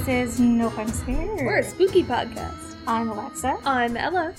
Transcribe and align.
This 0.00 0.30
is 0.32 0.40
No 0.40 0.70
Fun 0.70 0.88
Scared. 0.88 1.40
We're 1.42 1.58
a 1.58 1.62
spooky 1.62 2.02
podcast. 2.02 2.74
I'm 2.86 3.10
Alexa. 3.10 3.58
I'm 3.66 3.98
Ella. 3.98 4.32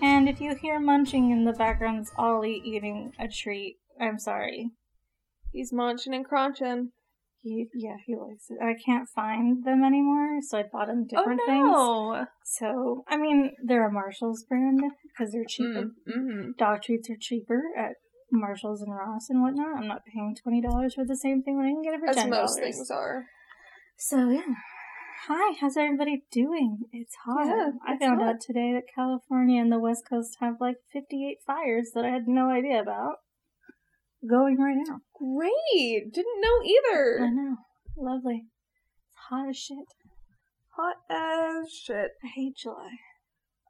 And 0.00 0.28
if 0.28 0.40
you 0.40 0.54
hear 0.54 0.78
munching 0.78 1.32
in 1.32 1.44
the 1.44 1.52
background, 1.52 1.98
it's 1.98 2.12
Ollie 2.16 2.62
eating 2.64 3.12
a 3.18 3.26
treat. 3.26 3.78
I'm 4.00 4.20
sorry. 4.20 4.70
He's 5.50 5.72
munching 5.72 6.14
and 6.14 6.24
crunching. 6.24 6.92
He, 7.42 7.66
yeah, 7.74 7.96
he 8.06 8.14
likes 8.14 8.44
it. 8.48 8.58
I 8.62 8.74
can't 8.86 9.08
find 9.08 9.64
them 9.64 9.82
anymore, 9.82 10.38
so 10.40 10.58
I 10.58 10.62
bought 10.70 10.88
him 10.88 11.04
different 11.08 11.40
oh 11.48 11.52
no! 11.52 12.14
things. 12.14 12.28
So, 12.44 13.02
I 13.08 13.16
mean, 13.16 13.54
they're 13.66 13.88
a 13.88 13.92
Marshall's 13.92 14.44
brand 14.48 14.80
because 15.02 15.32
they're 15.32 15.44
cheaper. 15.48 15.90
Mm-hmm. 16.08 16.50
Dog 16.58 16.82
treats 16.84 17.10
are 17.10 17.18
cheaper 17.20 17.60
at 17.76 17.94
Marshalls 18.30 18.82
and 18.82 18.94
Ross 18.94 19.26
and 19.28 19.42
whatnot. 19.42 19.78
I'm 19.78 19.88
not 19.88 20.02
paying 20.14 20.36
twenty 20.40 20.62
dollars 20.62 20.94
for 20.94 21.04
the 21.04 21.16
same 21.16 21.42
thing 21.42 21.56
when 21.56 21.66
I 21.66 21.70
can 21.70 21.82
get 21.82 21.94
it 21.94 22.00
for 22.00 22.10
As 22.10 22.16
ten 22.16 22.30
dollars. 22.30 22.50
As 22.52 22.56
most 22.56 22.62
things 22.62 22.90
are. 22.92 23.24
So 23.96 24.30
yeah. 24.30 24.54
Hi, 25.26 25.56
how's 25.60 25.76
everybody 25.76 26.22
doing? 26.30 26.78
It's 26.92 27.14
hot. 27.24 27.46
Yeah, 27.46 27.70
I 27.86 27.94
it's 27.94 28.04
found 28.04 28.20
hot. 28.20 28.28
out 28.28 28.40
today 28.40 28.72
that 28.72 28.84
California 28.94 29.60
and 29.60 29.70
the 29.72 29.78
West 29.78 30.04
Coast 30.08 30.36
have 30.40 30.54
like 30.60 30.76
58 30.92 31.38
fires 31.46 31.90
that 31.94 32.04
I 32.04 32.10
had 32.10 32.28
no 32.28 32.50
idea 32.50 32.80
about 32.80 33.16
going 34.28 34.58
right 34.58 34.76
now. 34.86 35.00
Great! 35.18 36.12
Didn't 36.12 36.40
know 36.40 36.62
either. 36.64 37.24
I 37.24 37.30
know. 37.30 37.56
Lovely. 37.96 38.44
It's 39.08 39.16
hot 39.28 39.48
as 39.48 39.56
shit. 39.56 39.86
Hot 40.76 40.96
as 41.10 41.72
shit. 41.72 42.12
I 42.24 42.28
hate 42.34 42.56
July. 42.56 42.90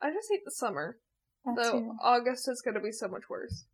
I 0.02 0.10
just 0.10 0.28
hate 0.30 0.44
the 0.44 0.50
summer. 0.52 0.98
That 1.44 1.56
Though 1.56 1.72
too. 1.72 1.92
August 2.02 2.48
is 2.48 2.62
gonna 2.62 2.80
be 2.80 2.92
so 2.92 3.08
much 3.08 3.22
worse. 3.30 3.64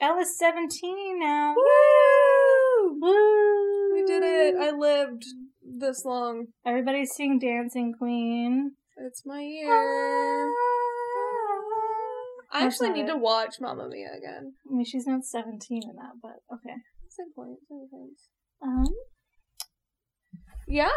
Ella's 0.00 0.38
17 0.38 1.18
now. 1.18 1.54
Woo! 1.56 2.98
Woo! 3.00 3.94
We 3.94 4.04
did 4.04 4.22
it! 4.22 4.54
I 4.56 4.70
lived 4.70 5.24
this 5.78 6.04
long. 6.04 6.46
Everybody's 6.64 7.10
seeing 7.10 7.38
Dancing 7.38 7.92
Queen. 7.98 8.72
It's 8.98 9.22
my 9.26 9.40
year. 9.42 10.52
I 12.52 12.60
That's 12.64 12.74
actually 12.80 12.90
need 12.94 13.08
it. 13.08 13.12
to 13.12 13.16
watch 13.18 13.56
Mamma 13.60 13.88
Mia 13.88 14.08
again. 14.16 14.54
I 14.70 14.74
mean, 14.74 14.84
she's 14.84 15.06
not 15.06 15.24
17 15.24 15.82
in 15.82 15.96
that, 15.96 16.12
but 16.22 16.36
okay. 16.54 16.74
Same 17.08 17.32
point. 17.34 17.58
Same 17.68 17.88
point. 17.90 18.18
Um, 18.62 18.86
Yeah, 20.68 20.88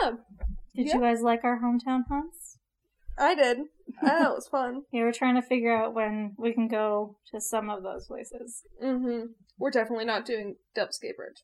did 0.76 0.88
Yeah. 0.88 0.96
you 0.96 1.02
guys 1.02 1.22
like 1.22 1.44
our 1.44 1.60
hometown 1.60 2.04
hunts? 2.10 2.58
I 3.18 3.36
did. 3.36 3.60
I 4.02 4.08
thought 4.10 4.22
it 4.32 4.36
was 4.36 4.48
fun. 4.48 4.84
Yeah, 4.92 5.02
we're 5.04 5.12
trying 5.12 5.36
to 5.36 5.42
figure 5.42 5.76
out 5.76 5.94
when 5.94 6.36
we 6.38 6.54
can 6.54 6.68
go 6.68 7.18
to 7.32 7.42
some 7.42 7.70
of 7.70 7.84
those 7.84 8.08
places. 8.08 8.64
Mm-hmm. 8.82 9.32
We're 9.58 9.72
definitely 9.72 10.06
not 10.06 10.26
doing 10.26 10.56
Dubscape 10.78 11.18
Bridge. 11.18 11.44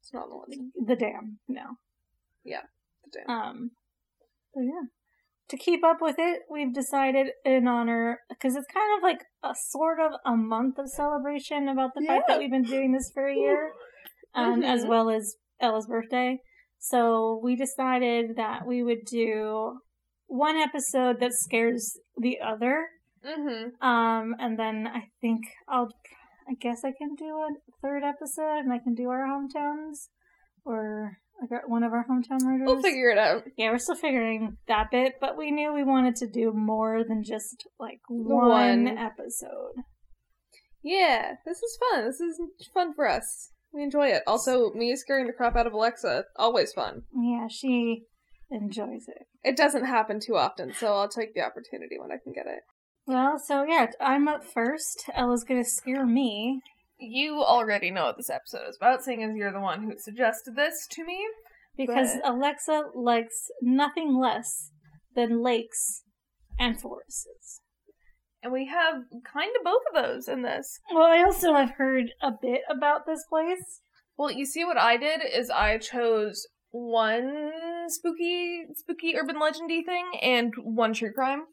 It's 0.00 0.12
not 0.14 0.28
the 0.28 0.36
one. 0.36 0.72
The 0.86 0.96
dam, 0.96 1.38
no. 1.48 1.62
Dam. 2.44 3.28
Um, 3.28 3.70
but 4.54 4.62
yeah. 4.62 4.86
To 5.48 5.56
keep 5.58 5.84
up 5.84 5.98
with 6.00 6.16
it, 6.18 6.40
we've 6.50 6.72
decided 6.72 7.26
in 7.44 7.68
honor, 7.68 8.20
because 8.28 8.56
it's 8.56 8.66
kind 8.72 8.96
of 8.96 9.02
like 9.02 9.20
a 9.42 9.54
sort 9.68 9.98
of 10.00 10.12
a 10.24 10.34
month 10.34 10.78
of 10.78 10.88
celebration 10.88 11.68
about 11.68 11.90
the 11.94 12.06
fact 12.06 12.24
that 12.28 12.38
we've 12.38 12.50
been 12.50 12.62
doing 12.62 12.92
this 12.92 13.10
for 13.12 13.26
a 13.26 13.34
year, 13.36 13.72
um, 14.34 14.62
as 14.62 14.84
Mhm. 14.84 14.88
well 14.88 15.10
as 15.10 15.36
Ella's 15.60 15.86
birthday. 15.86 16.40
So 16.78 17.38
we 17.42 17.54
decided 17.54 18.36
that 18.36 18.66
we 18.66 18.82
would 18.82 19.04
do 19.04 19.80
one 20.26 20.56
episode 20.56 21.20
that 21.20 21.32
scares 21.34 21.98
the 22.16 22.40
other. 22.40 22.88
Mm-hmm. 23.22 23.82
Um, 23.86 24.34
and 24.38 24.58
then 24.58 24.86
I 24.88 25.10
think 25.20 25.42
I'll, 25.68 25.90
I 26.48 26.54
guess 26.54 26.82
I 26.82 26.92
can 26.92 27.14
do 27.14 27.26
a 27.26 27.50
third 27.82 28.02
episode 28.04 28.60
and 28.60 28.72
I 28.72 28.78
can 28.78 28.94
do 28.94 29.10
our 29.10 29.26
hometowns 29.26 30.08
or 30.64 31.18
like 31.42 31.50
our- 31.52 31.68
one 31.68 31.82
of 31.82 31.92
our 31.92 32.04
hometown 32.08 32.40
murders. 32.42 32.66
We'll 32.66 32.80
figure 32.80 33.10
it 33.10 33.18
out. 33.18 33.42
Yeah, 33.56 33.70
we're 33.70 33.78
still 33.78 33.96
figuring 33.96 34.56
that 34.68 34.90
bit, 34.90 35.14
but 35.20 35.36
we 35.36 35.50
knew 35.50 35.72
we 35.74 35.82
wanted 35.84 36.14
to 36.16 36.26
do 36.28 36.52
more 36.52 37.02
than 37.04 37.22
just 37.24 37.66
like 37.80 38.00
one, 38.08 38.84
One. 38.86 38.88
episode. 38.98 39.74
Yeah, 40.82 41.34
this 41.44 41.58
is 41.62 41.78
fun. 41.90 42.04
This 42.06 42.20
is 42.20 42.40
fun 42.72 42.94
for 42.94 43.08
us. 43.08 43.50
We 43.72 43.82
enjoy 43.82 44.08
it. 44.08 44.22
Also, 44.26 44.72
me 44.72 44.94
scaring 44.96 45.26
the 45.26 45.32
crap 45.32 45.56
out 45.56 45.66
of 45.66 45.72
Alexa, 45.72 46.24
always 46.36 46.72
fun. 46.72 47.02
Yeah, 47.18 47.46
she 47.48 48.04
enjoys 48.50 49.04
it. 49.08 49.26
It 49.42 49.56
doesn't 49.56 49.86
happen 49.86 50.20
too 50.20 50.36
often, 50.36 50.72
so 50.74 50.92
I'll 50.94 51.08
take 51.08 51.34
the 51.34 51.40
opportunity 51.42 51.96
when 51.98 52.12
I 52.12 52.18
can 52.22 52.32
get 52.32 52.46
it. 52.46 52.60
Well, 53.06 53.38
so 53.38 53.64
yeah, 53.64 53.86
I'm 54.00 54.28
up 54.28 54.44
first. 54.44 55.04
Ella's 55.14 55.44
gonna 55.44 55.64
scare 55.64 56.04
me. 56.06 56.60
You 57.04 57.42
already 57.42 57.90
know 57.90 58.04
what 58.04 58.16
this 58.16 58.30
episode 58.30 58.68
is 58.68 58.76
about, 58.80 59.02
seeing 59.02 59.22
as 59.22 59.34
you're 59.34 59.52
the 59.52 59.60
one 59.60 59.82
who 59.82 59.92
suggested 59.98 60.54
this 60.56 60.86
to 60.92 61.04
me. 61.04 61.20
Because 61.76 62.14
But- 62.22 62.30
Alexa 62.30 62.84
likes 62.94 63.50
nothing 63.60 64.14
less 64.18 64.70
than 65.14 65.42
lakes 65.42 66.04
and 66.58 66.80
forests. 66.80 67.60
And 68.42 68.52
we 68.52 68.66
have 68.66 69.02
kind 69.24 69.50
of 69.58 69.64
both 69.64 69.82
of 69.94 70.02
those 70.04 70.28
in 70.28 70.42
this. 70.42 70.78
Well, 70.92 71.04
I 71.10 71.22
also 71.22 71.54
have 71.54 71.72
heard 71.72 72.12
a 72.22 72.30
bit 72.40 72.62
about 72.68 73.06
this 73.06 73.24
place. 73.28 73.80
Well, 74.16 74.30
you 74.30 74.44
see 74.44 74.64
what 74.64 74.78
I 74.78 74.96
did 74.96 75.22
is 75.24 75.48
I 75.50 75.78
chose 75.78 76.46
one 76.70 77.50
spooky 77.88 78.64
spooky 78.74 79.16
urban 79.16 79.36
legendy 79.36 79.84
thing 79.84 80.06
and 80.20 80.52
one 80.62 80.92
true 80.94 81.12
crime 81.12 81.44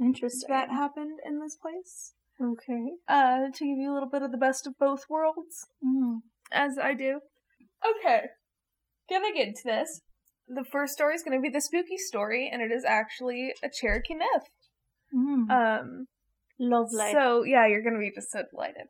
Interesting. 0.00 0.48
that 0.48 0.70
happened 0.70 1.18
in 1.24 1.40
this 1.40 1.56
place. 1.56 2.12
Okay. 2.42 2.84
Uh 3.08 3.46
to 3.54 3.64
give 3.64 3.78
you 3.78 3.92
a 3.92 3.94
little 3.94 4.08
bit 4.08 4.22
of 4.22 4.32
the 4.32 4.38
best 4.38 4.66
of 4.66 4.74
both 4.78 5.04
worlds, 5.08 5.66
Mm. 5.84 6.20
as 6.52 6.78
I 6.78 6.94
do. 6.94 7.20
Okay. 7.98 8.22
Gonna 9.10 9.32
get 9.34 9.48
into 9.48 9.62
this. 9.64 10.00
The 10.48 10.64
first 10.64 10.92
story 10.94 11.14
is 11.14 11.22
gonna 11.22 11.40
be 11.40 11.48
the 11.50 11.60
spooky 11.60 11.96
story, 11.98 12.48
and 12.52 12.62
it 12.62 12.70
is 12.72 12.84
actually 12.84 13.52
a 13.62 13.68
Cherokee 13.68 14.14
myth. 14.14 14.48
Mm. 15.14 15.50
Um 15.50 16.06
Lovely. 16.58 17.12
so 17.12 17.42
yeah, 17.44 17.66
you're 17.66 17.82
gonna 17.82 17.98
be 17.98 18.12
just 18.14 18.30
so 18.32 18.42
delighted. 18.50 18.86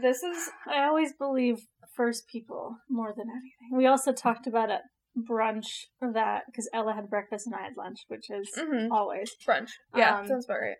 This 0.00 0.22
is 0.22 0.50
I 0.66 0.84
always 0.84 1.12
believe 1.14 1.56
first 1.96 2.28
people 2.28 2.76
more 2.90 3.14
than 3.16 3.28
anything. 3.30 3.76
We 3.78 3.86
also 3.86 4.12
talked 4.12 4.46
about 4.46 4.70
at 4.70 4.82
brunch 5.16 5.86
that 6.02 6.42
because 6.46 6.68
Ella 6.74 6.92
had 6.92 7.08
breakfast 7.08 7.46
and 7.46 7.54
I 7.56 7.62
had 7.62 7.76
lunch, 7.78 8.00
which 8.08 8.28
is 8.30 8.50
Mhm. 8.54 8.88
always. 8.90 9.34
brunch. 9.48 9.70
Yeah, 9.94 10.18
Um, 10.18 10.26
sounds 10.28 10.44
about 10.44 10.60
right. 10.60 10.76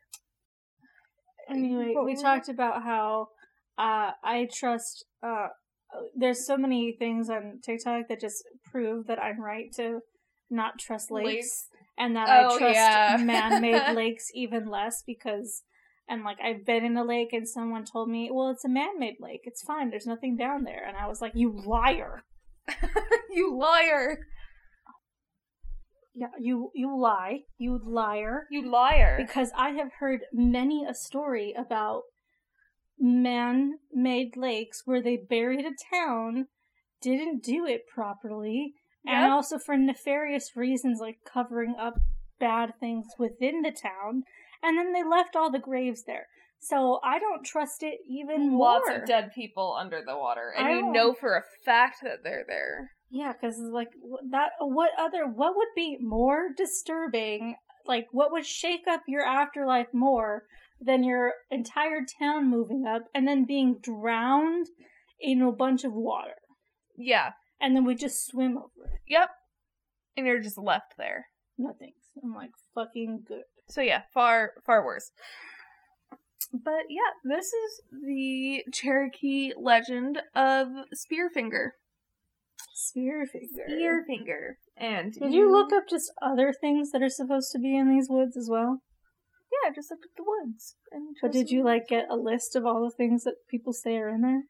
Anyway, 1.48 1.94
we 2.04 2.14
talked 2.16 2.48
about 2.48 2.82
how 2.82 3.28
uh, 3.78 4.12
I 4.22 4.48
trust. 4.52 5.04
Uh, 5.22 5.48
there's 6.14 6.46
so 6.46 6.56
many 6.56 6.92
things 6.92 7.30
on 7.30 7.60
TikTok 7.62 8.08
that 8.08 8.20
just 8.20 8.44
prove 8.64 9.06
that 9.06 9.22
I'm 9.22 9.40
right 9.40 9.72
to 9.76 10.00
not 10.50 10.78
trust 10.78 11.10
lakes, 11.10 11.26
Lakes. 11.26 11.68
and 11.98 12.16
that 12.16 12.28
Oh, 12.28 12.54
I 12.54 12.58
trust 12.58 12.74
yeah. 12.74 13.16
man-made 13.20 13.94
lakes 13.94 14.30
even 14.34 14.66
less 14.66 15.02
because. 15.06 15.62
And 16.08 16.22
like 16.22 16.38
I've 16.40 16.64
been 16.64 16.84
in 16.84 16.96
a 16.96 17.02
lake 17.02 17.32
and 17.32 17.48
someone 17.48 17.84
told 17.84 18.08
me, 18.08 18.30
"Well, 18.32 18.50
it's 18.50 18.64
a 18.64 18.68
man-made 18.68 19.16
lake. 19.18 19.40
It's 19.42 19.62
fine. 19.62 19.90
There's 19.90 20.06
nothing 20.06 20.36
down 20.36 20.62
there." 20.62 20.84
And 20.86 20.96
I 20.96 21.08
was 21.08 21.20
like, 21.20 21.32
"You 21.34 21.50
liar! 21.66 22.22
you 23.30 23.56
liar! 23.58 24.20
Yeah, 26.18 26.28
you 26.40 26.70
you 26.74 26.98
lie, 26.98 27.40
you 27.58 27.78
liar!" 27.84 28.46
You 28.50 28.70
liar! 28.70 29.16
Because 29.18 29.52
I 29.54 29.70
have 29.70 29.92
heard 29.98 30.22
many 30.32 30.82
a 30.88 30.94
story 30.94 31.52
about 31.52 32.04
man-made 32.98 34.34
lakes 34.34 34.82
where 34.86 35.02
they 35.02 35.18
buried 35.18 35.66
a 35.66 35.94
town, 35.94 36.46
didn't 37.02 37.44
do 37.44 37.66
it 37.66 37.86
properly, 37.86 38.72
and 39.04 39.30
also 39.30 39.58
for 39.58 39.76
nefarious 39.76 40.56
reasons 40.56 41.00
like 41.00 41.18
covering 41.30 41.74
up 41.78 42.00
bad 42.40 42.72
things 42.80 43.06
within 43.18 43.60
the 43.60 43.70
town, 43.70 44.22
and 44.62 44.78
then 44.78 44.94
they 44.94 45.04
left 45.04 45.36
all 45.36 45.50
the 45.50 45.58
graves 45.58 46.04
there. 46.04 46.28
So 46.58 46.98
I 47.04 47.18
don't 47.18 47.44
trust 47.44 47.82
it 47.82 48.00
even 48.08 48.48
more. 48.48 48.80
Lots 48.80 48.90
of 48.90 49.06
dead 49.06 49.32
people 49.34 49.76
under 49.78 50.02
the 50.02 50.16
water, 50.16 50.54
and 50.56 50.74
you 50.74 50.90
know 50.90 51.12
for 51.12 51.36
a 51.36 51.44
fact 51.64 51.98
that 52.02 52.24
they're 52.24 52.46
there. 52.48 52.92
Yeah, 53.10 53.32
because 53.32 53.58
like 53.58 53.90
that. 54.30 54.50
What 54.60 54.90
other? 54.98 55.26
What 55.26 55.54
would 55.56 55.68
be 55.76 55.96
more 56.00 56.48
disturbing? 56.56 57.56
Like, 57.86 58.08
what 58.10 58.32
would 58.32 58.44
shake 58.44 58.86
up 58.90 59.02
your 59.06 59.24
afterlife 59.24 59.86
more 59.92 60.42
than 60.80 61.04
your 61.04 61.32
entire 61.50 62.00
town 62.20 62.50
moving 62.50 62.84
up 62.86 63.02
and 63.14 63.26
then 63.28 63.44
being 63.46 63.78
drowned 63.80 64.66
in 65.20 65.40
a 65.40 65.52
bunch 65.52 65.84
of 65.84 65.92
water, 65.92 66.34
Yeah. 66.98 67.30
and 67.60 67.74
then 67.76 67.84
we 67.84 67.94
just 67.94 68.26
swim 68.26 68.58
over 68.58 68.86
it? 68.92 69.00
Yep. 69.08 69.30
And 70.16 70.26
you're 70.26 70.42
just 70.42 70.58
left 70.58 70.94
there. 70.98 71.26
No 71.56 71.72
thanks. 71.78 72.00
I'm 72.22 72.34
like 72.34 72.50
fucking 72.74 73.24
good. 73.26 73.44
So 73.68 73.80
yeah, 73.80 74.02
far 74.12 74.50
far 74.66 74.84
worse. 74.84 75.10
But 76.52 76.84
yeah, 76.88 77.10
this 77.24 77.46
is 77.46 77.80
the 78.04 78.64
Cherokee 78.72 79.52
legend 79.56 80.22
of 80.34 80.68
Spearfinger. 80.94 81.70
Spearfinger. 82.76 83.68
Spearfinger. 83.70 84.54
And 84.76 85.12
Did 85.12 85.32
you 85.32 85.50
look 85.50 85.72
up 85.72 85.84
just 85.88 86.12
other 86.22 86.52
things 86.52 86.90
that 86.90 87.02
are 87.02 87.08
supposed 87.08 87.50
to 87.52 87.58
be 87.58 87.76
in 87.76 87.88
these 87.88 88.08
woods 88.08 88.36
as 88.36 88.48
well? 88.50 88.80
Yeah, 89.52 89.70
I 89.70 89.74
just 89.74 89.90
looked 89.90 90.04
at 90.04 90.16
the 90.16 90.24
woods. 90.26 90.76
And 90.92 91.16
But 91.22 91.32
did 91.32 91.50
you 91.50 91.64
like 91.64 91.88
get 91.88 92.06
a 92.10 92.16
list 92.16 92.56
of 92.56 92.66
all 92.66 92.82
the 92.84 92.94
things 92.94 93.24
that 93.24 93.34
people 93.50 93.72
say 93.72 93.96
are 93.96 94.08
in 94.08 94.20
there? 94.22 94.42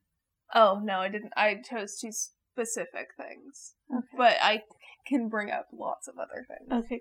Oh 0.55 0.81
no, 0.83 1.01
I 1.01 1.09
didn't. 1.09 1.33
I 1.37 1.57
chose 1.69 1.99
two 1.99 2.11
specific 2.13 3.09
things, 3.17 3.75
Okay. 3.95 4.07
but 4.17 4.37
I 4.41 4.63
can 5.07 5.29
bring 5.29 5.51
up 5.51 5.67
lots 5.73 6.09
of 6.09 6.15
other 6.19 6.45
things. 6.49 6.85
Okay. 6.85 7.01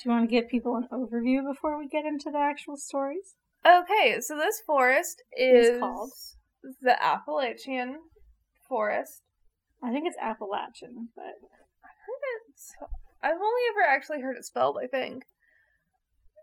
Do 0.00 0.08
you 0.08 0.10
want 0.10 0.28
to 0.28 0.34
give 0.34 0.48
people 0.48 0.76
an 0.76 0.88
overview 0.92 1.40
before 1.46 1.78
we 1.78 1.88
get 1.88 2.04
into 2.04 2.30
the 2.30 2.38
actual 2.38 2.76
stories? 2.76 3.34
Okay, 3.66 4.18
so 4.20 4.36
this 4.36 4.60
forest 4.66 5.22
is, 5.36 5.68
Is 5.68 5.80
called? 5.80 6.10
the 6.80 7.02
Appalachian 7.02 7.96
Forest. 8.68 9.22
I 9.82 9.92
think 9.92 10.06
it's 10.06 10.16
Appalachian, 10.20 11.08
but 11.14 11.24
I 11.24 11.90
heard 12.06 12.40
it's. 12.50 12.72
I've 13.22 13.32
only 13.32 13.62
ever 13.70 13.82
actually 13.88 14.20
heard 14.20 14.36
it 14.36 14.44
spelled. 14.44 14.78
I 14.82 14.86
think. 14.86 15.24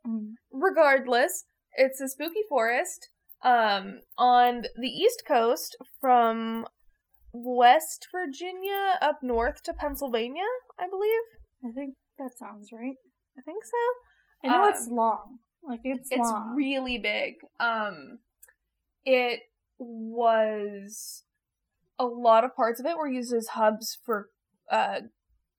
mm, 0.08 0.34
regardless, 0.52 1.46
it's 1.74 2.02
a 2.02 2.08
spooky 2.08 2.42
forest 2.50 3.10
um 3.44 4.00
on 4.18 4.64
the 4.80 4.88
east 4.88 5.24
coast 5.28 5.76
from 6.00 6.66
West 7.34 8.08
Virginia 8.12 8.98
up 9.02 9.20
north 9.22 9.62
to 9.64 9.74
Pennsylvania, 9.74 10.48
I 10.80 10.88
believe. 10.90 11.22
I 11.66 11.72
think 11.74 11.96
that 12.18 12.32
sounds 12.38 12.70
right. 12.72 12.96
I 13.38 13.42
think 13.42 13.64
so. 13.66 14.50
I 14.50 14.54
know 14.58 14.68
it's 14.70 14.88
Um, 14.88 14.96
long. 14.96 15.40
Like 15.68 15.82
it's, 15.84 16.08
It's 16.12 16.20
long. 16.20 16.56
really 16.56 16.98
big. 16.98 17.34
Um 17.60 18.20
it 19.04 19.42
was 19.78 21.24
a 21.98 22.06
lot 22.06 22.44
of 22.44 22.56
parts 22.56 22.80
of 22.80 22.86
it 22.86 22.98
were 22.98 23.08
used 23.08 23.34
as 23.34 23.48
hubs 23.48 23.98
for 24.06 24.30
uh 24.72 25.00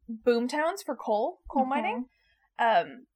boom 0.09 0.47
towns 0.49 0.83
for 0.85 0.94
coal, 0.97 1.38
coal 1.50 1.62
Okay. 1.62 1.69
mining. 1.71 2.05
Um 2.59 3.06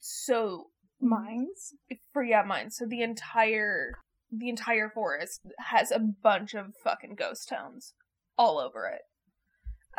so 0.00 0.66
Mines. 1.00 1.74
for 2.12 2.22
yeah 2.24 2.42
mines. 2.42 2.76
so 2.76 2.84
the 2.86 3.02
entire 3.02 3.92
the 4.30 4.48
entire 4.48 4.90
forest 4.90 5.40
has 5.58 5.90
a 5.90 5.98
bunch 6.00 6.54
of 6.54 6.74
fucking 6.84 7.14
ghost 7.14 7.48
towns 7.48 7.94
all 8.36 8.58
over 8.58 8.86
it 8.86 9.02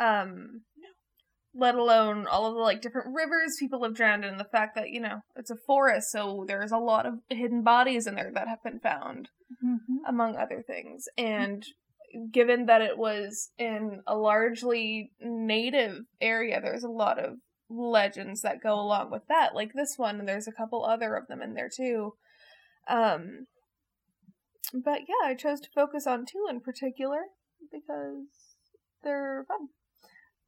um 0.02 0.62
let 1.52 1.74
alone 1.74 2.26
all 2.28 2.46
of 2.46 2.54
the 2.54 2.60
like 2.60 2.80
different 2.80 3.08
rivers 3.14 3.56
people 3.58 3.82
have 3.82 3.94
drowned 3.94 4.24
in 4.24 4.36
the 4.38 4.44
fact 4.44 4.74
that 4.76 4.90
you 4.90 5.00
know 5.00 5.20
it's 5.36 5.50
a 5.50 5.56
forest 5.66 6.10
so 6.12 6.44
there's 6.46 6.70
a 6.70 6.78
lot 6.78 7.06
of 7.06 7.14
hidden 7.28 7.62
bodies 7.62 8.06
in 8.06 8.14
there 8.14 8.30
that 8.34 8.48
have 8.48 8.62
been 8.62 8.78
found 8.80 9.28
Mm-hmm. 9.64 10.04
among 10.06 10.36
other 10.36 10.62
things 10.64 11.06
and 11.18 11.64
given 12.32 12.66
that 12.66 12.82
it 12.82 12.98
was 12.98 13.50
in 13.58 14.02
a 14.06 14.16
largely 14.16 15.12
native 15.20 16.04
area 16.20 16.60
there's 16.60 16.84
a 16.84 16.88
lot 16.88 17.18
of 17.18 17.36
legends 17.68 18.42
that 18.42 18.62
go 18.62 18.74
along 18.74 19.10
with 19.10 19.22
that 19.28 19.54
like 19.54 19.72
this 19.74 19.94
one 19.96 20.18
and 20.18 20.28
there's 20.28 20.48
a 20.48 20.52
couple 20.52 20.84
other 20.84 21.14
of 21.14 21.28
them 21.28 21.40
in 21.40 21.54
there 21.54 21.70
too. 21.74 22.14
Um 22.88 23.46
but 24.72 25.00
yeah 25.08 25.26
i 25.28 25.34
chose 25.34 25.60
to 25.60 25.68
focus 25.74 26.06
on 26.06 26.24
two 26.26 26.46
in 26.50 26.60
particular 26.60 27.20
because 27.72 28.26
they're 29.04 29.44
fun. 29.46 29.68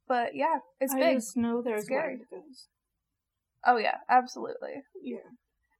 But 0.07 0.35
yeah 0.35 0.57
it's 0.81 0.93
I 0.93 0.99
big. 0.99 1.15
just 1.17 1.37
know 1.37 1.61
there's 1.61 1.85
Scary. 1.85 2.19
Oh 3.65 3.77
yeah 3.77 3.97
absolutely. 4.09 4.83
Yeah. 5.01 5.17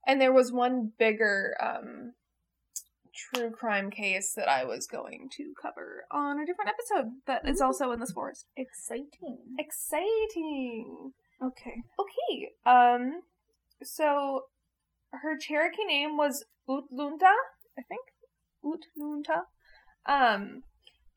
and 0.08 0.22
there 0.22 0.32
was 0.34 0.52
one 0.52 0.94
bigger 0.98 1.56
um 1.62 2.14
true 3.14 3.52
crime 3.52 3.90
case 3.90 4.34
that 4.36 4.50
I 4.50 4.66
was 4.66 4.88
going 4.88 5.30
to 5.38 5.54
cover 5.62 6.06
on 6.12 6.40
a 6.40 6.46
different 6.46 6.72
episode 6.72 7.12
that 7.28 7.48
is 7.48 7.62
also 7.62 7.92
in 7.92 8.00
this 8.00 8.12
forest. 8.12 8.48
Exciting. 8.58 9.38
Exciting. 9.60 11.12
Okay. 11.42 11.84
Okay. 12.00 12.52
Um 12.66 13.22
so 13.84 14.44
her 15.12 15.38
Cherokee 15.38 15.86
name 15.86 16.18
was 16.18 16.46
Utlunta, 16.68 17.34
I 17.78 17.84
think. 17.88 18.02
Utlunta. 18.64 19.44
Um 20.06 20.64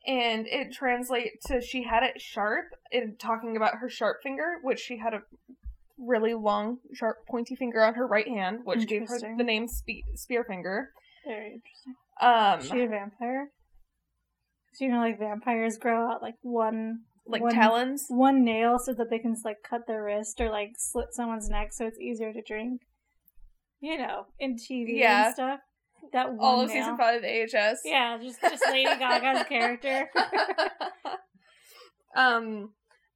and 0.05 0.47
it 0.47 0.71
translates 0.71 1.45
to 1.47 1.61
she 1.61 1.83
had 1.83 2.03
it 2.03 2.21
sharp 2.21 2.67
in 2.91 3.15
talking 3.17 3.57
about 3.57 3.75
her 3.75 3.89
sharp 3.89 4.17
finger, 4.23 4.57
which 4.61 4.79
she 4.79 4.97
had 4.97 5.13
a 5.13 5.21
really 5.97 6.33
long, 6.33 6.77
sharp, 6.93 7.25
pointy 7.27 7.55
finger 7.55 7.83
on 7.83 7.95
her 7.95 8.07
right 8.07 8.27
hand, 8.27 8.59
which 8.63 8.87
gave 8.87 9.07
her 9.07 9.19
the 9.19 9.43
name 9.43 9.67
spe- 9.67 10.05
spear 10.15 10.43
finger. 10.43 10.91
Very 11.27 11.53
interesting. 11.55 11.95
Um, 12.21 12.59
Is 12.59 12.67
she 12.69 12.81
a 12.83 12.87
vampire? 12.87 13.51
'Cause 14.71 14.81
you 14.81 14.89
know, 14.89 14.99
like 14.99 15.19
vampires 15.19 15.77
grow 15.77 16.09
out 16.11 16.21
like 16.21 16.35
one 16.41 17.03
like 17.25 17.41
one, 17.41 17.53
talons. 17.53 18.05
one 18.09 18.43
nail 18.45 18.79
so 18.79 18.93
that 18.93 19.09
they 19.09 19.19
can 19.19 19.35
like 19.43 19.57
cut 19.63 19.81
their 19.87 20.03
wrist 20.03 20.39
or 20.39 20.49
like 20.49 20.71
slit 20.77 21.07
someone's 21.11 21.49
neck 21.49 21.73
so 21.73 21.85
it's 21.85 21.99
easier 21.99 22.31
to 22.31 22.41
drink. 22.41 22.81
You 23.81 23.97
know, 23.97 24.25
in 24.39 24.55
TV 24.55 24.97
Yeah. 24.99 25.25
and 25.27 25.33
stuff. 25.33 25.59
That 26.13 26.29
one 26.33 26.39
All 26.39 26.61
of 26.61 26.69
nail. 26.69 26.77
season 26.83 26.97
five 26.97 27.15
of 27.17 27.23
AHS. 27.25 27.81
Yeah, 27.83 28.17
just 28.17 28.39
just 28.41 28.63
Lady 28.67 28.85
Gaga's 28.97 29.43
character. 29.49 30.09
um 32.15 32.71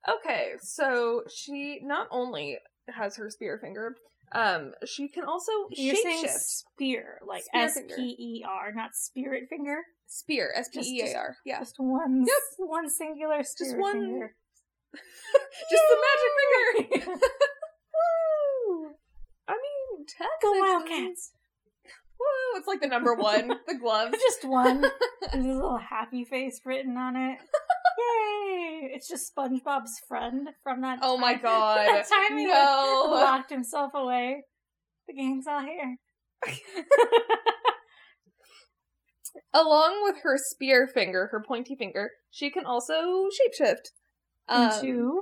okay 0.09 0.53
so 0.61 1.23
she 1.33 1.79
not 1.83 2.07
only 2.11 2.57
has 2.93 3.15
her 3.15 3.29
spear 3.29 3.57
finger 3.61 3.95
um 4.33 4.71
she 4.85 5.07
can 5.09 5.25
also 5.25 5.51
You're 5.71 5.95
saying 5.95 6.25
shapeshift 6.25 6.39
spear, 6.39 7.19
like 7.27 7.43
Spear 7.43 7.61
S 7.63 7.73
finger. 7.75 7.95
P 7.95 8.15
E 8.19 8.45
R, 8.47 8.71
not 8.73 8.91
spirit 8.95 9.43
finger. 9.49 9.77
spear 10.07 10.51
s-p-e-a-r 10.57 11.35
yeah 11.45 11.59
Just 11.59 11.75
one, 11.77 12.25
Yep. 12.27 12.37
one 12.69 12.89
singular 12.89 13.43
spirit 13.43 13.79
one- 13.79 13.93
finger. 14.01 14.35
just 15.71 15.83
the 15.89 15.97
magic 16.07 17.01
finger 17.01 17.19
Woo! 17.93 18.89
i 19.47 19.53
mean 19.53 20.05
Go 20.41 20.53
technically 20.53 20.61
Wildcats! 20.61 21.31
Woo! 22.19 22.57
it's 22.57 22.67
like 22.67 22.81
the 22.81 22.87
number 22.87 23.13
one 23.15 23.47
the 23.67 23.75
glove 23.79 24.11
Just 24.13 24.45
one. 24.47 24.81
There's 25.33 25.45
a 25.45 25.47
little 25.47 25.77
happy 25.77 26.23
face 26.25 26.59
written 26.65 26.97
on 26.97 27.15
it. 27.15 27.39
Yay! 27.97 28.91
It's 28.93 29.07
just 29.07 29.33
SpongeBob's 29.35 29.99
friend 30.07 30.49
from 30.63 30.81
that. 30.81 30.99
oh 31.01 31.17
my 31.17 31.33
time- 31.33 31.41
god 31.43 31.77
that 31.87 32.07
time 32.09 32.37
he 32.37 32.45
no 32.45 33.07
locked 33.09 33.49
himself 33.51 33.91
away. 33.93 34.43
The 35.07 35.13
gang's 35.13 35.47
all 35.47 35.61
here. 35.61 35.97
along 39.53 39.99
with 40.03 40.17
her 40.23 40.37
spear 40.37 40.87
finger 40.87 41.29
her 41.31 41.41
pointy 41.45 41.75
finger 41.75 42.09
she 42.31 42.49
can 42.49 42.65
also 42.65 43.27
shapeshift 43.29 43.91
um, 44.49 44.71
Into 44.71 45.21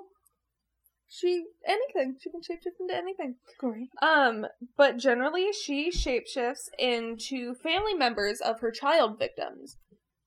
She 1.07 1.43
anything. 1.67 2.15
She 2.21 2.29
can 2.31 2.39
shapeshift 2.41 2.79
into 2.79 2.95
anything. 2.95 3.35
great. 3.59 3.89
Um, 4.01 4.45
but 4.77 4.97
generally 4.97 5.47
she 5.51 5.91
shapeshifts 5.91 6.69
into 6.77 7.53
family 7.55 7.93
members 7.95 8.39
of 8.41 8.59
her 8.61 8.71
child 8.71 9.19
victims 9.19 9.77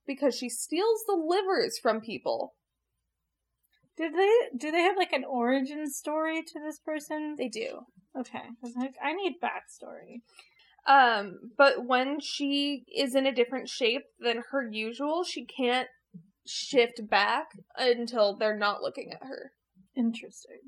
because 0.06 0.36
she 0.36 0.48
steals 0.48 1.02
the 1.06 1.14
livers 1.14 1.78
from 1.78 2.00
people. 2.00 2.54
Did 3.96 4.14
they 4.14 4.30
do 4.56 4.70
they 4.70 4.80
have 4.80 4.96
like 4.96 5.12
an 5.12 5.24
origin 5.24 5.90
story 5.90 6.42
to 6.42 6.60
this 6.60 6.78
person? 6.78 7.34
They 7.36 7.48
do. 7.48 7.80
Okay, 8.18 8.42
I 9.02 9.12
need 9.12 9.36
backstory. 9.42 10.22
Um, 10.86 11.52
but 11.56 11.86
when 11.86 12.18
she 12.20 12.84
is 12.94 13.14
in 13.14 13.26
a 13.26 13.34
different 13.34 13.68
shape 13.68 14.02
than 14.18 14.42
her 14.50 14.68
usual, 14.68 15.24
she 15.24 15.44
can't 15.44 15.88
shift 16.46 17.08
back 17.08 17.46
until 17.76 18.36
they're 18.36 18.58
not 18.58 18.82
looking 18.82 19.12
at 19.12 19.26
her. 19.26 19.52
Interesting. 19.96 20.58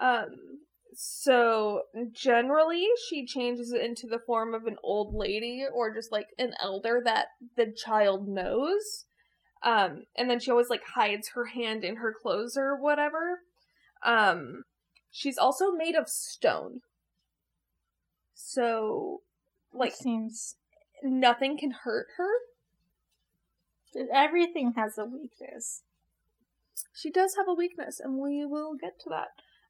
Um, 0.00 0.60
so 0.94 1.82
generally 2.12 2.86
she 3.08 3.26
changes 3.26 3.72
it 3.72 3.82
into 3.82 4.06
the 4.06 4.18
form 4.18 4.54
of 4.54 4.66
an 4.66 4.76
old 4.82 5.14
lady 5.14 5.64
or 5.72 5.94
just 5.94 6.12
like 6.12 6.28
an 6.38 6.54
elder 6.60 7.00
that 7.04 7.28
the 7.56 7.72
child 7.72 8.28
knows. 8.28 9.04
Um, 9.62 10.04
and 10.16 10.28
then 10.28 10.40
she 10.40 10.50
always 10.50 10.68
like 10.68 10.82
hides 10.94 11.30
her 11.34 11.46
hand 11.46 11.84
in 11.84 11.96
her 11.96 12.14
clothes 12.20 12.56
or 12.56 12.76
whatever. 12.80 13.40
Um, 14.04 14.64
she's 15.10 15.38
also 15.38 15.70
made 15.70 15.94
of 15.94 16.08
stone. 16.08 16.80
So, 18.34 19.22
like, 19.72 19.94
seems 19.94 20.56
nothing 21.02 21.56
can 21.56 21.70
hurt 21.84 22.08
her. 22.16 22.32
everything 24.12 24.72
has 24.76 24.98
a 24.98 25.04
weakness. 25.04 25.82
She 26.94 27.10
does 27.10 27.36
have 27.36 27.48
a 27.48 27.54
weakness, 27.54 28.00
and 28.00 28.18
we 28.18 28.44
will 28.44 28.74
get 28.74 28.98
to 29.00 29.10
that. 29.10 29.28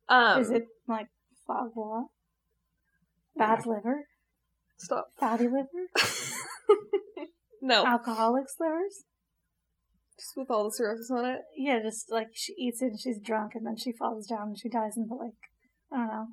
Um, 0.09 0.41
Is 0.41 0.51
it 0.51 0.65
like 0.89 1.07
foie? 1.47 2.05
Bad 3.37 3.67
liver? 3.67 4.07
Stop. 4.79 5.09
Fatty 5.19 5.45
liver? 5.45 5.89
no, 7.63 7.87
Alcoholics 7.87 8.55
livers? 8.61 9.05
just 10.19 10.37
with 10.37 10.51
all 10.51 10.65
the 10.65 10.71
cirrhosis 10.73 11.11
on 11.11 11.25
it. 11.25 11.41
Yeah, 11.57 11.81
just 11.83 12.11
like 12.11 12.29
she 12.33 12.53
eats 12.59 12.83
it 12.83 12.87
and 12.87 13.01
she's 13.01 13.19
drunk 13.19 13.53
and 13.55 13.67
then 13.67 13.77
she 13.77 13.93
falls 13.93 14.27
down 14.27 14.49
and 14.49 14.59
she 14.59 14.69
dies 14.69 14.97
in 14.97 15.07
the 15.09 15.15
lake. 15.15 15.33
I 15.93 15.97
don't 15.97 16.09
know. 16.09 16.27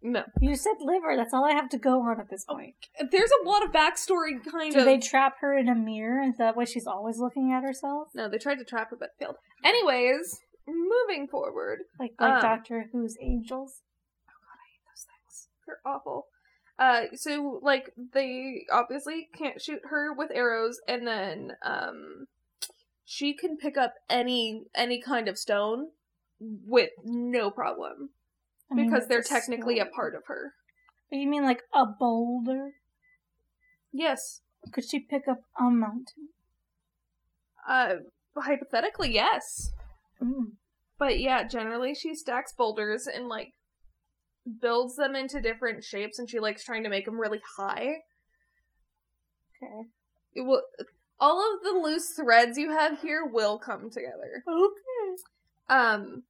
No. 0.00 0.24
You 0.40 0.54
said 0.56 0.74
liver. 0.80 1.16
That's 1.16 1.32
all 1.34 1.44
I 1.44 1.52
have 1.52 1.68
to 1.70 1.78
go 1.78 2.02
on 2.02 2.20
at 2.20 2.30
this 2.30 2.44
point. 2.44 2.74
There's 3.10 3.30
a 3.42 3.48
lot 3.48 3.64
of 3.64 3.72
backstory 3.72 4.32
kind 4.50 4.72
Do 4.72 4.80
of. 4.80 4.84
they 4.84 4.98
trap 4.98 5.36
her 5.40 5.56
in 5.56 5.68
a 5.68 5.74
mirror? 5.74 6.22
Is 6.22 6.36
that 6.38 6.56
why 6.56 6.64
she's 6.64 6.86
always 6.86 7.18
looking 7.18 7.52
at 7.52 7.62
herself? 7.64 8.08
No, 8.14 8.28
they 8.28 8.38
tried 8.38 8.58
to 8.58 8.64
trap 8.64 8.90
her 8.90 8.96
but 8.98 9.10
failed. 9.18 9.36
Anyways, 9.64 10.38
moving 10.68 11.26
forward. 11.28 11.80
Like 11.98 12.12
like 12.20 12.34
Um, 12.34 12.40
Doctor 12.40 12.88
Who's 12.92 13.16
angels? 13.20 13.82
Oh 14.28 14.32
God, 14.32 14.58
I 14.58 14.68
hate 14.70 14.84
those 14.88 15.06
things. 15.06 15.48
They're 15.66 15.80
awful. 15.84 16.26
Uh, 16.78 17.16
so, 17.16 17.58
like, 17.60 17.92
they 18.12 18.64
obviously 18.72 19.28
can't 19.36 19.60
shoot 19.60 19.80
her 19.90 20.12
with 20.12 20.30
arrows, 20.32 20.80
and 20.86 21.04
then, 21.08 21.56
um, 21.64 22.28
she 23.04 23.34
can 23.34 23.56
pick 23.56 23.76
up 23.76 23.94
any, 24.08 24.62
any 24.76 25.00
kind 25.02 25.26
of 25.26 25.36
stone 25.36 25.88
with 26.38 26.90
no 27.02 27.50
problem 27.50 28.10
I 28.70 28.74
mean, 28.74 28.88
because 28.88 29.08
they're 29.08 29.22
technically 29.22 29.80
a 29.80 29.82
stone. 29.86 29.92
part 29.92 30.14
of 30.14 30.26
her. 30.26 30.54
But 31.10 31.16
you 31.16 31.26
mean 31.28 31.42
like 31.42 31.62
a 31.74 31.84
boulder? 31.84 32.74
Yes. 33.92 34.42
Could 34.72 34.84
she 34.88 35.00
pick 35.00 35.26
up 35.26 35.40
a 35.58 35.64
mountain? 35.64 36.28
Uh, 37.68 37.94
hypothetically, 38.36 39.12
yes. 39.12 39.72
Mm. 40.22 40.52
But 40.98 41.20
yeah, 41.20 41.46
generally 41.46 41.94
she 41.94 42.14
stacks 42.14 42.52
boulders 42.52 43.06
and 43.06 43.28
like 43.28 43.52
builds 44.60 44.96
them 44.96 45.14
into 45.14 45.40
different 45.40 45.84
shapes, 45.84 46.18
and 46.18 46.28
she 46.28 46.40
likes 46.40 46.64
trying 46.64 46.84
to 46.84 46.90
make 46.90 47.04
them 47.04 47.20
really 47.20 47.40
high. 47.56 47.96
Okay. 49.56 49.88
It 50.34 50.42
will. 50.42 50.62
All 51.20 51.40
of 51.40 51.62
the 51.62 51.78
loose 51.78 52.14
threads 52.14 52.56
you 52.56 52.70
have 52.70 53.00
here 53.00 53.24
will 53.24 53.58
come 53.58 53.90
together. 53.90 54.44
Okay. 54.48 55.22
Um, 55.68 56.22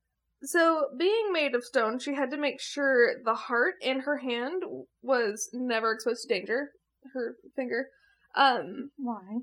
so 0.43 0.89
being 0.99 1.33
made 1.33 1.55
of 1.55 1.65
stone, 1.65 1.99
she 1.99 2.15
had 2.15 2.31
to 2.31 2.39
make 2.39 2.61
sure 2.61 3.23
the 3.25 3.35
heart 3.35 3.75
in 3.83 4.01
her 4.01 4.19
hand 4.19 4.63
was 5.03 5.51
never 5.53 5.93
exposed 5.93 6.23
to 6.23 6.35
danger. 6.35 6.71
Her 7.13 7.37
finger. 7.55 7.89
Um, 8.35 8.91
Why? 8.97 9.41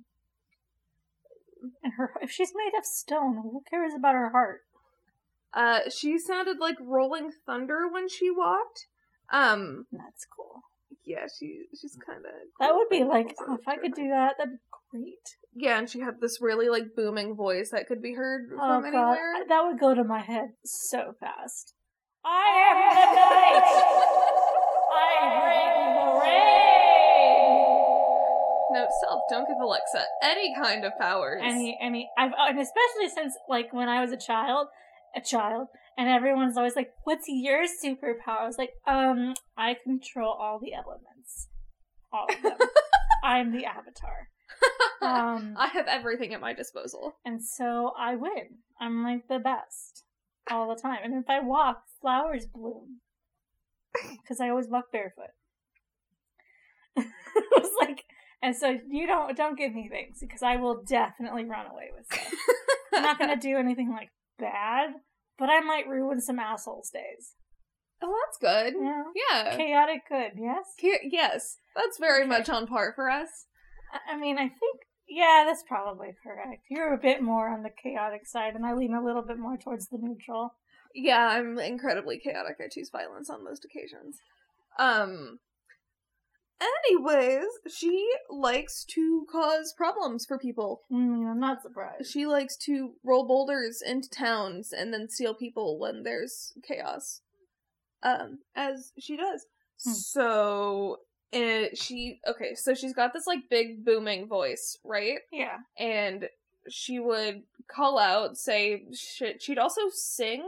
And 1.83 1.93
her, 1.97 2.11
if 2.21 2.31
she's 2.31 2.53
made 2.55 2.77
of 2.77 2.85
stone, 2.85 3.37
who 3.43 3.61
cares 3.69 3.93
about 3.97 4.15
her 4.15 4.29
heart? 4.29 4.61
uh, 5.53 5.89
she 5.89 6.17
sounded 6.19 6.57
like 6.59 6.75
rolling 6.81 7.31
thunder 7.45 7.87
when 7.89 8.09
she 8.09 8.29
walked. 8.29 8.87
Um, 9.31 9.85
That's 9.91 10.25
cool. 10.35 10.61
yeah, 11.05 11.25
she 11.39 11.63
she's 11.79 11.97
kind 12.05 12.25
of. 12.25 12.31
That 12.59 12.75
would 12.75 12.89
be 12.89 13.03
like, 13.03 13.35
oh, 13.39 13.55
if 13.55 13.67
I 13.67 13.77
could 13.77 13.93
do 13.95 14.09
that, 14.09 14.35
that'd 14.37 14.53
be 14.53 14.59
great. 14.91 15.37
Yeah, 15.55 15.79
and 15.79 15.89
she 15.89 16.01
had 16.01 16.19
this 16.19 16.39
really 16.41 16.67
like 16.67 16.95
booming 16.95 17.35
voice 17.35 17.69
that 17.71 17.87
could 17.87 18.01
be 18.01 18.13
heard 18.15 18.49
Oh 18.53 18.57
from 18.81 18.91
god, 18.91 19.13
anywhere. 19.13 19.45
that 19.47 19.61
would 19.65 19.79
go 19.79 19.93
to 19.95 20.03
my 20.03 20.19
head 20.19 20.49
so 20.65 21.13
fast. 21.19 21.73
I 22.25 22.49
am 22.69 23.05
the 23.05 23.21
night. 23.21 24.35
I 24.97 25.41
bring 25.41 25.74
Note 28.75 28.89
self, 29.01 29.21
don't 29.29 29.47
give 29.47 29.57
Alexa 29.61 30.03
any 30.21 30.53
kind 30.53 30.83
of 30.83 30.91
powers. 30.99 31.41
Any, 31.43 31.77
any, 31.81 32.09
I've, 32.17 32.31
and 32.37 32.59
especially 32.59 33.09
since 33.13 33.33
like 33.47 33.71
when 33.71 33.87
I 33.87 34.01
was 34.01 34.11
a 34.11 34.17
child, 34.17 34.67
a 35.15 35.21
child, 35.21 35.67
and 35.97 36.09
everyone's 36.09 36.57
always 36.57 36.75
like, 36.75 36.91
"What's 37.05 37.25
your 37.29 37.63
superpower?" 37.63 38.41
I 38.41 38.45
was 38.45 38.57
like, 38.57 38.73
"Um, 38.85 39.33
I 39.57 39.75
control 39.81 40.29
all 40.29 40.59
the 40.59 40.73
elements, 40.73 41.47
all 42.11 42.27
of 42.29 42.41
them. 42.43 42.57
I'm 43.23 43.51
the 43.51 43.65
avatar." 43.65 44.29
Um, 45.01 45.55
I 45.57 45.67
have 45.67 45.85
everything 45.87 46.33
at 46.33 46.41
my 46.41 46.53
disposal. 46.53 47.13
and 47.23 47.39
so 47.43 47.91
I 47.97 48.15
win. 48.15 48.59
I'm 48.81 49.03
like 49.03 49.27
the 49.27 49.37
best 49.37 50.03
all 50.49 50.67
the 50.73 50.81
time. 50.81 50.99
And 51.03 51.13
if 51.13 51.29
I 51.29 51.41
walk, 51.41 51.83
flowers 52.01 52.47
bloom 52.47 53.01
because 54.21 54.39
I 54.39 54.49
always 54.49 54.67
walk 54.67 54.85
barefoot. 54.91 55.33
it 56.95 57.05
was 57.51 57.71
like, 57.79 58.05
and 58.45 58.55
so 58.55 58.77
you 58.89 59.07
don't 59.07 59.35
don't 59.35 59.57
give 59.57 59.73
me 59.73 59.89
things 59.89 60.17
because 60.21 60.43
I 60.43 60.55
will 60.57 60.83
definitely 60.83 61.45
run 61.45 61.65
away 61.67 61.89
with 61.95 62.05
stuff. 62.05 62.33
I'm 62.93 63.01
not 63.03 63.19
gonna 63.19 63.35
do 63.37 63.57
anything 63.57 63.91
like 63.91 64.09
bad, 64.39 64.91
but 65.37 65.49
I 65.49 65.59
might 65.61 65.87
ruin 65.87 66.21
some 66.21 66.39
assholes' 66.39 66.89
days. 66.89 67.33
Oh, 68.01 68.13
that's 68.25 68.37
good. 68.37 68.75
Yeah, 68.81 69.03
Yeah. 69.15 69.55
chaotic 69.55 70.01
good. 70.09 70.31
Yes. 70.37 70.65
Yes, 71.03 71.57
that's 71.75 71.97
very 71.97 72.21
Okay. 72.21 72.29
much 72.29 72.49
on 72.49 72.67
par 72.67 72.93
for 72.93 73.09
us. 73.09 73.47
I 74.09 74.17
mean, 74.17 74.37
I 74.37 74.49
think 74.49 74.81
yeah, 75.07 75.43
that's 75.45 75.63
probably 75.67 76.09
correct. 76.23 76.63
You're 76.69 76.93
a 76.93 76.97
bit 76.97 77.21
more 77.21 77.47
on 77.49 77.63
the 77.63 77.69
chaotic 77.69 78.25
side, 78.27 78.55
and 78.55 78.65
I 78.65 78.73
lean 78.73 78.93
a 78.93 79.03
little 79.03 79.21
bit 79.21 79.37
more 79.37 79.55
towards 79.57 79.87
the 79.87 79.97
neutral. 79.99 80.55
Yeah, 80.93 81.27
I'm 81.27 81.59
incredibly 81.59 82.17
chaotic. 82.19 82.57
I 82.59 82.67
choose 82.71 82.89
violence 82.89 83.29
on 83.29 83.43
most 83.43 83.65
occasions. 83.65 84.17
Um. 84.79 85.39
Anyways, 86.61 87.45
she 87.67 88.09
likes 88.29 88.85
to 88.85 89.25
cause 89.31 89.73
problems 89.75 90.25
for 90.25 90.37
people. 90.37 90.81
Mm, 90.91 91.29
I'm 91.29 91.39
not 91.39 91.61
surprised. 91.61 92.09
She 92.11 92.25
likes 92.25 92.55
to 92.57 92.93
roll 93.03 93.27
boulders 93.27 93.81
into 93.85 94.09
towns 94.09 94.71
and 94.71 94.93
then 94.93 95.09
steal 95.09 95.33
people 95.33 95.77
when 95.77 96.03
there's 96.03 96.53
chaos. 96.65 97.21
Um, 98.03 98.39
as 98.55 98.93
she 98.99 99.17
does. 99.17 99.45
Hmm. 99.83 99.91
So, 99.91 100.97
uh, 101.33 101.65
she 101.73 102.21
okay. 102.27 102.55
So 102.55 102.73
she's 102.73 102.93
got 102.93 103.13
this 103.13 103.27
like 103.27 103.49
big 103.49 103.83
booming 103.83 104.27
voice, 104.27 104.77
right? 104.83 105.19
Yeah. 105.31 105.57
and 105.77 106.29
she 106.69 106.99
would 106.99 107.43
call 107.67 107.99
out, 107.99 108.37
say 108.37 108.85
shit. 108.93 109.41
She'd 109.41 109.57
also 109.57 109.81
sing 109.91 110.43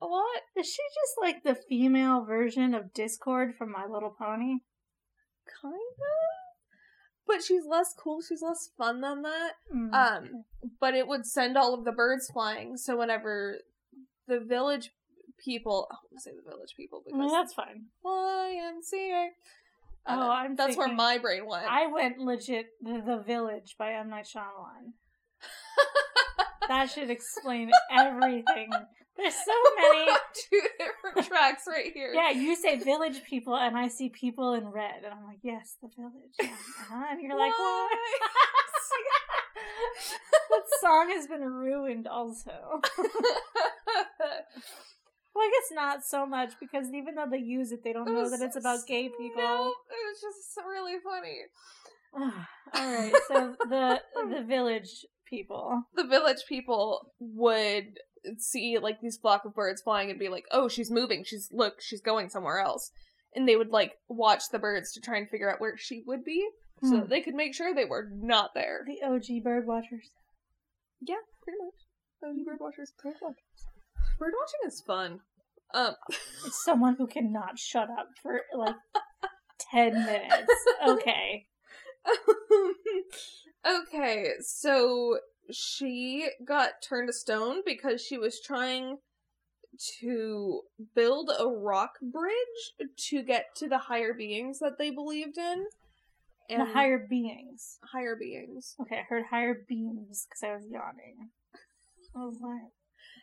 a 0.00 0.06
lot. 0.06 0.24
Is 0.56 0.66
she 0.66 0.82
just 0.94 1.14
like 1.20 1.42
the 1.42 1.54
female 1.54 2.24
version 2.24 2.74
of 2.74 2.94
Discord 2.94 3.54
from 3.56 3.70
My 3.72 3.86
Little 3.86 4.14
Pony? 4.18 4.60
Kind 5.62 5.74
of. 5.74 7.26
But 7.26 7.42
she's 7.44 7.64
less 7.64 7.94
cool, 7.96 8.20
she's 8.22 8.42
less 8.42 8.70
fun 8.76 9.00
than 9.00 9.22
that. 9.22 9.52
Mm, 9.74 9.92
Um. 9.94 10.44
But 10.80 10.94
it 10.94 11.06
would 11.06 11.26
send 11.26 11.56
all 11.56 11.74
of 11.74 11.84
the 11.84 11.92
birds 11.92 12.28
flying, 12.32 12.76
so 12.76 12.96
whenever 12.96 13.58
the 14.26 14.40
village 14.40 14.90
people 15.44 15.88
I 15.90 15.94
want 15.94 16.18
to 16.18 16.20
say 16.20 16.32
the 16.36 16.48
village 16.50 16.74
people 16.76 17.02
mean, 17.06 17.18
because 17.18 17.32
that's 17.32 17.54
fine. 17.54 17.86
YMCA. 18.04 19.26
Uh, 19.26 19.28
Oh, 20.06 20.30
I'm 20.30 20.56
that's 20.56 20.76
where 20.76 20.88
my 20.92 21.18
brain 21.18 21.46
went. 21.46 21.66
I 21.70 21.86
went 21.86 22.18
legit 22.18 22.66
the, 22.80 23.02
the 23.04 23.22
Village 23.26 23.76
by 23.78 23.92
M 23.92 24.08
Night 24.10 24.26
Shyamalan. 24.26 24.92
That 26.68 26.88
should 26.88 27.10
explain 27.10 27.70
everything. 27.90 28.70
There's 29.16 29.34
so 29.34 29.52
many. 29.76 30.10
Two 30.50 30.62
different 30.78 31.28
tracks 31.28 31.64
right 31.68 31.92
here. 31.92 32.12
Yeah, 32.14 32.30
you 32.30 32.56
say 32.56 32.78
village 32.78 33.22
people, 33.28 33.56
and 33.56 33.76
I 33.76 33.88
see 33.88 34.08
people 34.08 34.54
in 34.54 34.68
red, 34.68 35.04
and 35.04 35.12
I'm 35.12 35.24
like, 35.24 35.40
yes, 35.42 35.76
the 35.82 35.88
village. 35.96 36.34
Yeah. 36.40 36.46
Uh-huh. 36.48 37.04
And 37.10 37.20
you're 37.22 37.38
like, 37.38 37.58
Why? 37.58 37.88
what? 37.90 37.98
that 40.50 40.62
song 40.80 41.10
has 41.10 41.26
been 41.26 41.44
ruined, 41.44 42.06
also. 42.06 42.80
Well, 45.34 45.44
I 45.44 45.50
guess 45.52 45.70
not 45.72 46.04
so 46.04 46.26
much 46.26 46.54
because 46.60 46.86
even 46.92 47.14
though 47.14 47.28
they 47.30 47.38
use 47.38 47.70
it, 47.72 47.84
they 47.84 47.92
don't 47.92 48.08
It 48.08 48.12
know 48.12 48.28
that 48.28 48.40
it's 48.40 48.56
about 48.56 48.86
gay 48.86 49.08
people. 49.08 49.42
No, 49.42 49.68
it 49.88 50.02
was 50.08 50.20
just 50.20 50.66
really 50.66 50.96
funny. 51.02 51.38
All 52.74 52.94
right, 52.94 53.12
so 53.28 53.54
the 53.68 54.00
the 54.28 54.42
village 54.42 55.06
people. 55.26 55.84
The 55.94 56.04
village 56.04 56.44
people 56.48 57.12
would 57.20 58.00
see 58.38 58.78
like 58.78 59.00
these 59.00 59.16
flock 59.16 59.44
of 59.44 59.54
birds 59.54 59.82
flying 59.82 60.10
and 60.10 60.18
be 60.18 60.28
like, 60.28 60.44
"Oh, 60.50 60.68
she's 60.68 60.90
moving. 60.90 61.24
She's 61.24 61.48
look, 61.52 61.80
she's 61.80 62.00
going 62.00 62.28
somewhere 62.28 62.60
else." 62.60 62.90
And 63.34 63.48
they 63.48 63.56
would 63.56 63.70
like 63.70 63.92
watch 64.08 64.44
the 64.50 64.58
birds 64.58 64.92
to 64.92 65.00
try 65.00 65.16
and 65.18 65.28
figure 65.28 65.50
out 65.52 65.60
where 65.60 65.76
she 65.76 66.02
would 66.06 66.24
be, 66.24 66.48
so 66.82 66.88
Hmm. 66.90 67.00
that 67.00 67.08
they 67.08 67.20
could 67.20 67.34
make 67.34 67.54
sure 67.54 67.74
they 67.74 67.84
were 67.84 68.08
not 68.12 68.54
there. 68.54 68.84
The 68.86 69.02
OG 69.06 69.40
bird 69.44 69.66
watchers. 69.66 70.10
Yeah, 71.00 71.16
pretty 71.42 71.58
much. 71.62 71.74
Those 72.20 72.44
bird 72.44 72.58
watchers. 72.60 72.92
Bird 73.02 73.14
watchers. 73.22 73.66
Bird 74.18 74.32
watching 74.38 74.60
is 74.68 74.80
fun. 74.86 75.20
Um, 75.72 75.94
It's 76.44 76.62
someone 76.64 76.96
who 76.96 77.06
cannot 77.06 77.58
shut 77.58 77.88
up 77.90 78.08
for 78.22 78.40
like 78.54 78.76
ten 79.72 79.94
minutes. 79.94 80.52
Okay. 80.86 81.46
okay, 83.66 84.26
so 84.40 85.18
she 85.52 86.28
got 86.44 86.82
turned 86.82 87.08
to 87.08 87.12
stone 87.12 87.62
because 87.64 88.02
she 88.02 88.18
was 88.18 88.40
trying 88.40 88.98
to 90.00 90.60
build 90.94 91.30
a 91.38 91.46
rock 91.46 91.92
bridge 92.02 92.88
to 93.08 93.22
get 93.22 93.54
to 93.56 93.68
the 93.68 93.78
higher 93.78 94.12
beings 94.12 94.58
that 94.58 94.78
they 94.78 94.90
believed 94.90 95.38
in. 95.38 95.66
And 96.48 96.62
the 96.62 96.72
higher 96.72 96.98
beings. 96.98 97.78
higher 97.92 98.16
beings. 98.16 98.74
Okay, 98.80 98.96
I 98.98 99.02
heard 99.08 99.24
higher 99.30 99.64
beams 99.68 100.26
because 100.28 100.42
I 100.42 100.54
was 100.54 100.66
yawning. 100.68 101.30
I 102.16 102.24
was 102.24 102.38
like, 102.40 102.72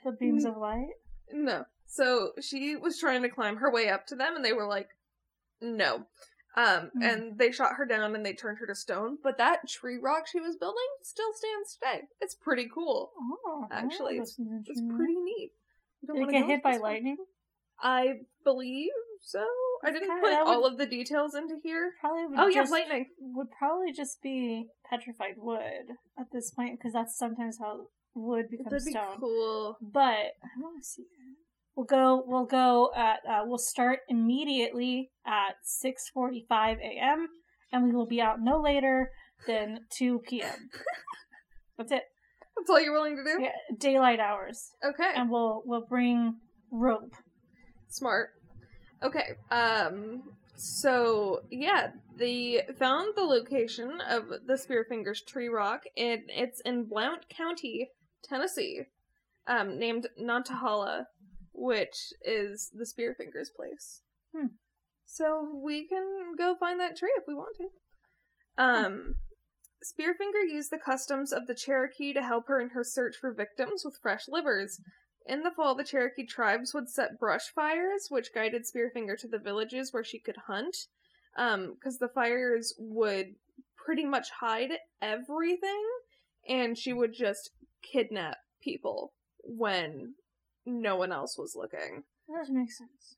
the 0.06 0.18
beams 0.18 0.46
of 0.46 0.56
light. 0.56 0.94
No. 1.32 1.66
So 1.88 2.32
she 2.42 2.78
was 2.78 3.00
trying 3.00 3.24
to 3.24 3.30
climb 3.30 3.58
her 3.58 3.72
way 3.72 3.90
up 3.90 4.08
to 4.08 4.16
them 4.16 4.36
and 4.36 4.46
they 4.46 4.54
were 4.54 4.68
like, 4.68 4.90
no. 5.62 6.06
Um, 6.58 6.90
Hmm. 6.96 7.02
and 7.04 7.38
they 7.38 7.52
shot 7.52 7.76
her 7.76 7.86
down 7.86 8.16
and 8.16 8.26
they 8.26 8.34
turned 8.34 8.58
her 8.58 8.66
to 8.66 8.74
stone. 8.76 9.20
But 9.22 9.38
that 9.38 9.68
tree 9.70 9.98
rock 10.02 10.26
she 10.28 10.40
was 10.40 10.56
building 10.58 10.88
still 11.04 11.32
stands 11.34 11.76
today. 11.76 12.08
It's 12.20 12.34
pretty 12.36 12.68
cool. 12.74 13.12
Oh, 13.46 13.68
Actually, 13.72 14.18
It's 14.18 14.40
interesting 14.40 14.90
pretty 14.96 15.16
neat. 15.16 15.52
You 16.02 16.14
Did 16.16 16.24
it 16.30 16.32
get 16.32 16.46
hit 16.48 16.64
by 16.64 16.78
lightning? 16.78 17.18
I 17.80 18.22
believe 18.44 18.90
so. 19.22 19.46
I 19.84 19.92
didn't 19.92 20.08
kinda- 20.08 20.22
put 20.22 20.34
all 20.34 20.64
would- 20.64 20.72
of 20.74 20.78
the 20.80 20.88
details 20.88 21.36
into 21.36 21.60
here. 21.62 21.94
Probably 22.02 22.26
would 22.26 22.40
Oh 22.40 22.48
yeah, 22.48 22.64
lightning. 22.64 23.12
would 23.20 23.52
probably 23.52 23.92
just 23.92 24.20
be 24.24 24.68
petrified 24.90 25.38
wood 25.38 25.92
at 26.18 26.32
this 26.32 26.50
point 26.50 26.80
because 26.80 26.94
that's 26.94 27.16
sometimes 27.16 27.60
how 27.60 27.90
wood 28.16 28.50
becomes 28.50 28.72
That'd 28.72 28.86
be 28.86 28.92
stone. 28.92 29.20
cool. 29.20 29.78
But 29.80 30.34
I 30.44 30.60
want 30.60 30.82
to 30.82 30.84
see 30.84 31.04
it. 31.04 31.38
We'll 31.78 31.86
go. 31.86 32.24
We'll 32.26 32.46
go 32.48 32.92
at. 32.98 33.20
Uh, 33.30 33.44
we'll 33.46 33.60
start 33.60 34.00
immediately 34.10 35.12
at 35.28 35.56
six 35.64 36.10
forty-five 36.12 36.80
a.m. 36.80 37.28
and 37.72 37.84
we 37.86 37.92
will 37.92 38.08
be 38.08 38.20
out 38.20 38.42
no 38.42 38.60
later 38.60 39.12
than 39.46 39.82
two 39.96 40.20
p.m. 40.28 40.70
That's 41.78 41.92
it. 41.92 42.02
That's 42.58 42.70
all 42.72 42.82
you're 42.82 42.94
willing 42.94 43.16
to 43.18 43.24
do? 43.24 43.40
Yeah, 43.44 43.52
daylight 43.78 44.20
hours, 44.20 44.72
Okay. 44.84 45.12
and 45.16 45.30
we'll 45.30 45.62
we'll 45.66 45.86
bring 45.86 46.38
rope. 46.72 47.14
Smart. 47.90 48.32
Okay. 49.04 49.36
Um 49.52 50.24
so 50.56 51.42
yeah, 51.52 51.92
they 52.18 52.64
found 52.80 53.14
the 53.16 53.22
location 53.22 54.02
of 54.10 54.24
the 54.48 54.54
Spearfingers 54.56 55.24
tree 55.24 55.50
rock 55.50 55.84
and 55.96 56.22
it's 56.30 56.60
in 56.62 56.86
Blount 56.86 57.30
County, 57.30 57.92
Tennessee. 58.24 58.82
Um 59.46 59.78
named 59.78 60.08
Nantahala, 60.20 61.04
which 61.58 62.14
is 62.22 62.72
the 62.74 62.86
Spearfingers 62.86 63.50
place. 63.54 64.02
Hmm. 64.34 64.54
So 65.06 65.60
we 65.62 65.88
can 65.88 66.36
go 66.38 66.56
find 66.60 66.80
that 66.80 66.96
tree 66.96 67.14
if 67.18 67.24
we 67.28 67.34
want 67.34 67.58
to. 67.58 68.64
Um 68.64 69.16
Spearfinger 69.84 70.52
used 70.52 70.72
the 70.72 70.80
customs 70.80 71.32
of 71.32 71.48
the 71.48 71.56
Cherokee 71.56 72.14
to 72.14 72.22
help 72.22 72.48
her 72.48 72.60
in 72.60 72.70
her 72.70 72.84
search 72.84 73.16
for 73.20 73.34
victims 73.34 73.84
with 73.84 74.00
fresh 74.02 74.28
livers. 74.28 74.82
In 75.26 75.44
the 75.44 75.52
fall, 75.52 75.76
the 75.76 75.84
Cherokee 75.84 76.26
tribes 76.26 76.74
would 76.74 76.90
set 76.90 77.20
brush 77.20 77.50
fires, 77.54 78.08
which 78.10 78.34
guided 78.34 78.64
Spearfinger 78.64 79.18
to 79.20 79.28
the 79.28 79.38
villages 79.38 79.94
where 79.94 80.04
she 80.04 80.20
could 80.20 80.38
hunt. 80.48 80.76
Because 81.36 82.00
the 82.00 82.10
fires 82.10 82.74
would 82.80 83.36
pretty 83.76 84.06
much 84.06 84.30
hide 84.40 84.72
everything, 85.02 85.84
and 86.48 86.78
she 86.78 86.92
would 86.92 87.14
just 87.14 87.52
kidnap 87.84 88.38
people 88.62 89.14
when 89.44 90.16
no 90.68 90.96
one 90.98 91.12
else 91.12 91.38
was 91.38 91.56
looking. 91.56 92.04
That 92.28 92.38
doesn't 92.40 92.58
make 92.58 92.72
sense. 92.72 93.16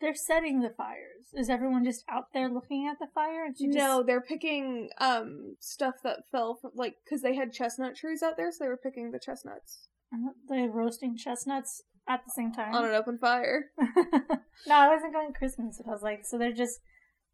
They're 0.00 0.14
setting 0.14 0.60
the 0.60 0.70
fires. 0.70 1.26
Is 1.34 1.50
everyone 1.50 1.82
just 1.84 2.04
out 2.08 2.26
there 2.32 2.48
looking 2.48 2.86
at 2.86 2.98
the 3.00 3.08
fire? 3.12 3.44
And 3.46 3.56
she 3.58 3.66
just... 3.66 3.78
No, 3.78 4.04
they're 4.06 4.20
picking 4.20 4.90
um 5.00 5.56
stuff 5.58 5.96
that 6.04 6.20
fell 6.30 6.54
from 6.60 6.70
like 6.76 6.94
because 7.04 7.22
they 7.22 7.34
had 7.34 7.52
chestnut 7.52 7.96
trees 7.96 8.22
out 8.22 8.36
there, 8.36 8.52
so 8.52 8.58
they 8.60 8.68
were 8.68 8.76
picking 8.76 9.10
the 9.10 9.18
chestnuts 9.18 9.88
Uh, 10.14 10.30
They're 10.48 10.68
roasting 10.68 11.16
chestnuts 11.16 11.82
at 12.08 12.20
the 12.24 12.30
same 12.30 12.52
time. 12.52 12.74
on 12.74 12.84
an 12.84 12.94
open 12.94 13.18
fire. 13.18 13.66
no, 13.80 14.74
I 14.74 14.88
wasn't 14.88 15.12
going 15.14 15.32
Christmas. 15.32 15.80
but 15.84 15.90
I 15.90 15.94
was 15.94 16.02
like, 16.02 16.20
so 16.24 16.38
they're 16.38 16.52
just 16.52 16.78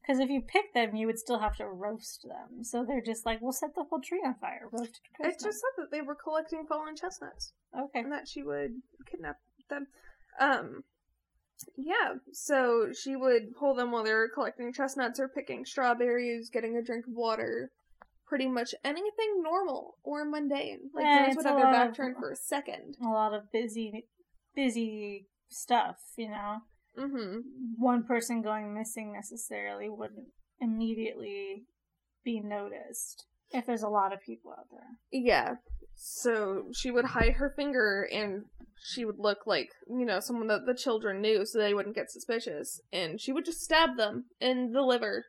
because 0.07 0.21
if 0.21 0.29
you 0.29 0.43
pick 0.43 0.75
them, 0.75 0.95
you 0.95 1.07
would 1.07 1.19
still 1.19 1.39
have 1.39 1.57
to 1.57 1.67
roast 1.67 2.25
them. 2.29 2.63
So 2.63 2.85
they're 2.85 3.01
just 3.01 3.25
like, 3.25 3.41
we'll 3.41 3.53
set 3.53 3.75
the 3.75 3.85
whole 3.85 4.01
tree 4.01 4.23
on 4.25 4.35
fire. 4.41 4.69
Roast 4.71 5.01
It 5.21 5.33
just 5.43 5.61
said 5.61 5.75
that 5.79 5.91
they 5.91 6.03
were 6.03 6.15
collecting 6.15 6.67
fallen 6.69 6.95
chestnuts. 6.97 7.53
okay. 7.79 8.01
and 8.01 8.13
that 8.13 8.29
she 8.29 8.43
would 8.43 8.73
kidnap 9.11 9.37
them. 9.71 9.87
Um, 10.39 10.85
yeah, 11.77 12.15
so 12.33 12.89
she 12.93 13.17
would 13.17 13.55
pull 13.59 13.75
them 13.75 13.93
while 13.93 14.05
they 14.05 14.13
were 14.13 14.29
collecting 14.33 14.73
chestnuts 14.73 15.19
or 15.21 15.29
picking 15.29 15.65
strawberries, 15.65 16.51
getting 16.51 16.77
a 16.77 16.83
drink 16.83 17.07
of 17.07 17.15
water, 17.15 17.71
pretty 18.27 18.49
much 18.49 18.75
anything 18.85 19.43
normal 19.43 19.95
or 20.03 20.25
mundane. 20.25 20.91
Like 20.93 21.05
Yeah, 21.05 21.27
it's 21.29 21.37
would 21.37 21.47
have 21.47 21.57
their 21.57 21.73
back 21.73 21.91
of- 21.91 21.97
turned 21.97 22.17
for 22.17 22.31
a 22.31 22.37
second. 22.37 22.97
A 23.03 23.09
lot 23.09 23.33
of 23.33 23.51
busy, 23.53 24.07
busy 24.55 25.29
stuff. 25.49 25.97
You 26.17 26.29
know, 26.29 26.59
Mm-hmm. 26.99 27.39
one 27.77 28.05
person 28.05 28.41
going 28.43 28.73
missing 28.73 29.13
necessarily 29.13 29.89
wouldn't 29.89 30.29
immediately 30.61 31.65
be 32.25 32.41
noticed 32.41 33.27
if 33.51 33.67
there's 33.67 33.83
a 33.83 33.89
lot 33.89 34.13
of 34.13 34.21
people 34.21 34.53
out 34.53 34.67
there. 34.71 34.99
Yeah. 35.11 35.55
So 35.97 36.65
she 36.73 36.91
would 36.91 37.05
hide 37.07 37.35
her 37.35 37.53
finger 37.55 38.09
and 38.13 38.45
she 38.77 39.05
would 39.05 39.19
look 39.19 39.47
like, 39.47 39.69
you 39.89 40.05
know, 40.05 40.21
someone 40.21 40.49
that 40.49 40.67
the 40.67 40.75
children 40.75 41.21
knew 41.21 41.47
so 41.47 41.59
they 41.59 41.75
wouldn't 41.75 41.95
get 41.95 42.11
suspicious. 42.11 42.81
And 42.93 43.21
she 43.21 43.33
would 43.33 43.45
just 43.45 43.61
stab 43.61 43.97
them 43.97 44.25
in 44.41 44.73
the 44.73 44.83
liver. 44.83 45.25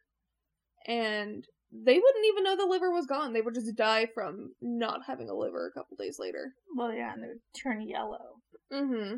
And 0.88 1.46
they 1.72 2.00
wouldn't 2.00 2.26
even 2.26 2.44
know 2.44 2.56
the 2.56 2.66
liver 2.66 2.92
was 2.92 3.06
gone. 3.06 3.34
They 3.34 3.42
would 3.42 3.56
just 3.56 3.76
die 3.76 4.08
from 4.14 4.54
not 4.62 5.02
having 5.08 5.30
a 5.30 5.36
liver 5.36 5.68
a 5.68 5.80
couple 5.80 5.98
days 5.98 6.18
later. 6.20 6.54
Well, 6.76 6.94
yeah, 6.94 7.14
and 7.14 7.24
they 7.24 7.28
would 7.28 7.42
turn 7.62 7.88
yellow. 7.88 8.40
Mm-hmm. 8.72 9.18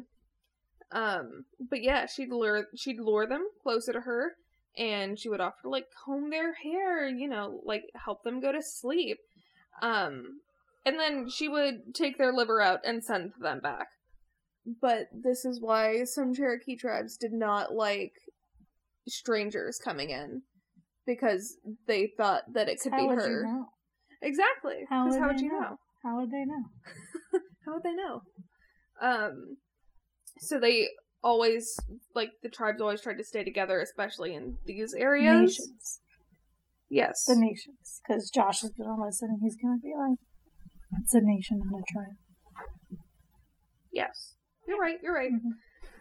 Um, 0.92 1.46
but 1.70 1.82
yeah, 1.84 2.06
she'd 2.06 2.30
lure 2.30 2.68
she'd 2.76 3.00
lure 3.00 3.28
them 3.28 3.46
closer 3.62 3.92
to 3.94 4.02
her 4.02 4.34
and 4.78 5.20
she 5.20 5.28
would 5.28 5.42
offer 5.42 5.58
to 5.64 5.70
like 5.70 5.86
comb 6.06 6.30
their 6.30 6.54
hair, 6.54 7.08
you 7.08 7.28
know, 7.28 7.62
like 7.66 7.84
help 8.06 8.24
them 8.24 8.40
go 8.40 8.52
to 8.52 8.62
sleep. 8.62 9.18
Um 9.82 10.40
and 10.86 10.98
then 10.98 11.30
she 11.30 11.50
would 11.50 11.94
take 11.94 12.18
their 12.18 12.32
liver 12.32 12.62
out 12.62 12.80
and 12.86 13.04
send 13.04 13.34
them 13.42 13.60
back. 13.60 13.88
But 14.82 15.08
this 15.12 15.44
is 15.44 15.60
why 15.62 16.04
some 16.06 16.34
Cherokee 16.34 16.78
tribes 16.78 17.18
did 17.18 17.34
not 17.34 17.74
like 17.74 18.14
strangers 19.08 19.80
coming 19.84 20.10
in 20.10 20.44
because 21.06 21.58
they 21.88 22.12
thought 22.18 22.44
that 22.54 22.70
it 22.70 22.80
could 22.82 22.94
How 22.94 23.00
be 23.00 23.08
would 23.08 23.18
her. 23.18 23.42
you 23.42 23.44
know? 23.44 23.66
Exactly. 24.22 24.86
How 24.90 25.08
would 25.08 25.20
how 25.20 25.28
would 25.28 25.40
you 25.42 25.50
know? 25.52 25.60
know? 25.60 25.80
How 26.04 26.20
would 26.20 26.32
they 26.32 26.46
know? 26.46 26.64
How 27.66 27.74
would 27.74 27.84
they 27.84 27.94
know? 27.94 28.22
Um, 29.02 29.58
so 30.40 30.60
they 30.60 30.88
always 31.24 31.76
like 32.16 32.30
the 32.44 32.50
tribes 32.50 32.80
always 32.82 33.02
tried 33.02 33.18
to 33.18 33.24
stay 33.24 33.44
together, 33.44 33.80
especially 33.82 34.34
in 34.36 34.58
these 34.66 34.94
areas. 34.94 35.40
Nations. 35.60 36.00
Yes. 36.90 37.26
The 37.28 37.36
nations. 37.36 38.02
Because 38.08 38.30
Josh 38.30 38.64
is 38.64 38.72
going 38.78 38.96
to 38.96 39.04
listen 39.04 39.30
and 39.30 39.40
he's 39.42 39.58
going 39.62 39.78
to 39.78 39.82
be 39.84 39.94
like, 39.98 40.18
it's 41.02 41.14
a 41.14 41.20
nation, 41.22 41.60
not 41.70 41.80
a 41.82 41.84
tribe. 41.92 42.16
yes. 43.92 44.36
You're 44.68 44.80
right. 44.80 44.98
You're 45.02 45.14
right. 45.16 45.32
Mhm. 45.32 45.52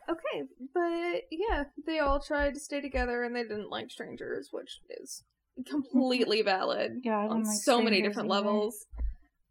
Okay, 0.09 0.44
but 0.72 1.22
yeah, 1.33 1.64
they 1.85 1.99
all 1.99 2.20
tried 2.20 2.55
to 2.55 2.61
stay 2.61 2.81
together, 2.81 3.25
and 3.25 3.35
they 3.35 3.42
didn't 3.42 3.70
like 3.70 3.90
strangers, 3.90 4.51
which 4.53 4.79
is 5.03 5.25
completely 5.68 6.42
valid 6.55 7.01
Yeah, 7.03 7.27
on 7.27 7.42
like 7.42 7.57
so 7.57 7.83
many 7.83 8.03
different 8.03 8.31
either. 8.31 8.40
levels. 8.44 8.87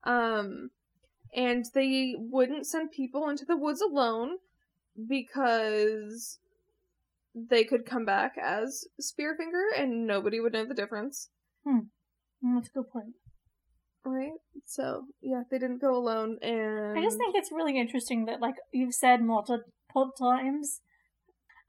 Um, 0.05 0.69
and 1.35 1.65
they 1.73 2.15
wouldn't 2.17 2.67
send 2.67 2.91
people 2.91 3.27
into 3.27 3.43
the 3.43 3.57
woods 3.57 3.81
alone 3.81 4.37
because 5.07 6.39
they 7.33 7.63
could 7.63 7.85
come 7.85 8.05
back 8.05 8.35
as 8.41 8.85
Spearfinger, 9.01 9.77
and 9.77 10.07
nobody 10.07 10.39
would 10.39 10.53
know 10.53 10.65
the 10.65 10.73
difference. 10.73 11.29
Mm, 11.67 11.87
That's 12.41 12.69
a 12.69 12.71
good 12.71 12.89
point. 12.91 13.15
Right? 14.05 14.33
So 14.65 15.05
yeah, 15.21 15.43
they 15.49 15.57
didn't 15.57 15.81
go 15.81 15.95
alone, 15.95 16.37
and 16.41 16.97
I 16.97 17.01
just 17.01 17.17
think 17.17 17.35
it's 17.35 17.51
really 17.51 17.77
interesting 17.79 18.25
that, 18.25 18.39
like, 18.39 18.55
you've 18.71 18.93
said 18.93 19.21
multiple 19.21 20.11
times, 20.17 20.81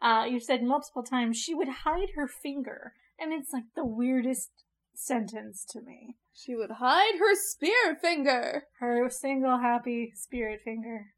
uh, 0.02 0.26
you've 0.28 0.42
said 0.42 0.62
multiple 0.62 1.02
times, 1.02 1.36
she 1.38 1.54
would 1.54 1.68
hide 1.84 2.10
her 2.14 2.28
finger. 2.28 2.92
And 3.18 3.32
it's 3.32 3.50
like 3.52 3.64
the 3.74 3.86
weirdest 3.86 4.50
sentence 4.94 5.64
to 5.70 5.80
me. 5.80 6.16
she 6.34 6.54
would 6.54 6.72
hide 6.78 7.14
her 7.18 7.34
Spearfinger. 7.34 8.60
Her 8.78 9.08
single 9.08 9.58
happy 9.58 10.12
spirit 10.14 10.60
finger. 10.62 11.14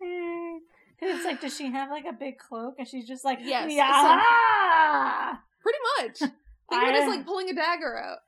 Because 0.00 0.62
it's 1.00 1.24
like, 1.24 1.40
does 1.40 1.56
she 1.56 1.70
have 1.70 1.90
like 1.90 2.04
a 2.04 2.12
big 2.12 2.38
cloak? 2.38 2.74
And 2.78 2.88
she's 2.88 3.06
just 3.06 3.24
like, 3.24 3.38
Yes, 3.42 3.70
yeah. 3.70 5.34
Pretty 5.62 5.78
much. 5.98 6.18
Think 6.18 6.82
of 6.82 6.88
it 6.88 6.94
as 6.94 7.08
like 7.08 7.26
pulling 7.26 7.48
a 7.50 7.54
dagger 7.54 7.98
out. 7.98 8.18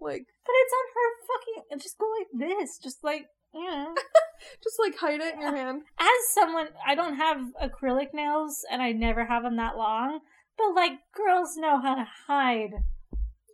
Like, 0.00 0.24
But 0.46 0.52
it's 0.54 0.72
on 0.72 0.86
her 0.94 1.66
fucking. 1.66 1.78
Just 1.80 1.98
go 1.98 2.06
like 2.18 2.58
this. 2.58 2.78
Just 2.78 3.04
like, 3.04 3.26
yeah. 3.54 3.86
just 4.62 4.78
like 4.78 4.96
hide 4.96 5.20
it 5.20 5.34
in 5.34 5.40
your 5.40 5.54
hand. 5.54 5.82
As 5.98 6.34
someone, 6.34 6.68
I 6.86 6.94
don't 6.94 7.16
have 7.16 7.38
acrylic 7.62 8.14
nails 8.14 8.64
and 8.70 8.80
I 8.82 8.92
never 8.92 9.26
have 9.26 9.42
them 9.42 9.56
that 9.56 9.76
long. 9.76 10.20
But 10.56 10.74
like, 10.74 10.92
girls 11.14 11.56
know 11.56 11.80
how 11.80 11.94
to 11.94 12.06
hide 12.26 12.70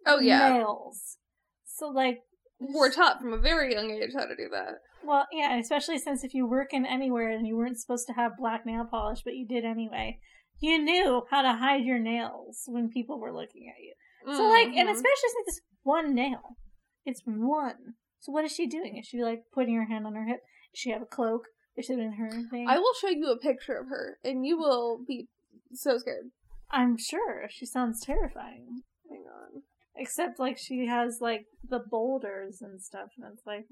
Oh 0.07 0.21
yeah, 0.21 0.53
nails. 0.53 1.19
So 1.65 1.89
like, 1.89 2.21
we're 2.61 2.93
taught 2.93 3.21
from 3.21 3.33
a 3.33 3.39
very 3.39 3.75
young 3.75 3.91
age 3.91 4.13
how 4.15 4.25
to 4.25 4.37
do 4.37 4.49
that. 4.53 4.81
Well, 5.07 5.27
yeah, 5.33 5.57
especially 5.59 5.99
since 5.99 6.25
if 6.25 6.35
you 6.35 6.47
work 6.47 6.73
in 6.73 6.85
anywhere 6.87 7.31
and 7.31 7.47
you 7.47 7.57
weren't 7.57 7.81
supposed 7.81 8.07
to 8.09 8.13
have 8.15 8.37
black 8.39 8.67
nail 8.67 8.85
polish, 8.91 9.23
but 9.25 9.35
you 9.35 9.47
did 9.47 9.65
anyway, 9.65 10.19
you 10.61 10.79
knew 10.79 11.23
how 11.31 11.43
to 11.43 11.53
hide 11.55 11.85
your 11.85 11.99
nails 11.99 12.65
when 12.67 12.89
people 12.89 13.21
were 13.21 13.33
looking 13.33 13.69
at 13.69 13.83
you. 13.83 13.95
So 14.35 14.43
like, 14.49 14.69
and 14.69 14.89
Mhm. 14.89 14.93
especially 14.93 15.29
since 15.29 15.49
it's 15.49 15.61
one 15.83 16.15
nail, 16.15 16.57
it's 17.05 17.23
one. 17.25 17.95
So 18.19 18.33
what 18.33 18.45
is 18.45 18.53
she 18.53 18.67
doing? 18.67 18.97
Is 18.97 19.07
she 19.07 19.23
like 19.23 19.45
putting 19.53 19.77
her 19.77 19.85
hand 19.85 20.07
on 20.07 20.15
her 20.15 20.25
hip? 20.27 20.41
Does 20.73 20.81
she 20.81 20.91
have 20.91 21.03
a 21.03 21.07
cloak? 21.07 21.47
Is 21.77 21.91
it 21.91 21.99
in 21.99 22.13
her 22.15 22.31
thing? 22.51 22.67
I 22.69 22.79
will 22.79 22.95
show 22.95 23.09
you 23.09 23.31
a 23.31 23.39
picture 23.39 23.77
of 23.77 23.89
her, 23.89 24.19
and 24.25 24.47
you 24.47 24.57
will 24.57 25.05
be 25.07 25.29
so 25.73 25.99
scared. 25.99 26.31
I'm 26.71 26.97
sure 26.97 27.47
she 27.51 27.67
sounds 27.67 28.01
terrifying. 28.01 28.83
Hang 29.09 29.27
on. 29.29 29.63
Except 29.95 30.41
like 30.41 30.59
she 30.59 30.87
has 30.87 31.21
like 31.21 31.47
the 31.63 31.79
boulders 31.79 32.61
and 32.61 32.83
stuff, 32.83 33.11
and 33.17 33.33
it's 33.33 33.47
like, 33.47 33.67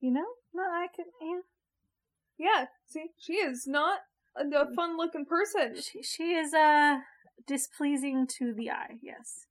you 0.00 0.12
know, 0.12 0.26
no, 0.54 0.62
I 0.62 0.86
can. 0.94 1.06
Yeah, 1.20 1.40
Yeah, 2.38 2.64
see, 2.86 3.06
she 3.18 3.34
is 3.34 3.66
not 3.66 4.00
a, 4.36 4.44
a 4.56 4.74
fun-looking 4.74 5.24
person. 5.26 5.80
she 5.80 6.02
she 6.02 6.34
is 6.34 6.52
uh 6.54 6.98
displeasing 7.46 8.26
to 8.38 8.52
the 8.54 8.70
eye. 8.70 8.96
Yes. 9.02 9.46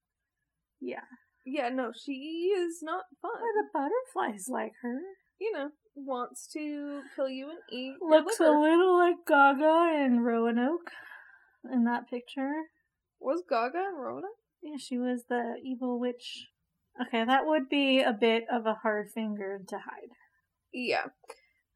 Yeah. 0.79 1.05
Yeah, 1.45 1.69
no, 1.69 1.91
she 1.93 2.51
is 2.57 2.79
not 2.81 3.03
fun. 3.21 3.31
Why 3.33 3.51
the 3.55 3.69
butterflies 3.73 4.47
like 4.49 4.73
her? 4.81 4.99
You 5.39 5.51
know, 5.53 5.69
wants 5.95 6.47
to 6.53 7.01
kill 7.15 7.29
you 7.29 7.49
and 7.49 7.59
eat. 7.71 7.95
Looks 8.01 8.39
a 8.39 8.49
little 8.49 8.97
like 8.97 9.17
Gaga 9.27 9.91
and 10.03 10.25
Roanoke 10.25 10.91
in 11.71 11.83
that 11.85 12.09
picture. 12.09 12.51
Was 13.19 13.43
Gaga 13.47 13.77
and 13.77 13.97
Rhoda? 13.99 14.27
Yeah, 14.63 14.77
she 14.79 14.97
was 14.97 15.25
the 15.29 15.55
evil 15.63 15.99
witch. 15.99 16.47
Okay, 16.99 17.23
that 17.25 17.45
would 17.45 17.69
be 17.69 18.01
a 18.01 18.13
bit 18.13 18.45
of 18.51 18.65
a 18.65 18.75
hard 18.81 19.11
finger 19.13 19.59
to 19.67 19.75
hide. 19.75 20.09
Yeah. 20.75 21.05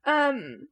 Um 0.05 0.67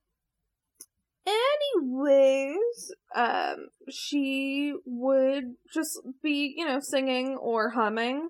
anyways, 1.25 2.91
um 3.15 3.69
she 3.89 4.73
would 4.85 5.55
just 5.73 5.97
be, 6.21 6.53
you 6.57 6.65
know, 6.65 6.79
singing 6.81 7.37
or 7.37 7.69
humming 7.69 8.29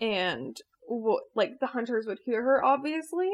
and 0.00 0.56
w- 0.88 1.20
like 1.36 1.60
the 1.60 1.68
hunters 1.68 2.06
would 2.06 2.18
hear 2.24 2.42
her 2.42 2.64
obviously 2.64 3.30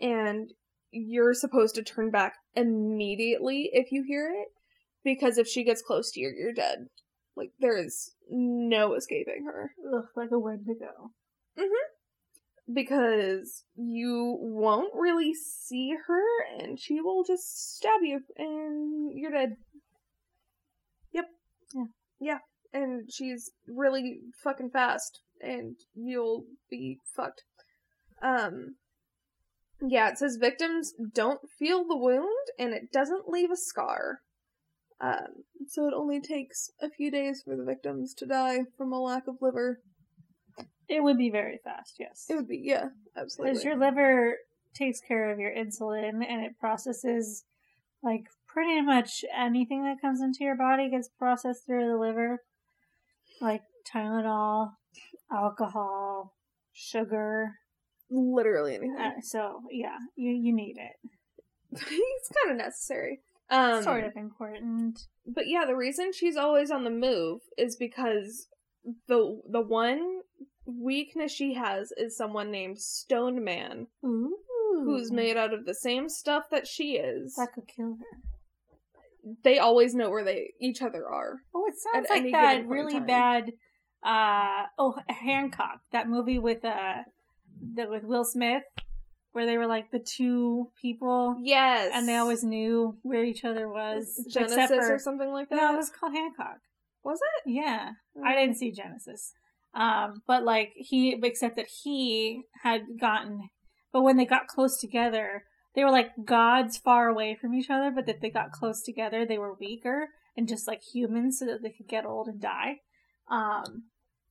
and 0.00 0.54
you're 0.90 1.34
supposed 1.34 1.74
to 1.74 1.82
turn 1.82 2.10
back 2.10 2.34
immediately 2.54 3.68
if 3.72 3.92
you 3.92 4.04
hear 4.06 4.30
it 4.30 4.48
because 5.04 5.36
if 5.36 5.46
she 5.46 5.64
gets 5.64 5.82
close 5.82 6.10
to 6.12 6.20
you 6.20 6.32
you're 6.34 6.54
dead. 6.54 6.86
Like 7.36 7.50
there 7.60 7.76
is 7.76 8.14
no 8.30 8.94
escaping 8.94 9.44
her. 9.44 9.72
Ugh, 9.94 10.06
like 10.16 10.30
a 10.32 10.38
Wendigo. 10.38 11.10
Because 12.72 13.64
you 13.76 14.36
won't 14.40 14.92
really 14.94 15.32
see 15.34 15.94
her 16.06 16.22
and 16.58 16.78
she 16.80 17.00
will 17.00 17.22
just 17.24 17.76
stab 17.76 18.00
you 18.02 18.20
and 18.36 19.12
you're 19.16 19.30
dead. 19.30 19.56
Yep. 21.12 21.26
Yeah. 21.74 21.84
Yeah. 22.20 22.38
And 22.72 23.08
she's 23.10 23.52
really 23.68 24.18
fucking 24.42 24.70
fast 24.70 25.20
and 25.40 25.76
you'll 25.94 26.44
be 26.68 26.98
fucked. 27.14 27.44
Um 28.22 28.76
yeah, 29.86 30.08
it 30.08 30.18
says 30.18 30.38
victims 30.40 30.94
don't 31.12 31.40
feel 31.58 31.86
the 31.86 31.96
wound 31.96 32.48
and 32.58 32.72
it 32.72 32.90
doesn't 32.92 33.28
leave 33.28 33.50
a 33.50 33.56
scar. 33.56 34.20
Um 35.00 35.44
so 35.68 35.86
it 35.86 35.94
only 35.94 36.20
takes 36.20 36.70
a 36.80 36.90
few 36.90 37.12
days 37.12 37.42
for 37.44 37.56
the 37.56 37.64
victims 37.64 38.12
to 38.14 38.26
die 38.26 38.60
from 38.76 38.92
a 38.92 39.00
lack 39.00 39.28
of 39.28 39.36
liver. 39.40 39.80
It 40.88 41.02
would 41.02 41.18
be 41.18 41.30
very 41.30 41.58
fast, 41.62 41.96
yes. 41.98 42.26
It 42.28 42.36
would 42.36 42.48
be 42.48 42.60
yeah, 42.62 42.88
absolutely. 43.16 43.52
Because 43.52 43.64
your 43.64 43.76
liver 43.76 44.36
takes 44.74 45.00
care 45.00 45.32
of 45.32 45.38
your 45.38 45.50
insulin 45.50 46.24
and 46.26 46.44
it 46.44 46.58
processes 46.58 47.44
like 48.02 48.26
pretty 48.46 48.80
much 48.80 49.24
anything 49.36 49.84
that 49.84 50.00
comes 50.00 50.20
into 50.20 50.44
your 50.44 50.56
body 50.56 50.88
gets 50.90 51.08
processed 51.08 51.66
through 51.66 51.88
the 51.88 51.96
liver. 51.96 52.42
Like 53.40 53.62
Tylenol, 53.92 54.72
alcohol, 55.30 56.34
sugar. 56.72 57.58
literally 58.10 58.74
anything. 58.74 58.96
Uh, 58.98 59.20
so 59.22 59.62
yeah, 59.70 59.98
you 60.14 60.30
you 60.30 60.54
need 60.54 60.78
it. 60.78 61.10
it's 61.72 62.32
kind 62.42 62.52
of 62.52 62.56
necessary. 62.56 63.20
Um, 63.48 63.82
sort 63.82 64.04
of 64.04 64.16
important. 64.16 65.06
But 65.26 65.46
yeah, 65.46 65.64
the 65.66 65.76
reason 65.76 66.12
she's 66.12 66.36
always 66.36 66.70
on 66.70 66.84
the 66.84 66.90
move 66.90 67.42
is 67.56 67.76
because 67.76 68.48
the 69.08 69.40
the 69.48 69.60
one 69.60 70.15
weakness 70.66 71.32
she 71.32 71.54
has 71.54 71.92
is 71.96 72.16
someone 72.16 72.50
named 72.50 72.78
Stone 72.78 73.42
Man, 73.44 73.86
Ooh. 74.04 74.36
who's 74.84 75.10
made 75.12 75.36
out 75.36 75.54
of 75.54 75.64
the 75.64 75.74
same 75.74 76.08
stuff 76.08 76.44
that 76.50 76.66
she 76.66 76.96
is. 76.96 77.34
That 77.36 77.52
could 77.54 77.68
kill 77.68 77.96
her. 77.98 79.34
They 79.42 79.58
always 79.58 79.94
know 79.94 80.10
where 80.10 80.24
they 80.24 80.52
each 80.60 80.82
other 80.82 81.06
are. 81.08 81.38
Oh, 81.54 81.66
it 81.66 81.74
sounds 81.92 82.06
like 82.10 82.30
that 82.32 82.52
given 82.58 82.68
point 82.68 82.78
in 82.80 82.86
really 82.86 83.00
bad. 83.00 83.52
Uh 84.04 84.66
oh, 84.78 84.94
Hancock, 85.08 85.80
that 85.90 86.08
movie 86.08 86.38
with 86.38 86.64
uh, 86.64 87.02
the 87.74 87.86
with 87.88 88.04
Will 88.04 88.24
Smith, 88.24 88.62
where 89.32 89.46
they 89.46 89.58
were 89.58 89.66
like 89.66 89.90
the 89.90 89.98
two 89.98 90.70
people, 90.80 91.36
Yes, 91.42 91.90
and 91.92 92.06
they 92.06 92.16
always 92.16 92.44
knew 92.44 92.98
where 93.02 93.24
each 93.24 93.44
other 93.44 93.68
was. 93.68 94.24
Genesis 94.30 94.68
for- 94.68 94.94
or 94.94 94.98
something 95.00 95.32
like 95.32 95.48
that. 95.48 95.56
No, 95.56 95.74
it 95.74 95.76
was 95.76 95.90
called 95.90 96.12
Hancock. 96.14 96.58
was 97.02 97.18
it? 97.18 97.50
Yeah, 97.50 97.92
I 98.24 98.34
didn't 98.34 98.56
see 98.58 98.70
Genesis. 98.70 99.32
Um, 99.76 100.22
but 100.26 100.42
like 100.42 100.72
he, 100.74 101.20
except 101.22 101.56
that 101.56 101.68
he 101.82 102.42
had 102.62 102.82
gotten, 102.98 103.50
but 103.92 104.02
when 104.02 104.16
they 104.16 104.24
got 104.24 104.48
close 104.48 104.78
together, 104.78 105.44
they 105.74 105.84
were 105.84 105.90
like 105.90 106.10
gods 106.24 106.78
far 106.78 107.08
away 107.08 107.36
from 107.38 107.52
each 107.54 107.68
other. 107.68 107.90
But 107.94 108.06
that 108.06 108.22
they 108.22 108.30
got 108.30 108.52
close 108.52 108.82
together, 108.82 109.26
they 109.26 109.38
were 109.38 109.52
weaker 109.52 110.08
and 110.34 110.48
just 110.48 110.66
like 110.66 110.80
humans, 110.82 111.38
so 111.38 111.44
that 111.46 111.62
they 111.62 111.70
could 111.70 111.88
get 111.88 112.06
old 112.06 112.26
and 112.26 112.40
die. 112.40 112.76
Um, 113.30 113.84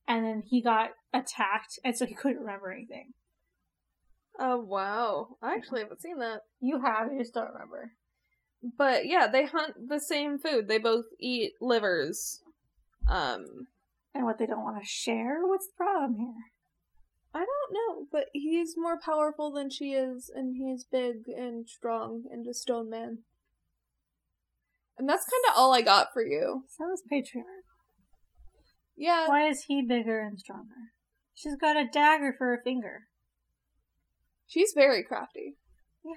and 0.08 0.24
then 0.24 0.42
he 0.44 0.60
got 0.60 0.90
attacked, 1.12 1.78
and 1.84 1.96
so 1.96 2.06
he 2.06 2.14
couldn't 2.14 2.40
remember 2.40 2.72
anything. 2.72 3.12
Oh 4.38 4.58
wow! 4.58 5.36
I 5.40 5.54
actually 5.54 5.82
haven't 5.82 6.02
seen 6.02 6.18
that. 6.18 6.40
You 6.60 6.80
have, 6.80 7.12
you 7.12 7.20
just 7.20 7.34
don't 7.34 7.52
remember. 7.52 7.92
But 8.76 9.06
yeah, 9.06 9.28
they 9.28 9.46
hunt 9.46 9.74
the 9.88 10.00
same 10.00 10.38
food. 10.38 10.66
They 10.66 10.78
both 10.78 11.04
eat 11.20 11.52
livers. 11.60 12.40
Um, 13.08 13.68
And 14.16 14.24
what 14.24 14.38
they 14.38 14.46
don't 14.46 14.62
want 14.64 14.82
to 14.82 14.88
share. 14.88 15.40
What's 15.42 15.66
the 15.66 15.76
problem 15.76 16.16
here? 16.18 16.32
I 17.34 17.44
don't 17.44 17.72
know, 17.74 18.06
but 18.10 18.28
he's 18.32 18.74
more 18.78 18.98
powerful 18.98 19.52
than 19.52 19.68
she 19.68 19.92
is, 19.92 20.30
and 20.34 20.56
he's 20.56 20.86
big 20.90 21.28
and 21.28 21.68
strong 21.68 22.22
and 22.30 22.46
a 22.46 22.54
stone 22.54 22.88
man. 22.88 23.18
And 24.96 25.06
that's 25.06 25.26
kind 25.26 25.52
of 25.52 25.60
all 25.60 25.74
I 25.74 25.82
got 25.82 26.14
for 26.14 26.24
you. 26.24 26.64
So 26.70 26.90
is 26.94 27.02
patriarch. 27.10 27.46
Yeah, 28.96 29.28
Why 29.28 29.48
is 29.48 29.64
he 29.68 29.82
bigger 29.86 30.20
and 30.20 30.40
stronger? 30.40 30.94
She's 31.34 31.56
got 31.56 31.76
a 31.76 31.84
dagger 31.86 32.34
for 32.38 32.54
a 32.54 32.62
finger. 32.62 33.02
she's 34.46 34.72
very 34.74 35.02
crafty. 35.02 35.56
Yeah. 36.02 36.12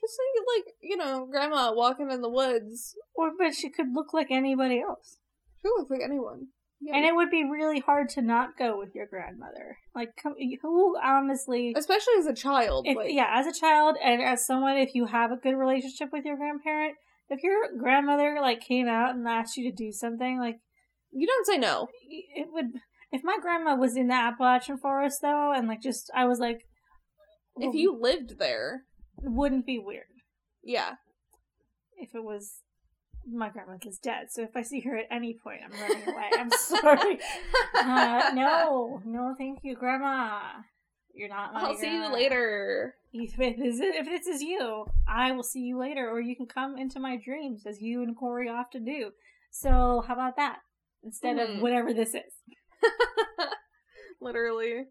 Just 0.00 0.16
like, 0.20 0.64
like 0.64 0.74
you 0.80 0.96
know, 0.96 1.26
Grandma 1.28 1.72
walking 1.74 2.12
in 2.12 2.20
the 2.20 2.30
woods. 2.30 2.94
Or, 3.16 3.32
but 3.36 3.54
she 3.54 3.70
could 3.70 3.92
look 3.92 4.14
like 4.14 4.30
anybody 4.30 4.80
else. 4.80 5.18
She 5.62 5.68
looks 5.68 5.90
like 5.90 6.00
anyone. 6.02 6.48
Yeah. 6.80 6.96
And 6.96 7.04
it 7.04 7.14
would 7.14 7.30
be 7.30 7.44
really 7.44 7.80
hard 7.80 8.08
to 8.10 8.22
not 8.22 8.56
go 8.56 8.78
with 8.78 8.94
your 8.94 9.06
grandmother. 9.06 9.78
Like, 9.96 10.10
come, 10.22 10.34
who 10.62 10.96
honestly, 11.02 11.74
especially 11.76 12.14
as 12.20 12.26
a 12.26 12.34
child. 12.34 12.86
if, 12.86 12.96
like, 12.96 13.12
yeah, 13.12 13.30
as 13.34 13.46
a 13.46 13.58
child 13.58 13.96
and 14.02 14.22
as 14.22 14.46
someone, 14.46 14.76
if 14.76 14.94
you 14.94 15.06
have 15.06 15.32
a 15.32 15.36
good 15.36 15.56
relationship 15.56 16.10
with 16.12 16.24
your 16.24 16.36
grandparent, 16.36 16.94
if 17.30 17.42
your 17.42 17.56
grandmother 17.76 18.38
like 18.40 18.60
came 18.60 18.86
out 18.86 19.16
and 19.16 19.26
asked 19.26 19.56
you 19.56 19.68
to 19.68 19.76
do 19.76 19.90
something, 19.90 20.38
like 20.38 20.60
you 21.10 21.26
don't 21.26 21.46
say 21.46 21.58
no. 21.58 21.88
it 22.08 22.48
would. 22.52 22.66
If 23.10 23.22
my 23.24 23.38
grandma 23.40 23.74
was 23.74 23.96
in 23.96 24.08
the 24.08 24.14
Appalachian 24.14 24.78
forest 24.78 25.20
though, 25.20 25.52
and 25.52 25.66
like 25.66 25.82
just 25.82 26.10
I 26.14 26.26
was 26.26 26.38
like, 26.38 26.64
If 27.56 27.74
you 27.74 27.98
lived 28.00 28.38
there, 28.38 28.84
it 29.20 29.32
wouldn't 29.32 29.66
be 29.66 29.78
weird 29.78 30.04
yeah. 30.68 30.92
if 31.96 32.14
it 32.14 32.22
was 32.22 32.60
my 33.30 33.48
grandmother's 33.50 33.98
dead. 33.98 34.26
So 34.30 34.42
if 34.42 34.56
I 34.56 34.62
see 34.62 34.80
her 34.80 34.96
at 34.96 35.06
any 35.10 35.38
point, 35.42 35.60
I'm 35.64 35.80
running 35.80 36.08
away. 36.08 36.30
I'm 36.38 36.50
sorry. 36.50 37.18
Uh, 37.74 38.30
no, 38.34 39.00
no, 39.04 39.34
thank 39.36 39.60
you, 39.62 39.74
Grandma. 39.76 40.40
You're 41.14 41.28
not. 41.28 41.52
My 41.54 41.60
I'll 41.62 41.76
see 41.76 41.92
you 41.92 42.12
later. 42.12 42.94
If 43.12 43.36
this, 43.36 43.56
is, 43.58 43.80
if 43.80 44.06
this 44.06 44.26
is 44.26 44.42
you, 44.42 44.86
I 45.08 45.32
will 45.32 45.42
see 45.42 45.60
you 45.60 45.78
later, 45.78 46.08
or 46.08 46.20
you 46.20 46.36
can 46.36 46.46
come 46.46 46.76
into 46.78 47.00
my 47.00 47.16
dreams 47.16 47.64
as 47.66 47.80
you 47.80 48.02
and 48.02 48.16
Corey 48.16 48.48
often 48.48 48.84
do. 48.84 49.10
So 49.50 50.04
how 50.06 50.14
about 50.14 50.36
that 50.36 50.58
instead 51.02 51.36
Mhm. 51.36 51.56
of 51.56 51.62
whatever 51.62 51.92
this 51.94 52.14
is? 52.14 52.34
Literally. 54.20 54.84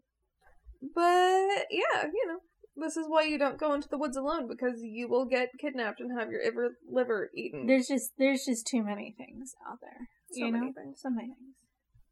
But 0.94 1.66
yeah, 1.70 2.04
you 2.12 2.26
know, 2.26 2.38
this 2.80 2.96
is 2.96 3.06
why 3.08 3.24
you 3.24 3.38
don't 3.38 3.58
go 3.58 3.74
into 3.74 3.88
the 3.88 3.98
woods 3.98 4.16
alone 4.16 4.48
because 4.48 4.80
you 4.82 5.08
will 5.08 5.24
get 5.24 5.50
kidnapped 5.60 6.00
and 6.00 6.18
have 6.18 6.30
your 6.30 6.44
liver, 6.44 6.76
liver 6.90 7.30
eaten. 7.34 7.66
There's 7.66 7.88
just 7.88 8.12
there's 8.18 8.44
just 8.44 8.66
too 8.66 8.82
many 8.82 9.14
things 9.16 9.54
out 9.68 9.78
there. 9.80 10.08
So 10.32 10.46
you 10.46 10.52
many 10.52 10.66
know, 10.66 10.72
things. 10.72 11.00
so 11.00 11.10
many 11.10 11.28
things. 11.28 11.56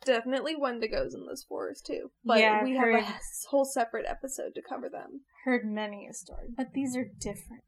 Definitely 0.04 0.54
Wendigos 0.54 1.14
in 1.14 1.26
this 1.28 1.44
forest 1.48 1.86
too. 1.86 2.10
But 2.24 2.38
Yeah, 2.40 2.62
we 2.62 2.78
I've 2.78 3.02
a 3.02 3.18
whole 3.48 3.64
separate 3.64 4.06
episode 4.06 4.54
to 4.54 4.62
cover 4.68 4.88
them. 4.88 5.22
Heard 5.44 5.62
many 5.64 6.06
a 6.08 6.14
story, 6.14 6.48
but 6.56 6.72
these 6.74 6.96
are 6.96 7.06
different. 7.20 7.62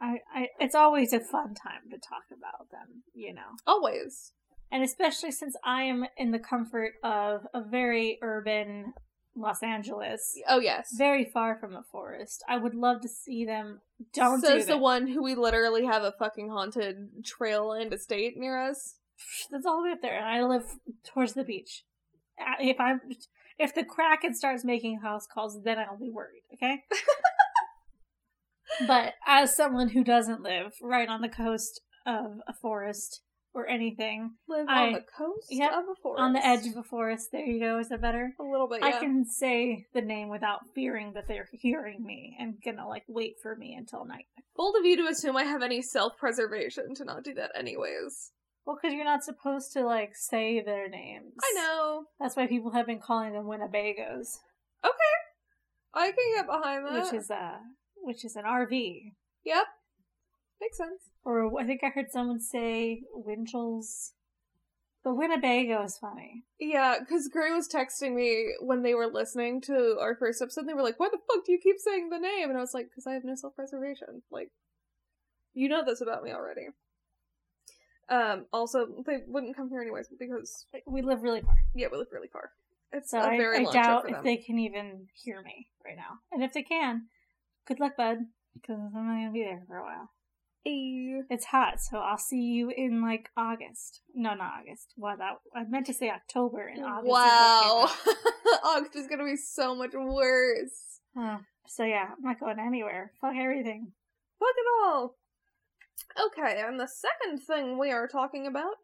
I, 0.00 0.18
I, 0.34 0.48
it's 0.58 0.74
always 0.74 1.12
a 1.12 1.20
fun 1.20 1.54
time 1.54 1.88
to 1.90 1.96
talk 1.96 2.24
about 2.30 2.70
them. 2.70 3.02
You 3.14 3.34
know. 3.34 3.56
Always. 3.66 4.32
And 4.70 4.82
especially 4.82 5.30
since 5.30 5.56
I 5.64 5.82
am 5.84 6.04
in 6.16 6.32
the 6.32 6.38
comfort 6.38 6.94
of 7.04 7.42
a 7.54 7.62
very 7.62 8.18
urban 8.22 8.92
Los 9.36 9.62
Angeles, 9.62 10.38
Oh 10.48 10.60
yes. 10.60 10.88
very 10.96 11.24
far 11.24 11.56
from 11.58 11.74
a 11.74 11.82
forest, 11.82 12.44
I 12.48 12.56
would 12.56 12.74
love 12.74 13.00
to 13.02 13.08
see 13.08 13.44
them. 13.44 13.80
Don't 14.12 14.40
do 14.40 14.46
Says 14.46 14.66
that. 14.66 14.72
the 14.72 14.78
one 14.78 15.08
who 15.08 15.22
we 15.22 15.34
literally 15.34 15.84
have 15.84 16.02
a 16.02 16.12
fucking 16.18 16.48
haunted 16.50 17.24
trail 17.24 17.72
and 17.72 17.92
estate 17.92 18.36
near 18.36 18.60
us. 18.60 18.96
That's 19.50 19.66
all 19.66 19.78
the 19.78 19.88
way 19.88 19.92
up 19.92 20.02
there, 20.02 20.16
and 20.16 20.24
I 20.26 20.42
live 20.44 20.64
towards 21.04 21.34
the 21.34 21.44
beach. 21.44 21.84
If 22.60 22.80
I'm, 22.80 23.00
if 23.58 23.74
the 23.74 23.84
Kraken 23.84 24.34
starts 24.34 24.64
making 24.64 25.00
house 25.00 25.26
calls, 25.26 25.62
then 25.62 25.78
I'll 25.78 25.98
be 25.98 26.10
worried. 26.10 26.42
Okay. 26.54 26.82
but 28.86 29.14
as 29.26 29.54
someone 29.54 29.90
who 29.90 30.02
doesn't 30.04 30.42
live 30.42 30.74
right 30.82 31.08
on 31.08 31.20
the 31.20 31.28
coast 31.28 31.80
of 32.06 32.40
a 32.46 32.52
forest 32.52 33.20
or 33.54 33.66
anything, 33.68 34.34
Live 34.48 34.66
I- 34.68 34.86
on 34.88 34.92
the 34.94 35.00
coast 35.16 35.46
Yep, 35.50 35.72
of 35.72 35.84
a 35.88 35.94
forest. 36.02 36.20
on 36.20 36.32
the 36.32 36.44
edge 36.44 36.66
of 36.66 36.76
a 36.76 36.82
forest, 36.82 37.30
there 37.32 37.44
you 37.46 37.60
go. 37.60 37.78
Is 37.78 37.88
that 37.90 38.00
better? 38.00 38.34
a 38.38 38.42
little 38.42 38.66
bit. 38.68 38.80
Yeah. 38.80 38.86
I 38.88 38.92
can 39.00 39.24
say 39.24 39.86
the 39.94 40.02
name 40.02 40.28
without 40.28 40.66
fearing 40.74 41.12
that 41.14 41.28
they're 41.28 41.48
hearing 41.52 42.04
me 42.04 42.36
and 42.40 42.60
gonna 42.64 42.86
like 42.88 43.04
wait 43.08 43.36
for 43.40 43.54
me 43.56 43.74
until 43.74 44.04
night. 44.04 44.26
Bold 44.56 44.76
of 44.76 44.84
you 44.84 44.96
to 44.98 45.06
assume 45.06 45.36
I 45.36 45.44
have 45.44 45.62
any 45.62 45.80
self-preservation 45.82 46.94
to 46.96 47.04
not 47.04 47.22
do 47.24 47.34
that, 47.34 47.52
anyways. 47.54 48.32
Well, 48.66 48.76
because 48.80 48.94
you're 48.94 49.04
not 49.04 49.22
supposed 49.22 49.72
to 49.74 49.84
like 49.84 50.16
say 50.16 50.60
their 50.60 50.88
names. 50.88 51.34
I 51.42 51.52
know. 51.54 52.06
That's 52.18 52.34
why 52.36 52.46
people 52.46 52.70
have 52.72 52.86
been 52.86 53.00
calling 53.00 53.32
them 53.34 53.44
Winnebagos. 53.44 54.38
Okay, 54.84 55.14
I 55.94 56.06
can 56.12 56.34
get 56.34 56.46
behind 56.46 56.86
that. 56.86 57.04
which 57.04 57.12
is 57.14 57.30
a 57.30 57.60
which 58.02 58.24
is 58.24 58.36
an 58.36 58.44
RV. 58.44 59.12
Yep. 59.44 59.64
Makes 60.60 60.78
sense. 60.78 61.10
Or 61.24 61.58
I 61.60 61.64
think 61.64 61.82
I 61.82 61.88
heard 61.88 62.10
someone 62.10 62.40
say 62.40 63.02
Winchell's. 63.14 64.12
But 65.02 65.16
Winnebago 65.16 65.82
is 65.84 65.98
funny. 65.98 66.44
Yeah, 66.58 66.96
because 66.98 67.28
Gray 67.28 67.50
was 67.50 67.68
texting 67.68 68.14
me 68.14 68.54
when 68.60 68.82
they 68.82 68.94
were 68.94 69.06
listening 69.06 69.60
to 69.62 69.98
our 70.00 70.16
first 70.16 70.40
episode. 70.40 70.66
They 70.66 70.72
were 70.72 70.82
like, 70.82 70.98
"Why 70.98 71.08
the 71.10 71.18
fuck 71.18 71.44
do 71.44 71.52
you 71.52 71.58
keep 71.58 71.78
saying 71.78 72.08
the 72.08 72.18
name?" 72.18 72.48
And 72.48 72.56
I 72.56 72.62
was 72.62 72.72
like, 72.72 72.86
"Because 72.86 73.06
I 73.06 73.12
have 73.12 73.24
no 73.24 73.34
self-preservation. 73.34 74.22
Like, 74.30 74.50
you 75.52 75.68
know 75.68 75.84
this 75.84 76.00
about 76.00 76.22
me 76.22 76.32
already." 76.32 76.68
Um. 78.08 78.46
Also, 78.52 79.02
they 79.06 79.18
wouldn't 79.26 79.56
come 79.56 79.68
here 79.68 79.82
anyways 79.82 80.08
because 80.18 80.66
We 80.86 81.02
live 81.02 81.22
really 81.22 81.42
far. 81.42 81.56
yeah, 81.74 81.88
we 81.92 81.98
live 81.98 82.08
really 82.12 82.28
far. 82.28 82.52
It's 82.92 83.10
So 83.10 83.18
I, 83.18 83.36
very 83.36 83.66
I 83.66 83.72
doubt 83.72 84.08
if 84.08 84.22
they 84.22 84.36
can 84.36 84.58
even 84.58 85.08
hear 85.14 85.42
me 85.42 85.68
right 85.84 85.96
now. 85.96 86.20
And 86.32 86.42
if 86.42 86.52
they 86.52 86.62
can, 86.62 87.08
good 87.66 87.80
luck, 87.80 87.96
bud. 87.96 88.18
Because 88.54 88.78
I'm 88.94 89.06
not 89.06 89.16
gonna 89.16 89.32
be 89.32 89.42
there 89.42 89.64
for 89.66 89.76
a 89.76 89.82
while. 89.82 90.10
It's 90.66 91.44
hot, 91.46 91.80
so 91.80 91.98
I'll 91.98 92.18
see 92.18 92.40
you 92.40 92.70
in 92.70 93.02
like 93.02 93.30
August. 93.36 94.00
No, 94.14 94.34
not 94.34 94.60
August. 94.60 94.94
Wow, 94.96 95.16
that 95.16 95.34
I 95.54 95.64
meant 95.64 95.86
to 95.86 95.94
say 95.94 96.10
October 96.10 96.66
and 96.66 96.84
August. 96.84 97.06
is 97.06 97.12
Wow, 97.12 97.88
out. 97.88 98.16
August 98.64 98.96
is 98.96 99.06
gonna 99.06 99.24
be 99.24 99.36
so 99.36 99.74
much 99.74 99.92
worse. 99.94 101.00
Oh, 101.16 101.38
so 101.66 101.84
yeah, 101.84 102.08
I'm 102.16 102.22
not 102.22 102.40
going 102.40 102.58
anywhere. 102.58 103.12
Fuck 103.20 103.34
everything. 103.36 103.92
Fuck 104.38 104.54
it 104.56 104.84
all. 104.84 105.16
Okay, 106.26 106.62
and 106.66 106.78
the 106.78 106.88
second 106.88 107.40
thing 107.40 107.78
we 107.78 107.90
are 107.90 108.08
talking 108.08 108.46
about 108.46 108.74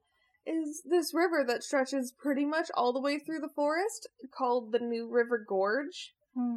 is 0.47 0.83
this 0.85 1.15
river 1.15 1.45
that 1.47 1.63
stretches 1.63 2.13
pretty 2.13 2.45
much 2.45 2.71
all 2.75 2.93
the 2.93 3.01
way 3.01 3.19
through 3.19 3.41
the 3.41 3.49
forest, 3.49 4.09
called 4.31 4.73
the 4.73 4.79
New 4.79 5.09
River 5.09 5.45
Gorge. 5.47 6.15
Hmm. 6.35 6.57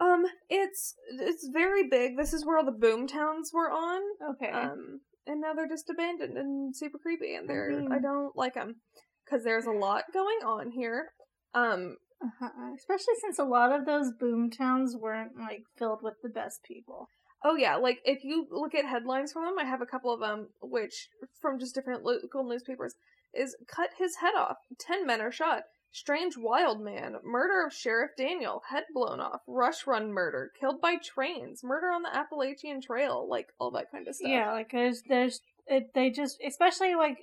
Um, 0.00 0.24
it's 0.48 0.94
it's 1.10 1.48
very 1.52 1.88
big. 1.88 2.16
This 2.16 2.32
is 2.32 2.44
where 2.44 2.56
all 2.56 2.64
the 2.64 2.72
boom 2.72 3.06
towns 3.06 3.50
were 3.52 3.70
on. 3.70 4.00
Okay. 4.30 4.50
Um, 4.50 5.00
and 5.26 5.40
now 5.40 5.52
they're 5.52 5.68
just 5.68 5.90
abandoned 5.90 6.38
and 6.38 6.74
super 6.74 6.98
creepy, 6.98 7.34
and 7.34 7.48
they're 7.48 7.70
Mhm. 7.70 7.92
I 7.92 7.98
don't 7.98 8.34
like 8.34 8.54
them 8.54 8.80
because 9.24 9.44
there's 9.44 9.66
a 9.66 9.72
lot 9.72 10.04
going 10.12 10.38
on 10.44 10.70
here. 10.70 11.12
Um, 11.54 11.98
uh-huh. 12.22 12.72
Especially 12.76 13.14
since 13.20 13.38
a 13.38 13.44
lot 13.44 13.72
of 13.72 13.86
those 13.86 14.12
boom 14.18 14.50
towns 14.50 14.96
weren't 14.96 15.36
like 15.36 15.64
filled 15.76 16.02
with 16.02 16.14
the 16.22 16.28
best 16.28 16.62
people. 16.62 17.08
Oh 17.42 17.56
yeah, 17.56 17.76
like 17.76 18.00
if 18.04 18.24
you 18.24 18.46
look 18.50 18.74
at 18.74 18.84
headlines 18.84 19.32
from 19.32 19.44
them, 19.44 19.58
I 19.58 19.64
have 19.64 19.80
a 19.82 19.86
couple 19.86 20.12
of 20.12 20.20
them, 20.20 20.48
which 20.60 21.08
from 21.40 21.58
just 21.58 21.74
different 21.74 22.04
local 22.04 22.44
newspapers, 22.44 22.94
is 23.34 23.56
cut 23.66 23.90
his 23.98 24.16
head 24.16 24.34
off. 24.34 24.56
Ten 24.78 25.06
men 25.06 25.20
are 25.20 25.32
shot. 25.32 25.62
Strange 25.92 26.36
wild 26.36 26.80
man. 26.80 27.16
Murder 27.24 27.66
of 27.66 27.72
Sheriff 27.72 28.12
Daniel. 28.16 28.62
Head 28.70 28.84
blown 28.94 29.20
off. 29.20 29.40
Rush 29.46 29.86
run 29.86 30.12
murder. 30.12 30.52
Killed 30.58 30.80
by 30.80 30.96
trains. 30.96 31.62
Murder 31.64 31.88
on 31.88 32.02
the 32.02 32.14
Appalachian 32.14 32.80
Trail. 32.80 33.26
Like 33.28 33.48
all 33.58 33.70
that 33.72 33.90
kind 33.90 34.06
of 34.06 34.14
stuff. 34.14 34.28
Yeah, 34.30 34.52
like 34.52 34.70
there's 34.70 35.02
there's 35.08 35.40
it, 35.66 35.92
they 35.94 36.10
just 36.10 36.38
especially 36.46 36.94
like 36.94 37.18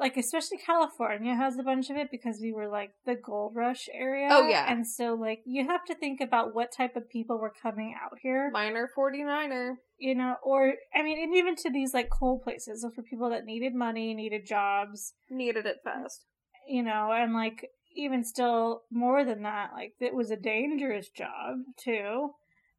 like 0.00 0.16
especially 0.16 0.58
California 0.58 1.34
has 1.34 1.58
a 1.58 1.62
bunch 1.64 1.90
of 1.90 1.96
it 1.96 2.08
because 2.10 2.38
we 2.40 2.52
were 2.52 2.68
like 2.68 2.92
the 3.04 3.16
gold 3.16 3.54
rush 3.56 3.88
area. 3.92 4.28
Oh, 4.30 4.46
yeah. 4.48 4.70
and 4.72 4.86
so 4.86 5.14
like 5.14 5.40
you 5.44 5.66
have 5.66 5.84
to 5.86 5.94
think 5.96 6.20
about 6.20 6.54
what 6.54 6.70
type 6.70 6.94
of 6.96 7.08
people 7.10 7.38
were 7.38 7.52
coming 7.62 7.94
out 8.00 8.16
here, 8.22 8.48
Miner 8.52 8.88
49er. 8.96 9.74
you 9.98 10.14
know, 10.14 10.36
or 10.44 10.74
I 10.94 11.02
mean, 11.02 11.20
and 11.22 11.34
even 11.34 11.56
to 11.56 11.70
these 11.70 11.94
like 11.94 12.10
coal 12.10 12.38
places, 12.38 12.82
so 12.82 12.90
for 12.90 13.02
people 13.02 13.30
that 13.30 13.44
needed 13.44 13.74
money, 13.74 14.14
needed 14.14 14.46
jobs, 14.46 15.14
Needed 15.30 15.66
it 15.66 15.78
fast. 15.82 16.24
you 16.68 16.82
know, 16.84 17.10
and 17.12 17.32
like 17.34 17.68
even 17.94 18.24
still 18.24 18.82
more 18.90 19.24
than 19.24 19.42
that, 19.42 19.70
like 19.72 19.94
it 20.00 20.14
was 20.14 20.30
a 20.30 20.36
dangerous 20.36 21.08
job 21.08 21.58
too, 21.76 22.30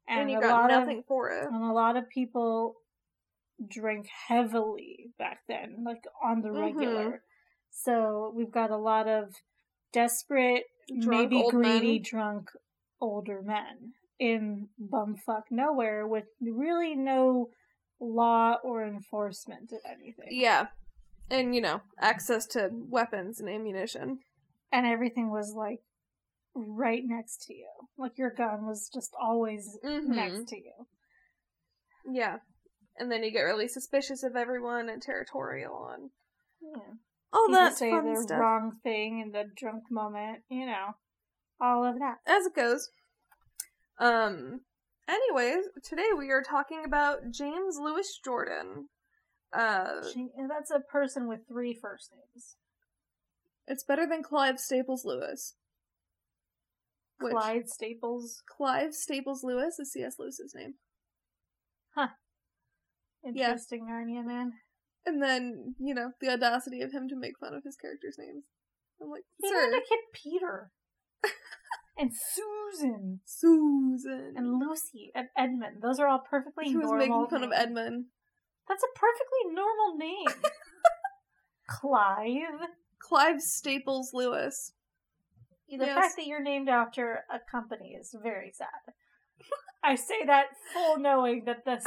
And, 0.08 0.22
and, 0.22 0.30
you 0.30 0.38
a 0.38 0.40
got 0.40 0.50
lot 0.54 0.70
of 0.70 0.80
nothing 0.80 1.02
for 1.06 1.30
it. 1.30 1.44
and 1.46 1.62
a 1.62 1.72
lot 1.72 1.96
of 1.96 2.08
people 2.08 2.76
drank 3.68 4.06
heavily 4.28 5.10
back 5.18 5.40
then, 5.46 5.84
like 5.84 6.02
on 6.22 6.40
the 6.42 6.48
Mhm. 6.48 6.60
regular. 6.60 7.22
So 7.70 8.32
we've 8.34 8.50
got 8.50 8.70
a 8.70 8.76
lot 8.76 9.06
of 9.06 9.34
desperate, 9.92 10.64
Drunk 10.98 11.30
maybe 11.30 11.48
greedy, 11.50 11.92
men. 11.98 12.02
drunk 12.02 12.50
older 13.00 13.42
men 13.42 13.94
in 14.18 14.68
bumfuck 14.80 15.44
nowhere 15.50 16.06
with 16.06 16.26
really 16.40 16.94
no 16.94 17.50
law 18.00 18.54
or 18.64 18.84
enforcement 18.84 19.72
of 19.72 19.80
anything. 19.84 20.28
Yeah. 20.30 20.68
And, 21.30 21.54
you 21.54 21.60
know, 21.60 21.82
access 22.00 22.46
to 22.48 22.70
weapons 22.72 23.38
and 23.40 23.48
ammunition. 23.48 24.20
And 24.72 24.86
everything 24.86 25.30
was 25.30 25.52
like 25.54 25.80
right 26.54 27.02
next 27.04 27.44
to 27.46 27.54
you. 27.54 27.68
Like 27.98 28.18
your 28.18 28.30
gun 28.30 28.66
was 28.66 28.88
just 28.92 29.14
always 29.20 29.78
Mhm. 29.84 30.06
next 30.08 30.48
to 30.50 30.56
you. 30.56 30.86
Yeah. 32.06 32.38
And 32.96 33.10
then 33.10 33.22
you 33.22 33.30
get 33.30 33.42
really 33.42 33.68
suspicious 33.68 34.22
of 34.22 34.36
everyone 34.36 34.88
and 34.88 35.00
territorial 35.02 35.88
and 35.88 36.10
Yeah. 36.60 36.94
all 37.32 37.46
People 37.46 37.52
that 37.60 37.76
say 37.76 37.90
the 37.90 38.22
stuff. 38.22 38.40
wrong 38.40 38.78
thing 38.82 39.20
in 39.20 39.32
the 39.32 39.44
drunk 39.44 39.90
moment, 39.90 40.44
you 40.48 40.66
know, 40.66 40.94
all 41.60 41.84
of 41.84 41.98
that. 41.98 42.18
As 42.26 42.46
it 42.46 42.54
goes. 42.54 42.90
Um 43.98 44.64
anyways, 45.08 45.66
today 45.82 46.10
we 46.16 46.30
are 46.30 46.42
talking 46.42 46.84
about 46.84 47.30
James 47.30 47.78
Lewis 47.78 48.18
Jordan. 48.18 48.88
Uh 49.52 50.02
She, 50.12 50.30
and 50.36 50.50
that's 50.50 50.70
a 50.70 50.80
person 50.80 51.26
with 51.28 51.46
three 51.48 51.74
first 51.74 52.12
names. 52.12 52.56
It's 53.70 53.84
better 53.84 54.06
than 54.06 54.22
Clive 54.22 54.58
Staples 54.58 55.04
Lewis. 55.04 55.54
Which- 57.20 57.32
Clyde 57.32 57.68
Staples. 57.68 58.42
Clive 58.48 58.94
Staples 58.94 59.44
Lewis 59.44 59.78
is 59.78 59.92
C.S. 59.92 60.16
Lewis's 60.18 60.54
name. 60.54 60.74
Huh. 61.94 62.08
Interesting 63.24 63.86
Narnia 63.86 64.24
man. 64.24 64.52
And 65.06 65.22
then, 65.22 65.74
you 65.78 65.94
know, 65.94 66.12
the 66.20 66.30
audacity 66.30 66.80
of 66.82 66.92
him 66.92 67.08
to 67.08 67.16
make 67.16 67.38
fun 67.38 67.54
of 67.54 67.64
his 67.64 67.76
characters' 67.76 68.16
names. 68.18 68.44
I'm 69.00 69.10
like, 69.10 69.24
He 69.40 69.48
sir, 69.48 69.70
a 69.70 69.80
kid 69.80 70.00
Peter. 70.12 70.70
and 71.98 72.10
Susan. 72.12 73.20
Susan. 73.24 74.34
And 74.36 74.58
Lucy 74.58 75.10
and 75.14 75.28
Edmund. 75.36 75.82
Those 75.82 75.98
are 75.98 76.08
all 76.08 76.22
perfectly 76.28 76.64
he 76.66 76.76
was 76.76 76.90
making 76.92 77.26
fun 77.30 77.44
of. 77.44 77.52
Edmund. 77.52 78.06
That's 78.68 78.82
a 78.82 78.98
perfectly 78.98 79.54
normal 79.54 79.96
name. 79.96 80.42
Clive. 81.68 82.68
Clive 83.00 83.42
Staples 83.42 84.12
Lewis. 84.14 84.72
The 85.68 85.86
Yes. 85.86 85.94
fact 85.96 86.16
that 86.16 86.26
you're 86.26 86.42
named 86.42 86.68
after 86.68 87.24
a 87.30 87.38
company 87.50 87.94
is 87.94 88.14
very 88.22 88.52
sad. 88.52 88.94
I 89.82 89.94
say 89.94 90.24
that 90.26 90.46
full 90.72 90.98
knowing 90.98 91.44
that 91.46 91.64
this 91.64 91.84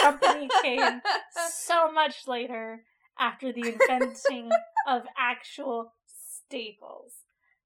company 0.00 0.48
came 0.62 1.00
so 1.50 1.90
much 1.92 2.26
later 2.26 2.84
after 3.18 3.52
the 3.52 3.68
inventing 3.68 4.50
of 4.86 5.02
actual 5.16 5.92
staples. 6.06 7.12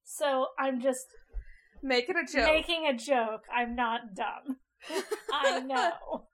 So 0.05 0.49
I'm 0.59 0.81
just 0.81 1.07
Make 1.83 2.09
it 2.11 2.17
a 2.17 2.25
joke. 2.31 2.45
making 2.45 2.87
a 2.87 2.95
joke. 2.97 3.45
I'm 3.53 3.75
not 3.75 4.15
dumb. 4.15 4.59
I 5.33 5.61
know. 5.61 6.27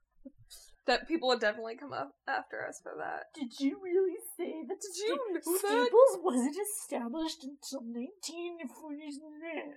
That 0.87 1.09
people 1.09 1.29
would 1.29 1.41
definitely 1.41 1.77
come 1.77 1.93
up 1.93 2.15
after 2.29 2.67
us 2.67 2.81
for 2.83 2.95
that. 2.99 3.25
Did 3.35 3.59
you 3.59 3.79
really 3.83 4.17
say 4.37 4.65
that 4.69 4.81
Did 4.81 4.97
you 4.97 5.17
know 5.17 5.35
that? 5.35 5.59
Staples 5.59 6.19
wasn't 6.23 6.57
established 6.57 7.45
until 7.45 7.81
1949? 7.81 9.75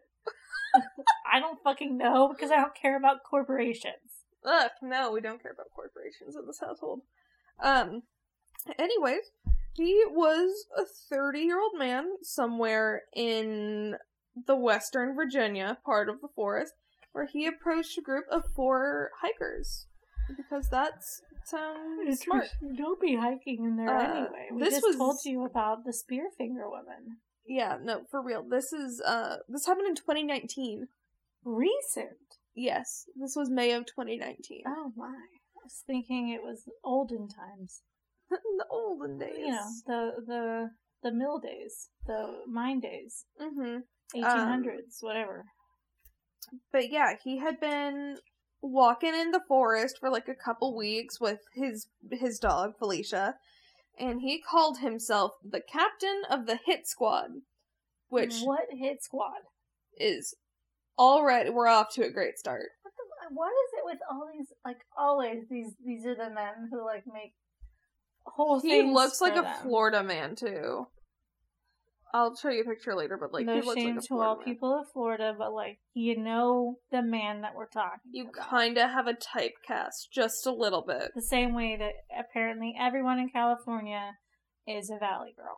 I 1.34 1.40
don't 1.40 1.60
fucking 1.64 1.98
know 1.98 2.28
because 2.30 2.52
I 2.52 2.58
don't 2.58 2.76
care 2.76 2.98
about 2.98 3.24
corporations. 3.24 4.26
Ugh, 4.46 4.72
no, 4.82 5.12
we 5.12 5.22
don't 5.22 5.42
care 5.42 5.52
about 5.52 5.72
corporations 5.76 6.36
in 6.36 6.46
this 6.46 6.60
household. 6.60 7.02
Um, 7.62 8.04
anyways, 8.78 9.32
he 9.74 10.04
was 10.08 10.66
a 10.78 10.84
30 10.86 11.40
year 11.40 11.60
old 11.60 11.78
man 11.78 12.06
somewhere 12.22 13.04
in 13.16 13.96
the 14.48 14.56
western 14.56 15.16
Virginia 15.16 15.78
part 15.84 16.08
of 16.10 16.22
the 16.22 16.30
forest 16.36 16.74
where 17.12 17.26
he 17.26 17.46
approached 17.48 17.98
a 17.98 18.02
group 18.02 18.26
of 18.32 18.44
four 18.56 19.12
hikers. 19.22 19.88
Because 20.38 20.70
that's 20.70 21.22
sounds 21.46 22.20
smart. 22.22 22.48
Don't 22.78 23.00
be 23.02 23.16
hiking 23.16 23.64
in 23.66 23.76
there 23.78 23.96
Uh, 23.96 24.12
anyway. 24.12 24.50
We 24.54 24.60
this 24.64 24.76
just 24.76 24.86
was- 24.88 24.96
told 24.98 25.18
you 25.26 25.46
about 25.46 25.84
the 25.86 25.92
Spearfinger 25.92 26.70
woman. 26.70 27.18
Yeah, 27.46 27.78
no, 27.82 28.04
for 28.12 28.22
real. 28.22 28.44
This 28.48 28.72
is, 28.72 29.02
uh, 29.02 29.38
this 29.48 29.66
happened 29.66 29.88
in 29.88 29.96
2019. 29.96 30.88
Recent. 31.44 32.18
Yes, 32.54 33.06
this 33.16 33.34
was 33.36 33.50
May 33.50 33.72
of 33.72 33.86
2019. 33.86 34.64
Oh 34.68 34.92
my. 34.96 35.08
I 35.08 35.64
was 35.64 35.84
thinking 35.88 36.30
it 36.30 36.44
was 36.44 36.70
olden 36.84 37.28
times. 37.28 37.82
the 38.30 38.66
olden 38.70 39.18
days. 39.18 39.38
You 39.40 39.52
know, 39.52 39.68
the 39.88 40.12
the 40.28 40.70
the 41.02 41.12
mill 41.12 41.40
days, 41.40 41.90
the 42.06 42.44
mine 42.48 42.80
days, 42.82 43.26
Mm-hmm. 43.42 43.78
eighteen 44.16 44.24
hundreds, 44.54 44.98
whatever. 45.02 45.46
But 46.72 46.92
yeah, 46.92 47.16
he 47.24 47.38
had 47.40 47.60
been 47.60 48.18
walking 48.62 49.16
in 49.16 49.32
the 49.32 49.42
forest 49.48 49.98
for 50.00 50.10
like 50.10 50.28
a 50.28 50.36
couple 50.36 50.76
weeks 50.76 51.20
with 51.20 51.40
his 51.54 51.88
his 52.12 52.40
dog 52.40 52.78
Felicia, 52.78 53.36
and 53.98 54.22
he 54.22 54.42
called 54.42 54.80
himself 54.80 55.34
the 55.44 55.62
captain 55.62 56.24
of 56.30 56.46
the 56.46 56.60
hit 56.66 56.88
squad, 56.88 57.30
which 58.10 58.42
what 58.42 58.68
hit 58.72 59.04
squad? 59.04 59.42
is 60.00 60.34
already 60.98 61.50
we're 61.50 61.68
off 61.68 61.94
to 61.94 62.06
a 62.06 62.12
great 62.12 62.38
start. 62.38 62.70
what 63.32 63.50
is 63.50 63.72
it 63.78 63.86
with 63.86 64.00
all 64.10 64.28
these 64.34 64.48
like 64.66 64.80
always 64.98 65.44
these 65.50 65.74
these 65.86 66.06
are 66.06 66.16
the 66.16 66.30
men 66.30 66.70
who 66.72 66.86
like 66.86 67.04
make 67.12 67.34
whole 68.26 68.60
he 68.60 68.82
looks 68.82 69.22
like 69.22 69.36
for 69.36 69.42
a. 69.42 69.56
Florida 69.62 70.04
man 70.04 70.36
too. 70.36 70.88
I'll 72.14 72.36
show 72.36 72.50
you 72.50 72.62
a 72.62 72.66
picture 72.66 72.96
later, 72.96 73.18
but 73.18 73.32
like 73.34 73.46
no 73.46 73.56
he 73.56 73.62
looks 73.62 73.80
shame 73.80 73.96
like 73.96 74.04
a 74.04 74.08
to 74.08 74.20
all 74.20 74.36
man. 74.38 74.46
people 74.46 74.80
of 74.80 74.88
Florida, 74.92 75.36
but 75.38 75.54
like 75.54 75.78
you 75.94 76.18
know 76.18 76.76
the 76.92 77.02
man 77.02 77.42
that 77.42 77.56
we're 77.56 77.68
talking 77.68 78.00
You 78.12 78.24
about. 78.30 78.50
kind 78.50 78.78
of 78.78 78.90
have 78.90 79.08
a 79.08 79.14
typecast, 79.14 80.10
just 80.12 80.46
a 80.48 80.52
little 80.52 80.84
bit. 80.86 81.12
the 81.16 81.22
same 81.22 81.54
way 81.54 81.78
that 81.78 81.94
apparently 82.20 82.76
everyone 82.80 83.20
in 83.20 83.30
California 83.30 84.14
is 84.68 84.90
a 84.90 84.98
valley 84.98 85.34
girl. 85.38 85.58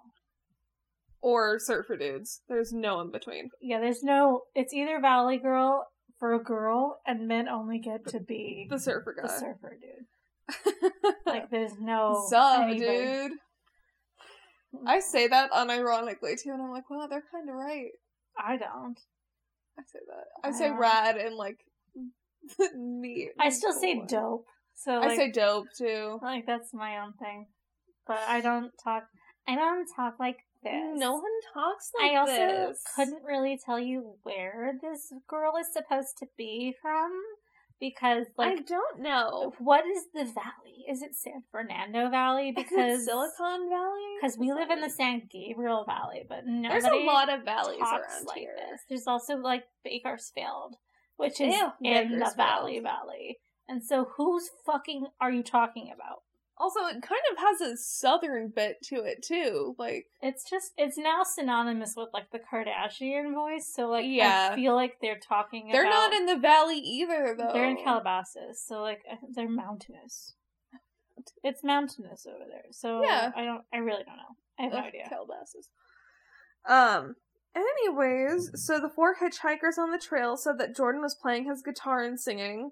Or 1.21 1.59
surfer 1.59 1.97
dudes. 1.97 2.41
There's 2.49 2.73
no 2.73 2.99
in 3.01 3.11
between. 3.11 3.49
Yeah, 3.61 3.79
there's 3.79 4.01
no. 4.03 4.41
It's 4.55 4.73
either 4.73 4.99
valley 4.99 5.37
girl 5.37 5.85
for 6.17 6.33
a 6.33 6.39
girl, 6.43 6.99
and 7.05 7.27
men 7.27 7.47
only 7.47 7.77
get 7.79 8.07
to 8.07 8.19
be 8.19 8.67
The 8.69 8.79
surfer 8.79 9.13
guy, 9.15 9.27
the 9.27 9.39
surfer 9.39 9.77
dude. 9.79 10.91
Like 11.25 11.49
there's 11.51 11.73
no 11.79 12.27
Zuh, 12.31 12.77
dude. 12.77 13.31
I 14.86 14.99
say 14.99 15.27
that 15.27 15.51
unironically 15.51 16.41
too, 16.41 16.51
and 16.51 16.62
I'm 16.62 16.71
like, 16.71 16.89
wow, 16.89 17.07
they're 17.07 17.23
kind 17.31 17.49
of 17.49 17.55
right. 17.55 17.91
I 18.38 18.57
don't. 18.57 18.99
I 19.77 19.84
say 19.84 19.99
that. 20.07 20.25
I 20.43 20.47
I 20.49 20.51
say 20.51 20.67
don't. 20.69 20.77
rad 20.79 21.17
and 21.17 21.36
like 21.36 21.60
neat. 22.75 23.31
I 23.39 23.49
still 23.49 23.73
say 23.73 24.01
dope. 24.07 24.45
So 24.75 25.01
I 25.01 25.15
say 25.15 25.31
dope 25.31 25.67
too. 25.77 26.19
like 26.21 26.45
that's 26.45 26.73
my 26.73 26.99
own 26.99 27.13
thing. 27.13 27.47
But 28.07 28.19
I 28.27 28.41
don't 28.41 28.71
talk. 28.84 29.03
I 29.47 29.55
don't 29.55 29.88
talk 29.95 30.15
like 30.19 30.38
this. 30.63 30.97
No 30.99 31.13
one 31.13 31.23
talks 31.53 31.91
like 31.99 32.12
I 32.12 32.15
also 32.15 32.67
this. 32.69 32.84
couldn't 32.95 33.23
really 33.23 33.60
tell 33.63 33.79
you 33.79 34.15
where 34.23 34.73
this 34.81 35.12
girl 35.27 35.53
is 35.60 35.67
supposed 35.73 36.17
to 36.19 36.27
be 36.38 36.73
from 36.81 37.12
because, 37.81 38.27
like 38.37 38.59
I 38.59 38.61
don't 38.61 39.01
know. 39.01 39.53
what 39.59 39.83
is 39.85 40.03
the 40.13 40.23
valley? 40.23 40.85
Is 40.89 41.01
it 41.01 41.15
San 41.15 41.43
Fernando 41.51 42.09
Valley? 42.09 42.53
Because 42.55 43.05
Silicon 43.05 43.69
Valley. 43.69 44.15
because 44.21 44.37
we 44.37 44.53
live 44.53 44.69
in 44.69 44.79
the 44.79 44.89
San 44.89 45.23
Gabriel 45.29 45.83
Valley, 45.85 46.23
but 46.29 46.45
nobody 46.45 46.81
There's 46.81 46.85
a 46.85 47.05
lot 47.05 47.33
of 47.33 47.43
valleys 47.43 47.81
around 47.81 48.27
like 48.27 48.37
here. 48.37 48.55
this. 48.55 48.81
There's 48.87 49.07
also 49.07 49.35
like 49.35 49.63
Bakersfield, 49.83 50.75
which 51.17 51.41
is 51.41 51.55
Ew, 51.55 51.71
in 51.83 52.19
the 52.19 52.31
Valley 52.37 52.79
Valley. 52.79 53.39
And 53.67 53.83
so, 53.83 54.09
whose 54.15 54.49
fucking 54.65 55.07
are 55.19 55.31
you 55.31 55.43
talking 55.43 55.91
about? 55.93 56.21
Also, 56.57 56.81
it 56.81 57.01
kind 57.01 57.21
of 57.31 57.37
has 57.39 57.61
a 57.61 57.75
southern 57.75 58.49
bit 58.55 58.77
to 58.83 58.97
it 58.97 59.23
too. 59.23 59.75
Like, 59.79 60.05
It's 60.21 60.47
just 60.47 60.73
it's 60.77 60.97
now 60.97 61.23
synonymous 61.23 61.95
with 61.97 62.09
like 62.13 62.29
the 62.31 62.39
Kardashian 62.39 63.33
voice. 63.33 63.71
So 63.73 63.87
like 63.87 64.05
Yeah. 64.07 64.49
I 64.51 64.55
feel 64.55 64.75
like 64.75 64.97
they're 65.01 65.17
talking. 65.19 65.69
they're 65.71 65.87
about, 65.87 66.11
not 66.11 66.13
in 66.13 66.25
the 66.27 66.37
valley 66.37 66.77
either, 66.77 67.33
though. 67.37 67.49
They're 67.53 67.69
in 67.69 67.77
Calabasas, 67.83 68.63
so 68.63 68.81
like 68.81 69.01
uh, 69.11 69.15
they're 69.35 69.49
mountainous. 69.49 70.35
It's 71.43 71.63
mountainous 71.63 72.25
over 72.27 72.45
there. 72.49 72.65
So 72.71 73.01
Yeah. 73.03 73.31
I 73.35 73.43
don't. 73.43 73.63
I 73.73 73.77
really 73.77 74.03
don't 74.03 74.17
know. 74.17 74.35
I 74.59 74.63
have 74.63 74.71
no 74.73 74.79
Ugh, 74.79 74.85
idea. 74.85 75.09
Calabasas. 75.09 75.69
Um. 76.67 77.15
Anyways, 77.55 78.51
so 78.65 78.79
the 78.79 78.89
four 78.89 79.15
hitchhikers 79.21 79.77
on 79.77 79.91
the 79.91 79.97
trail 79.99 80.37
said 80.37 80.57
that 80.59 80.75
Jordan 80.75 81.01
was 81.01 81.15
playing 81.15 81.45
his 81.49 81.61
guitar 81.61 82.03
and 82.03 82.19
singing. 82.19 82.71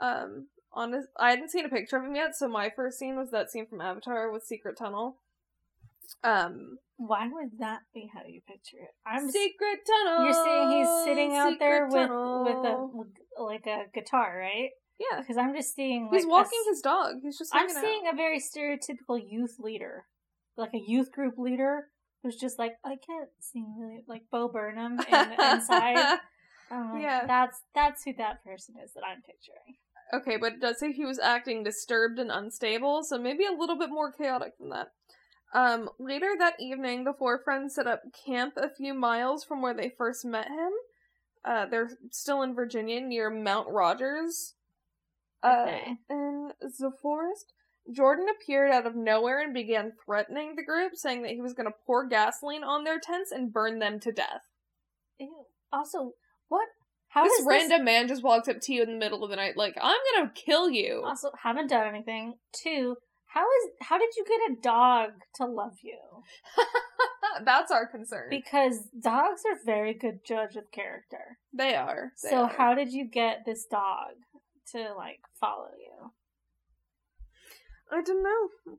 Um. 0.00 0.48
On 0.74 0.92
his, 0.92 1.06
I 1.18 1.30
hadn't 1.30 1.50
seen 1.50 1.66
a 1.66 1.68
picture 1.68 1.96
of 1.98 2.04
him 2.04 2.14
yet, 2.16 2.34
so 2.34 2.48
my 2.48 2.70
first 2.74 2.98
scene 2.98 3.16
was 3.16 3.30
that 3.30 3.50
scene 3.50 3.66
from 3.66 3.80
Avatar 3.80 4.30
with 4.30 4.44
Secret 4.44 4.76
Tunnel. 4.78 5.16
Um. 6.24 6.78
Why 6.98 7.26
would 7.32 7.58
that 7.58 7.80
be 7.92 8.08
how 8.14 8.20
you 8.28 8.40
picture 8.46 8.76
it? 8.80 8.94
I'm. 9.06 9.28
Secret 9.30 9.80
Tunnel. 9.86 10.24
You're 10.24 10.44
saying 10.44 10.70
he's 10.78 11.04
sitting 11.04 11.36
out 11.36 11.58
there 11.58 11.86
with 11.86 11.94
Tunnel. 11.94 12.44
with 12.44 12.64
a 12.70 12.86
with, 12.96 13.08
like 13.38 13.66
a 13.66 13.84
guitar, 13.92 14.38
right? 14.38 14.70
yeah. 15.00 15.20
Because 15.20 15.36
I'm 15.36 15.54
just 15.54 15.74
seeing. 15.74 16.06
Like 16.06 16.20
He's 16.20 16.26
walking 16.26 16.60
s- 16.66 16.74
his 16.76 16.80
dog. 16.80 17.14
He's 17.22 17.38
just. 17.38 17.50
I'm 17.54 17.66
hanging 17.68 17.76
out. 17.76 17.82
seeing 17.82 18.02
a 18.08 18.16
very 18.16 18.38
stereotypical 18.40 19.20
youth 19.28 19.56
leader, 19.58 20.04
like 20.56 20.74
a 20.74 20.80
youth 20.86 21.10
group 21.12 21.38
leader 21.38 21.88
who's 22.22 22.36
just 22.36 22.56
like, 22.56 22.74
I 22.84 22.90
can't 23.04 23.30
sing 23.40 23.74
really 23.76 24.04
like 24.06 24.22
Bo 24.30 24.48
Burnham 24.48 25.00
in, 25.00 25.32
inside. 25.32 26.18
Um, 26.70 26.98
Yeah. 27.02 27.26
that's 27.26 27.60
that's 27.74 28.02
who 28.04 28.14
that 28.14 28.42
person 28.44 28.76
is 28.82 28.92
that 28.94 29.02
I'm 29.06 29.20
picturing. 29.20 29.76
Okay, 30.14 30.36
but 30.36 30.54
it 30.54 30.60
does 30.60 30.78
say 30.78 30.92
he 30.92 31.04
was 31.06 31.18
acting 31.18 31.62
disturbed 31.64 32.18
and 32.18 32.30
unstable, 32.30 33.02
so 33.02 33.18
maybe 33.18 33.44
a 33.46 33.52
little 33.52 33.78
bit 33.78 33.88
more 33.90 34.12
chaotic 34.12 34.58
than 34.58 34.68
that. 34.70 34.88
Um, 35.54 35.88
later 35.98 36.30
that 36.38 36.60
evening, 36.60 37.04
the 37.04 37.12
four 37.12 37.38
friends 37.38 37.74
set 37.74 37.86
up 37.86 38.02
camp 38.26 38.54
a 38.56 38.68
few 38.68 38.94
miles 38.94 39.44
from 39.44 39.62
where 39.62 39.74
they 39.74 39.90
first 39.96 40.24
met 40.24 40.48
him. 40.48 40.72
Uh, 41.44 41.66
they're 41.66 41.90
still 42.10 42.42
in 42.42 42.54
Virginia 42.54 43.00
near 43.00 43.30
Mount 43.30 43.68
Rogers. 43.68 44.54
Uh, 45.42 45.64
Okay. 45.66 45.96
in 46.08 46.52
the 46.60 46.92
forest. 47.02 47.52
Jordan 47.90 48.26
appeared 48.30 48.70
out 48.70 48.86
of 48.86 48.94
nowhere 48.94 49.40
and 49.40 49.52
began 49.52 49.92
threatening 50.04 50.54
the 50.54 50.62
group, 50.62 50.94
saying 50.94 51.22
that 51.22 51.32
he 51.32 51.40
was 51.40 51.52
going 51.52 51.66
to 51.68 51.74
pour 51.84 52.06
gasoline 52.06 52.62
on 52.62 52.84
their 52.84 53.00
tents 53.00 53.32
and 53.32 53.52
burn 53.52 53.80
them 53.80 53.98
to 54.00 54.12
death. 54.12 54.46
Ew. 55.18 55.46
Also, 55.72 56.12
what? 56.48 56.68
How 57.12 57.24
this 57.24 57.44
random 57.46 57.84
man 57.84 58.08
just 58.08 58.22
walks 58.22 58.48
up 58.48 58.56
to 58.62 58.72
you 58.72 58.82
in 58.82 58.88
the 58.88 58.96
middle 58.96 59.22
of 59.22 59.28
the 59.28 59.36
night, 59.36 59.54
like, 59.54 59.76
I'm 59.80 60.00
to 60.16 60.30
kill 60.32 60.70
you. 60.70 61.02
Also, 61.04 61.30
haven't 61.42 61.68
done 61.68 61.86
anything. 61.86 62.36
Two. 62.54 62.96
How 63.26 63.42
is 63.42 63.70
how 63.82 63.98
did 63.98 64.10
you 64.16 64.24
get 64.24 64.50
a 64.50 64.60
dog 64.62 65.10
to 65.34 65.44
love 65.44 65.76
you? 65.82 65.98
That's 67.44 67.70
our 67.70 67.86
concern. 67.86 68.28
Because 68.30 68.88
dogs 68.98 69.42
are 69.46 69.58
very 69.64 69.92
good 69.92 70.20
judge 70.26 70.56
of 70.56 70.70
character. 70.72 71.38
They 71.52 71.74
are. 71.74 72.12
They 72.22 72.30
so 72.30 72.44
are. 72.44 72.48
how 72.48 72.74
did 72.74 72.92
you 72.92 73.06
get 73.06 73.44
this 73.44 73.66
dog 73.70 74.12
to 74.72 74.94
like 74.96 75.20
follow 75.38 75.68
you? 75.78 76.12
I 77.90 78.02
don't 78.02 78.22
know. 78.22 78.76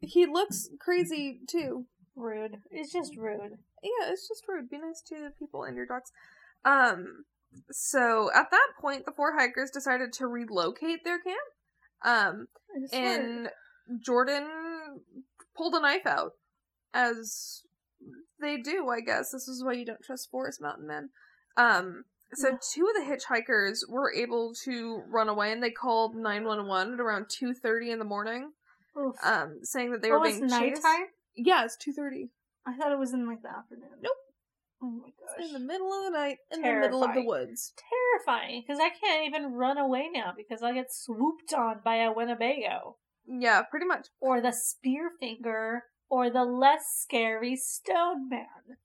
He 0.00 0.26
looks 0.26 0.68
crazy 0.80 1.40
too. 1.48 1.86
Rude. 2.14 2.58
It's 2.70 2.92
just 2.92 3.16
rude. 3.16 3.58
Yeah, 3.82 4.10
it's 4.10 4.28
just 4.28 4.44
rude. 4.46 4.70
Be 4.70 4.78
nice 4.78 5.02
to 5.08 5.30
people 5.40 5.64
and 5.64 5.76
your 5.76 5.86
dogs. 5.86 6.12
Um. 6.64 7.24
So 7.70 8.30
at 8.34 8.50
that 8.50 8.68
point, 8.80 9.04
the 9.06 9.12
four 9.12 9.34
hikers 9.38 9.70
decided 9.70 10.12
to 10.14 10.26
relocate 10.26 11.04
their 11.04 11.18
camp. 11.18 11.38
Um, 12.04 12.46
and 12.92 13.48
Jordan 14.04 14.46
pulled 15.56 15.74
a 15.74 15.80
knife 15.80 16.06
out, 16.06 16.32
as 16.92 17.62
they 18.40 18.56
do. 18.58 18.88
I 18.88 19.00
guess 19.00 19.30
this 19.30 19.48
is 19.48 19.64
why 19.64 19.72
you 19.72 19.84
don't 19.86 20.02
trust 20.02 20.30
Forest 20.30 20.60
Mountain 20.60 20.86
men. 20.86 21.10
Um. 21.56 22.04
So 22.36 22.48
Yeah. 22.48 22.58
two 22.74 22.88
of 22.88 22.94
the 22.96 23.08
hitchhikers 23.14 23.88
were 23.88 24.12
able 24.12 24.54
to 24.64 25.02
run 25.08 25.28
away, 25.28 25.52
and 25.52 25.62
they 25.62 25.70
called 25.70 26.16
nine 26.16 26.44
one 26.44 26.66
one 26.66 26.92
at 26.94 27.00
around 27.00 27.26
two 27.30 27.54
thirty 27.54 27.90
in 27.92 27.98
the 28.00 28.04
morning. 28.04 28.52
Oof. 28.98 29.16
um, 29.24 29.58
saying 29.64 29.90
that 29.92 30.02
they 30.02 30.10
What 30.10 30.20
were 30.20 30.26
was 30.26 30.36
being 30.38 30.48
chased. 30.48 30.82
nighttime? 30.82 31.06
Yeah, 31.36 31.64
it's 31.64 31.76
two 31.76 31.92
thirty. 31.92 32.30
I 32.66 32.76
thought 32.76 32.92
it 32.92 32.98
was 32.98 33.12
in 33.12 33.26
like 33.28 33.42
the 33.42 33.50
afternoon. 33.50 33.88
Nope. 34.02 34.12
Oh 34.86 34.90
my 34.90 35.08
gosh. 35.08 35.46
In 35.46 35.52
the 35.54 35.58
middle 35.66 35.90
of 35.92 36.04
the 36.04 36.10
night, 36.18 36.36
in 36.52 36.60
the 36.60 36.72
middle 36.72 37.02
of 37.02 37.14
the 37.14 37.24
woods. 37.24 37.72
Terrifying 38.26 38.62
because 38.66 38.78
I 38.78 38.90
can't 38.90 39.26
even 39.26 39.52
run 39.54 39.78
away 39.78 40.10
now 40.12 40.34
because 40.36 40.62
I 40.62 40.74
get 40.74 40.92
swooped 40.92 41.54
on 41.54 41.80
by 41.82 41.96
a 41.96 42.12
Winnebago 42.12 42.96
Yeah, 43.26 43.62
pretty 43.62 43.86
much. 43.86 44.08
or 44.20 44.42
the 44.42 44.52
Spearfinger 44.52 45.78
or 46.10 46.28
the 46.30 46.44
less 46.44 46.82
scary 47.00 47.56
Stone 47.56 48.28
Man 48.28 48.76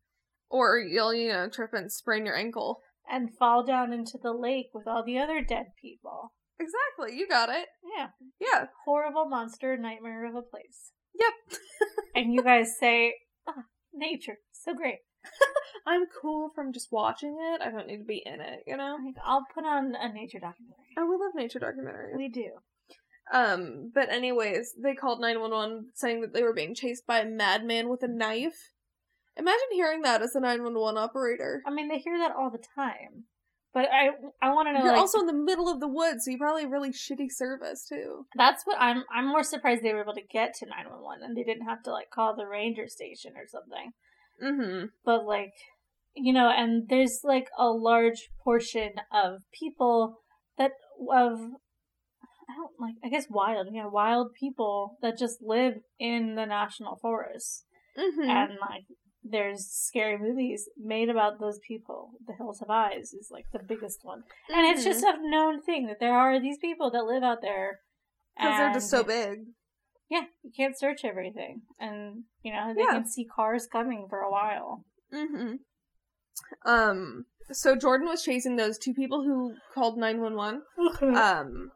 Or 0.49 0.77
you'll, 0.79 1.13
you 1.13 1.29
know, 1.33 1.49
trip 1.49 1.73
and 1.73 1.91
sprain 1.91 2.25
your 2.25 2.37
ankle. 2.37 2.81
and 3.11 3.35
fall 3.37 3.63
down 3.65 3.91
into 3.91 4.17
the 4.21 4.31
lake 4.33 4.67
with 4.73 4.87
all 4.87 5.03
the 5.03 5.17
other 5.19 5.41
dead 5.41 5.73
people. 5.81 6.33
Exactly, 6.59 7.17
you 7.19 7.27
got 7.27 7.49
it. 7.49 7.67
Yeah. 7.97 8.09
Yeah. 8.39 8.67
Horrible 8.85 9.27
monster 9.27 9.75
nightmare 9.77 10.25
of 10.25 10.35
a 10.35 10.41
place. 10.41 10.91
Yep. 11.19 11.59
And 12.15 12.33
you 12.33 12.41
guys 12.43 12.73
say, 12.79 13.15
ah, 13.47 13.63
nature, 13.93 14.37
so 14.53 14.73
great. 14.73 14.99
I'm 15.85 16.05
cool 16.21 16.49
from 16.53 16.73
just 16.73 16.91
watching 16.91 17.37
it. 17.39 17.61
I 17.61 17.71
don't 17.71 17.87
need 17.87 17.97
to 17.97 18.03
be 18.03 18.23
in 18.25 18.41
it, 18.41 18.63
you 18.67 18.77
know? 18.77 18.97
Like, 19.03 19.15
I'll 19.23 19.45
put 19.53 19.65
on 19.65 19.93
a 19.99 20.13
nature 20.13 20.39
documentary. 20.39 20.95
Oh, 20.97 21.05
we 21.05 21.15
love 21.15 21.35
nature 21.35 21.59
documentaries. 21.59 22.17
We 22.17 22.29
do. 22.29 22.51
Um, 23.31 23.91
but 23.93 24.09
anyways, 24.09 24.73
they 24.81 24.95
called 24.95 25.21
911 25.21 25.89
saying 25.93 26.21
that 26.21 26.33
they 26.33 26.43
were 26.43 26.53
being 26.53 26.73
chased 26.73 27.05
by 27.05 27.19
a 27.19 27.25
madman 27.25 27.89
with 27.89 28.03
a 28.03 28.07
knife. 28.07 28.73
Imagine 29.37 29.67
hearing 29.71 30.01
that 30.01 30.21
as 30.21 30.35
a 30.35 30.39
911 30.39 30.97
operator. 30.97 31.61
I 31.65 31.71
mean, 31.71 31.87
they 31.87 31.99
hear 31.99 32.17
that 32.17 32.35
all 32.35 32.49
the 32.49 32.63
time. 32.75 33.25
But 33.71 33.85
I, 33.93 34.09
I 34.41 34.51
want 34.53 34.67
to 34.67 34.73
know. 34.73 34.79
You're 34.83 34.93
like, 34.93 35.01
also 35.01 35.19
in 35.19 35.27
the 35.27 35.33
middle 35.33 35.69
of 35.69 35.79
the 35.79 35.87
woods, 35.87 36.25
so 36.25 36.31
you 36.31 36.39
probably 36.39 36.65
really 36.65 36.89
shitty 36.89 37.27
service 37.29 37.85
too. 37.87 38.25
That's 38.35 38.65
what 38.65 38.81
I'm. 38.81 39.03
I'm 39.13 39.27
more 39.27 39.43
surprised 39.43 39.83
they 39.83 39.93
were 39.93 40.01
able 40.01 40.15
to 40.15 40.23
get 40.23 40.55
to 40.55 40.65
nine 40.65 40.89
one 40.89 41.03
one 41.03 41.19
and 41.21 41.37
they 41.37 41.43
didn't 41.43 41.67
have 41.67 41.83
to 41.83 41.91
like 41.91 42.09
call 42.09 42.35
the 42.35 42.47
ranger 42.47 42.87
station 42.87 43.33
or 43.37 43.47
something. 43.47 43.91
Mm-hmm. 44.43 44.85
But 45.05 45.25
like, 45.25 45.53
you 46.15 46.33
know, 46.33 46.49
and 46.49 46.87
there's 46.89 47.21
like 47.23 47.47
a 47.57 47.67
large 47.67 48.29
portion 48.43 48.91
of 49.13 49.41
people 49.57 50.19
that 50.57 50.71
of 51.11 51.39
I 51.39 52.55
don't 52.55 52.79
like. 52.79 52.95
I 53.03 53.09
guess 53.09 53.27
wild, 53.29 53.67
yeah, 53.71 53.85
wild 53.87 54.33
people 54.39 54.97
that 55.01 55.17
just 55.19 55.37
live 55.41 55.75
in 55.99 56.35
the 56.35 56.45
national 56.45 56.97
forest 56.97 57.65
Mm-hmm. 57.97 58.29
and 58.29 58.51
like 58.61 58.83
there's 59.23 59.65
scary 59.67 60.17
movies 60.17 60.69
made 60.77 61.09
about 61.09 61.39
those 61.39 61.59
people. 61.67 62.11
The 62.25 62.33
Hills 62.37 62.59
Have 62.59 62.69
Eyes 62.69 63.11
is 63.13 63.27
like 63.29 63.45
the 63.51 63.59
biggest 63.59 63.99
one, 64.03 64.23
and 64.47 64.65
it's 64.67 64.83
just 64.83 65.03
Mm-hmm. 65.03 65.25
a 65.25 65.29
known 65.29 65.61
thing 65.61 65.87
that 65.87 65.99
there 65.99 66.13
are 66.13 66.39
these 66.39 66.57
people 66.59 66.89
that 66.91 67.03
live 67.05 67.23
out 67.23 67.39
there 67.41 67.79
because 68.37 68.57
they're 68.57 68.73
just 68.73 68.89
so 68.89 69.03
big. 69.03 69.39
Yeah, 70.09 70.23
you 70.43 70.51
can't 70.55 70.77
search 70.77 71.01
everything, 71.05 71.61
and 71.79 72.23
you 72.43 72.51
know 72.51 72.73
they 72.75 72.81
Yeah. 72.81 72.93
can 72.93 73.07
see 73.07 73.25
cars 73.25 73.67
coming 73.71 74.07
for 74.09 74.19
a 74.19 74.31
while. 74.31 74.83
Mm-hmm. 75.13 75.55
Um. 76.65 77.25
So 77.51 77.75
Jordan 77.75 78.07
was 78.07 78.23
chasing 78.23 78.55
those 78.55 78.77
two 78.77 78.93
people 78.93 79.23
who 79.23 79.55
called 79.73 79.97
nine 79.97 80.21
one 80.21 80.35
one. 80.35 80.61
Um, 81.01 81.71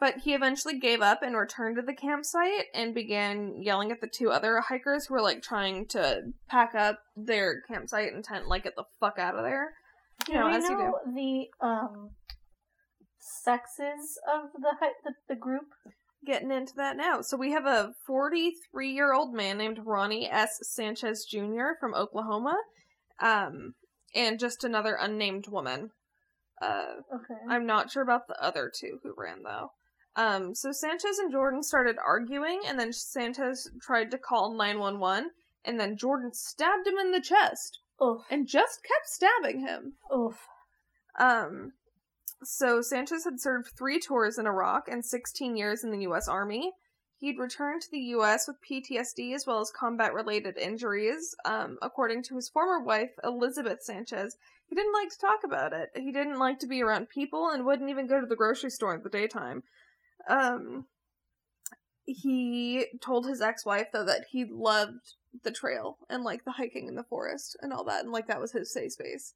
but 0.00 0.18
he 0.24 0.34
eventually 0.34 0.78
gave 0.78 1.00
up 1.00 1.22
and 1.22 1.36
returned 1.36 1.76
to 1.76 1.82
the 1.82 1.94
campsite 1.94 2.64
and 2.74 2.94
began 2.94 3.62
yelling 3.62 3.92
at 3.92 4.00
the 4.00 4.08
two 4.08 4.30
other 4.30 4.60
hikers 4.60 5.06
who 5.06 5.14
were 5.14 5.20
like 5.22 5.42
trying 5.42 5.86
to 5.88 6.22
pack 6.48 6.74
up 6.74 6.98
their 7.14 7.60
campsite 7.70 8.12
and 8.12 8.24
tent, 8.24 8.48
like 8.48 8.64
get 8.64 8.74
the 8.74 8.84
fuck 9.00 9.18
out 9.18 9.34
of 9.36 9.44
there. 9.44 9.74
Do 10.26 10.32
You 10.32 10.38
know, 10.40 10.46
we 10.46 10.56
as 10.56 10.62
you 10.64 10.70
do. 10.70 10.76
know 10.78 10.94
the 11.14 11.46
um 11.66 12.10
sexes 13.18 14.18
of 14.32 14.50
the 14.60 14.72
the, 15.04 15.12
the 15.28 15.36
group? 15.36 15.66
Getting 16.24 16.52
into 16.52 16.74
that 16.76 16.96
now. 16.96 17.20
So 17.20 17.36
we 17.36 17.50
have 17.52 17.66
a 17.66 17.92
43 18.06 18.90
year 18.92 19.12
old 19.12 19.34
man 19.34 19.58
named 19.58 19.80
Ronnie 19.84 20.30
S. 20.30 20.58
Sanchez 20.62 21.24
Jr. 21.24 21.74
from 21.80 21.94
Oklahoma, 21.94 22.56
um, 23.20 23.74
and 24.14 24.38
just 24.38 24.62
another 24.62 24.96
unnamed 25.00 25.48
woman. 25.48 25.90
Uh, 26.60 26.94
Okay. 27.12 27.34
I'm 27.48 27.66
not 27.66 27.90
sure 27.90 28.02
about 28.04 28.28
the 28.28 28.40
other 28.40 28.70
two 28.72 28.98
who 29.02 29.14
ran 29.16 29.42
though. 29.42 29.72
Um, 30.14 30.54
so 30.54 30.70
Sanchez 30.72 31.18
and 31.18 31.32
Jordan 31.32 31.62
started 31.62 31.96
arguing, 32.04 32.60
and 32.66 32.78
then 32.78 32.92
Sanchez 32.92 33.68
tried 33.80 34.10
to 34.12 34.18
call 34.18 34.54
911, 34.56 35.30
and 35.64 35.80
then 35.80 35.96
Jordan 35.96 36.32
stabbed 36.34 36.86
him 36.86 36.98
in 36.98 37.10
the 37.12 37.20
chest 37.20 37.80
Oof. 38.02 38.20
and 38.30 38.46
just 38.46 38.80
kept 38.84 39.06
stabbing 39.08 39.60
him. 39.66 39.94
Oof. 40.14 40.38
Um, 41.18 41.72
so 42.44 42.82
Sanchez 42.82 43.24
had 43.24 43.40
served 43.40 43.72
three 43.76 44.00
tours 44.00 44.38
in 44.38 44.46
Iraq 44.46 44.88
and 44.88 45.04
16 45.04 45.56
years 45.56 45.84
in 45.84 45.90
the 45.90 46.02
U.S. 46.02 46.28
Army. 46.28 46.72
He'd 47.18 47.38
returned 47.38 47.82
to 47.82 47.90
the 47.90 48.00
U.S. 48.00 48.48
with 48.48 48.56
PTSD 48.68 49.34
as 49.34 49.46
well 49.46 49.60
as 49.60 49.70
combat-related 49.70 50.58
injuries. 50.58 51.36
Um, 51.44 51.78
according 51.80 52.24
to 52.24 52.36
his 52.36 52.48
former 52.48 52.84
wife, 52.84 53.12
Elizabeth 53.22 53.82
Sanchez, 53.82 54.36
he 54.66 54.74
didn't 54.74 54.92
like 54.92 55.10
to 55.10 55.20
talk 55.20 55.40
about 55.44 55.72
it. 55.72 55.90
He 55.94 56.10
didn't 56.10 56.40
like 56.40 56.58
to 56.60 56.66
be 56.66 56.82
around 56.82 57.10
people 57.10 57.48
and 57.48 57.64
wouldn't 57.64 57.90
even 57.90 58.08
go 58.08 58.20
to 58.20 58.26
the 58.26 58.34
grocery 58.34 58.70
store 58.70 58.94
in 58.94 59.02
the 59.02 59.08
daytime. 59.08 59.62
Um, 60.28 60.86
he 62.04 62.86
told 63.00 63.26
his 63.26 63.40
ex-wife 63.40 63.88
though 63.92 64.04
that 64.04 64.26
he 64.30 64.44
loved 64.44 65.14
the 65.44 65.52
trail 65.52 65.98
and 66.10 66.24
like 66.24 66.44
the 66.44 66.52
hiking 66.52 66.88
in 66.88 66.96
the 66.96 67.04
forest 67.04 67.56
and 67.60 67.72
all 67.72 67.84
that, 67.84 68.02
and 68.02 68.12
like 68.12 68.26
that 68.26 68.40
was 68.40 68.52
his 68.52 68.72
safe 68.72 68.92
space. 68.92 69.34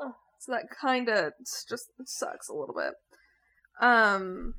Ugh. 0.00 0.12
So 0.44 0.52
that 0.52 0.64
kind 0.70 1.08
of 1.08 1.32
just 1.68 1.90
sucks 2.04 2.48
a 2.48 2.52
little 2.54 2.74
bit. 2.74 2.94
Um, 3.80 4.54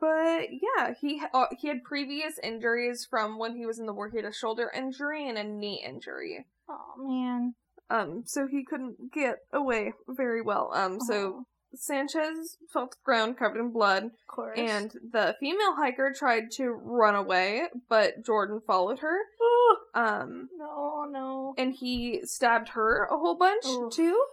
but 0.00 0.46
yeah, 0.50 0.92
he 1.00 1.22
uh, 1.32 1.46
he 1.56 1.68
had 1.68 1.84
previous 1.84 2.38
injuries 2.42 3.06
from 3.08 3.38
when 3.38 3.56
he 3.56 3.64
was 3.66 3.78
in 3.78 3.86
the 3.86 3.92
war. 3.92 4.08
He 4.10 4.16
had 4.18 4.26
a 4.26 4.32
shoulder 4.32 4.70
injury 4.74 5.28
and 5.28 5.38
a 5.38 5.44
knee 5.44 5.84
injury. 5.86 6.46
Oh 6.68 6.94
man. 6.98 7.54
Um, 7.90 8.22
so 8.26 8.46
he 8.50 8.64
couldn't 8.64 9.12
get 9.12 9.36
away 9.52 9.92
very 10.08 10.40
well. 10.42 10.70
Um, 10.74 10.98
so 11.00 11.14
Oh, 11.14 11.44
Sanchez 11.74 12.56
fell 12.72 12.88
to 12.88 12.96
the 12.96 13.04
ground 13.04 13.36
covered 13.38 13.60
in 13.60 13.70
blood, 13.70 14.04
of 14.04 14.10
course. 14.26 14.58
and 14.58 14.90
the 15.12 15.36
female 15.40 15.74
hiker 15.76 16.12
tried 16.16 16.50
to 16.52 16.68
run 16.70 17.14
away, 17.14 17.64
but 17.88 18.24
Jordan 18.24 18.60
followed 18.66 18.98
her. 19.00 19.16
Oh, 19.40 19.76
Um, 19.94 20.48
no, 20.56 21.04
no. 21.10 21.54
and 21.58 21.72
he 21.74 22.20
stabbed 22.24 22.70
her 22.70 23.04
a 23.04 23.16
whole 23.18 23.36
bunch 23.36 23.64
Oof. 23.66 23.92
too. 23.92 24.24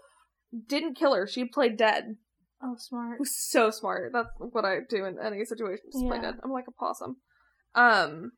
Didn't 0.68 0.96
kill 0.96 1.14
her. 1.14 1.28
She 1.28 1.46
played 1.46 1.78
dead. 1.78 2.18
Oh, 2.62 2.76
smart. 2.78 3.20
was 3.20 3.36
so 3.36 3.72
smart. 3.72 4.12
That's 4.14 4.30
what 4.38 4.66
I 4.66 4.80
do 4.88 5.06
in 5.06 5.18
any 5.20 5.46
situation. 5.46 5.86
Just 5.92 6.06
play 6.06 6.20
dead. 6.20 6.36
I'm 6.44 6.52
like 6.52 6.68
a 6.68 6.72
possum. 6.72 7.18
Um, 7.74 8.34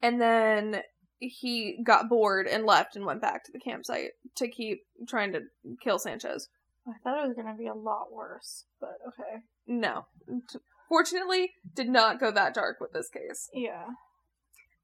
and 0.00 0.20
then 0.20 0.82
he 1.18 1.78
got 1.84 2.08
bored 2.08 2.48
and 2.48 2.66
left 2.66 2.96
and 2.96 3.04
went 3.04 3.22
back 3.22 3.44
to 3.44 3.52
the 3.52 3.60
campsite 3.60 4.10
to 4.36 4.48
keep 4.48 4.82
trying 5.06 5.32
to 5.32 5.40
kill 5.82 5.98
Sanchez. 5.98 6.48
I 6.86 6.92
thought 7.04 7.22
it 7.22 7.28
was 7.28 7.36
gonna 7.36 7.56
be 7.56 7.68
a 7.68 7.74
lot 7.74 8.12
worse, 8.12 8.64
but 8.80 8.98
okay. 9.06 9.44
No, 9.68 10.06
fortunately, 10.88 11.52
did 11.74 11.88
not 11.88 12.18
go 12.18 12.32
that 12.32 12.54
dark 12.54 12.78
with 12.80 12.92
this 12.92 13.08
case. 13.08 13.48
Yeah. 13.54 13.84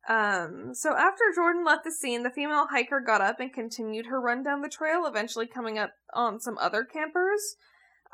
Um, 0.09 0.70
so 0.74 0.96
after 0.96 1.24
Jordan 1.34 1.64
left 1.64 1.84
the 1.84 1.92
scene, 1.92 2.22
the 2.22 2.30
female 2.30 2.66
hiker 2.70 3.01
got 3.01 3.20
up 3.20 3.40
and 3.40 3.53
continued 3.53 4.07
her 4.07 4.20
run 4.20 4.42
down 4.42 4.62
the 4.62 4.68
trail, 4.68 5.07
eventually 5.07 5.46
coming 5.46 5.78
up 5.78 5.90
on 6.14 6.40
some 6.40 6.57
other 6.59 6.84
campers. 6.84 7.57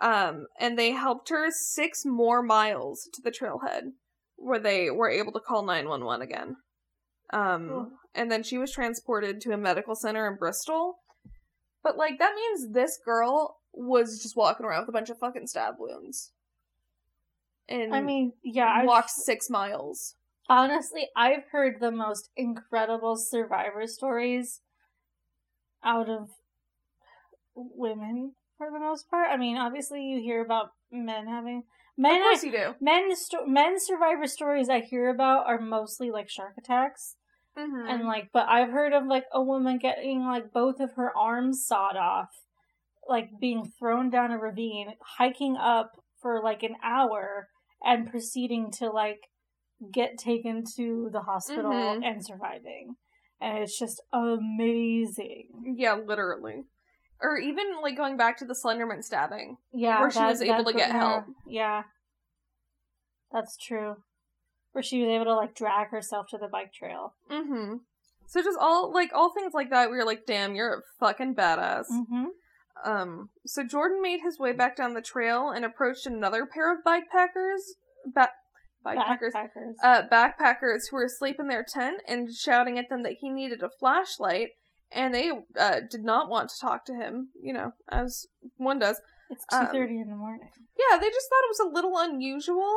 Um, 0.01 0.47
and 0.59 0.78
they 0.78 0.91
helped 0.91 1.28
her 1.28 1.51
six 1.51 2.05
more 2.05 2.43
miles 2.43 3.09
to 3.14 3.22
the 3.22 3.30
trailhead, 3.30 3.93
where 4.37 4.59
they 4.59 4.91
were 4.91 5.09
able 5.09 5.32
to 5.32 5.41
call 5.41 5.64
911 5.64 6.22
again. 6.26 6.57
Um, 7.32 7.93
and 8.14 8.30
then 8.30 8.43
she 8.43 8.59
was 8.59 8.72
transported 8.72 9.41
to 9.43 9.53
a 9.53 9.57
medical 9.57 9.95
center 9.95 10.28
in 10.28 10.37
Bristol. 10.37 10.99
But, 11.82 11.97
like, 11.97 12.18
that 12.18 12.35
means 12.35 12.72
this 12.72 12.99
girl 13.05 13.59
was 13.72 14.20
just 14.22 14.37
walking 14.37 14.64
around 14.66 14.82
with 14.82 14.89
a 14.89 14.93
bunch 14.93 15.11
of 15.11 15.18
fucking 15.18 15.47
stab 15.47 15.74
wounds. 15.78 16.32
And 17.68 17.95
I 17.95 18.01
mean, 18.01 18.32
yeah. 18.43 18.72
I've, 18.72 18.87
walked 18.87 19.11
six 19.11 19.49
miles. 19.49 20.14
Honestly, 20.49 21.09
I've 21.16 21.45
heard 21.53 21.80
the 21.80 21.90
most 21.90 22.30
incredible 22.36 23.16
survivor 23.16 23.86
stories 23.86 24.61
out 25.82 26.09
of 26.09 26.30
women 27.55 28.32
for 28.59 28.70
the 28.72 28.78
most 28.80 29.09
part. 29.11 29.28
I 29.30 29.36
mean, 29.36 29.57
obviously, 29.57 30.03
you 30.03 30.20
hear 30.20 30.42
about 30.45 30.70
men 30.90 31.26
having 31.26 31.64
men. 31.97 32.16
of 32.16 32.22
course 32.22 32.45
you 32.45 32.53
do. 32.53 32.74
Men, 32.80 33.14
sto- 33.16 33.47
men 33.47 33.78
survivor 33.78 34.26
stories 34.26 34.68
I 34.68 34.80
hear 34.80 35.09
about 35.09 35.47
are 35.47 35.61
mostly 35.61 36.11
like 36.11 36.28
shark 36.28 36.55
attacks. 36.59 37.16
Mm-hmm. 37.57 37.88
and 37.88 38.05
like 38.05 38.30
but 38.32 38.49
i've 38.49 38.70
heard 38.70 38.92
of 38.92 39.07
like 39.07 39.26
a 39.32 39.40
woman 39.40 39.78
getting 39.78 40.24
like 40.24 40.53
both 40.53 40.80
of 40.80 40.95
her 40.95 41.16
arms 41.16 41.64
sawed 41.64 41.95
off 41.97 42.30
like 43.09 43.28
being 43.40 43.70
thrown 43.78 44.11
down 44.11 44.32
a 44.32 44.38
ravine 44.38 44.95
hiking 45.18 45.57
up 45.57 45.92
for 46.20 46.42
like 46.42 46.64
an 46.64 46.74
hour 46.82 47.47
and 47.80 48.11
proceeding 48.11 48.72
to 48.72 48.90
like 48.90 49.20
get 49.93 50.18
taken 50.18 50.64
to 50.76 51.09
the 51.12 51.20
hospital 51.20 51.70
Mhm. 51.72 52.05
and 52.05 52.24
surviving 52.24 52.97
and 53.41 53.59
it's 53.59 53.78
just 53.78 54.01
amazing 54.12 55.74
Yeah, 55.76 55.95
literally. 55.95 56.64
Or 57.20 57.37
even 57.39 57.80
like 57.82 57.97
going 57.97 58.16
back 58.16 58.37
to 58.39 58.45
the 58.45 58.55
Slenderman 58.55 59.03
stabbing. 59.03 59.57
yeah 59.72 60.01
Where 60.01 60.11
she 60.11 60.20
was 60.20 60.43
able 60.43 60.64
to 60.64 60.72
get 60.72 60.89
yeah, 60.89 60.99
help. 60.99 61.24
yeah 61.47 61.82
that's 63.32 63.57
true 63.57 63.97
where 64.72 64.82
she 64.82 65.01
was 65.03 65.09
able 65.11 65.24
to 65.26 65.35
like 65.35 65.55
drag 65.55 65.89
herself 65.91 66.26
to 66.30 66.39
the 66.39 66.49
bike 66.49 66.72
trail 66.72 67.14
Mm-hmm. 67.30 67.76
So 68.26 68.43
just 68.43 68.59
all 68.59 68.93
like 68.93 69.11
all 69.14 69.32
things 69.32 69.53
like 69.55 69.70
that 69.70 69.91
we 69.91 69.97
you're 69.97 70.07
like, 70.07 70.24
damn, 70.26 70.55
you're 70.55 70.78
a 70.78 70.82
fucking 70.99 71.35
badass. 71.35 71.85
mm-hmm. 71.93 72.24
Um 72.85 73.30
so 73.47 73.62
Jordan 73.64 74.01
made 74.03 74.20
his 74.22 74.39
way 74.39 74.53
back 74.53 74.76
down 74.76 74.95
the 74.95 75.03
trail 75.03 75.51
and 75.51 75.64
approached 75.64 76.07
another 76.07 76.47
pair 76.47 76.72
of 76.72 76.78
bikepackers 76.85 77.61
back 78.07 78.30
bikepackers. 78.85 79.32
backpackers 79.35 79.74
Uh 79.82 80.03
backpackers 80.11 80.82
who 80.91 80.97
were 80.97 81.05
asleep 81.05 81.37
in 81.39 81.49
their 81.49 81.64
tent 81.64 82.03
and 82.07 82.32
shouting 82.32 82.78
at 82.78 82.89
them 82.89 83.03
that 83.03 83.14
he 83.20 83.30
needed 83.30 83.62
a 83.62 83.70
flashlight 83.70 84.51
and 84.93 85.14
they 85.14 85.30
uh 85.59 85.80
did 85.91 86.05
not 86.05 86.28
want 86.28 86.51
to 86.51 86.61
talk 86.61 86.85
to 86.87 86.95
him, 86.95 87.28
you 87.41 87.53
know, 87.53 87.72
as 87.91 88.26
one 88.57 88.78
does. 88.78 89.01
it's 89.30 89.45
um, 89.53 89.66
2.30 89.66 90.03
in 90.03 90.11
the 90.11 90.16
morning 90.16 90.49
Yeah, 90.78 90.99
they 90.99 91.09
just 91.09 91.28
thought 91.28 91.45
it 91.45 91.57
was 91.59 91.61
a 91.61 91.74
little 91.74 91.97
unusual. 91.99 92.76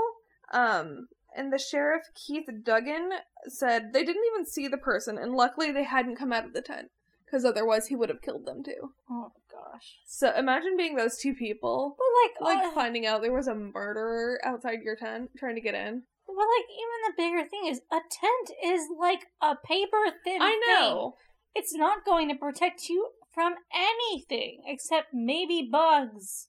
Um, 0.53 1.07
and 1.35 1.51
the 1.53 1.59
sheriff, 1.59 2.03
Keith 2.15 2.45
Dunagan, 2.49 3.09
said 3.47 3.91
they 3.93 4.03
didn't 4.03 4.23
even 4.33 4.45
see 4.45 4.67
the 4.67 4.77
person, 4.77 5.17
and 5.17 5.33
luckily 5.33 5.71
they 5.71 5.83
hadn't 5.83 6.15
come 6.15 6.31
out 6.33 6.45
of 6.45 6.53
the 6.53 6.61
tent, 6.61 6.89
because 7.25 7.45
otherwise 7.45 7.87
he 7.87 7.95
would 7.95 8.09
have 8.09 8.21
killed 8.21 8.45
them 8.45 8.63
too. 8.63 8.93
oh 9.11 9.31
gosh 9.71 9.97
So 10.05 10.33
imagine 10.35 10.75
being 10.77 10.95
those 10.95 11.17
two 11.17 11.33
people, 11.33 11.95
But 11.97 12.45
like, 12.45 12.55
like 12.57 12.65
uh, 12.67 12.71
finding 12.71 13.05
out 13.05 13.21
there 13.21 13.33
was 13.33 13.47
a 13.47 13.55
murderer 13.55 14.39
outside 14.45 14.79
your 14.83 14.95
tent 14.95 15.31
trying 15.37 15.55
to 15.55 15.61
get 15.61 15.75
in. 15.75 16.03
but 16.25 16.33
like, 16.35 16.67
even 16.69 16.97
the 17.07 17.13
bigger 17.17 17.49
thing 17.49 17.67
is 17.67 17.81
a 17.91 17.99
tent 18.11 18.51
is 18.63 18.81
like 18.99 19.21
a 19.41 19.55
paper 19.55 19.97
thin. 20.23 20.41
I 20.41 20.51
thing. 20.51 20.59
know. 20.67 21.15
it's 21.55 21.73
not 21.73 22.05
going 22.05 22.29
to 22.29 22.35
protect 22.35 22.89
you 22.89 23.09
from 23.33 23.55
anything 23.73 24.61
except 24.65 25.07
maybe 25.13 25.67
bugs 25.71 26.47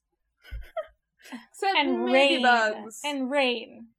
Except 1.51 1.77
and 1.77 2.05
maybe 2.05 2.35
rain 2.35 2.41
bugs. 2.43 3.01
and 3.03 3.29
rain. 3.29 3.89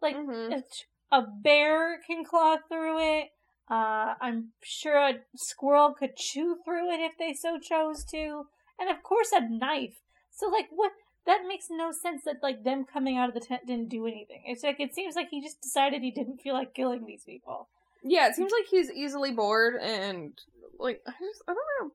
Like 0.00 0.16
Mhm. 0.16 0.46
it's- 0.52 0.84
a 1.12 1.22
bear 1.22 2.00
can 2.06 2.24
claw 2.24 2.56
through 2.68 2.98
it. 2.98 3.30
Uh, 3.70 4.14
I'm 4.20 4.52
sure 4.62 4.96
a 4.98 5.20
squirrel 5.36 5.94
could 5.94 6.16
chew 6.16 6.56
through 6.64 6.90
it 6.90 7.00
if 7.00 7.16
they 7.18 7.34
so 7.34 7.58
chose 7.58 8.04
to, 8.06 8.48
and 8.82 8.90
of 8.90 9.02
course 9.02 9.32
a 9.32 9.40
knife. 9.40 10.00
So 10.30 10.48
like, 10.48 10.66
what? 10.70 10.92
That 11.24 11.42
makes 11.46 11.66
no 11.70 11.92
sense. 11.92 12.24
That 12.24 12.42
like 12.42 12.64
them 12.64 12.84
coming 12.84 13.16
out 13.16 13.28
of 13.28 13.34
the 13.34 13.40
tent 13.40 13.62
didn't 13.66 13.88
do 13.88 14.06
anything. 14.06 14.42
It's 14.44 14.64
like 14.64 14.80
it 14.80 14.94
seems 14.94 15.14
like 15.14 15.28
he 15.30 15.40
just 15.40 15.62
decided 15.62 16.02
he 16.02 16.10
didn't 16.10 16.40
feel 16.40 16.54
like 16.54 16.74
killing 16.74 17.06
these 17.06 17.22
people. 17.24 17.68
Yeah, 18.02 18.26
it 18.28 18.34
seems 18.34 18.50
like 18.50 18.66
he's 18.68 18.90
easily 18.90 19.30
bored 19.30 19.76
and 19.80 20.32
like 20.80 21.00
I 21.06 21.12
just 21.12 21.42
I 21.46 21.54
don't 21.54 21.88
know. 21.88 21.92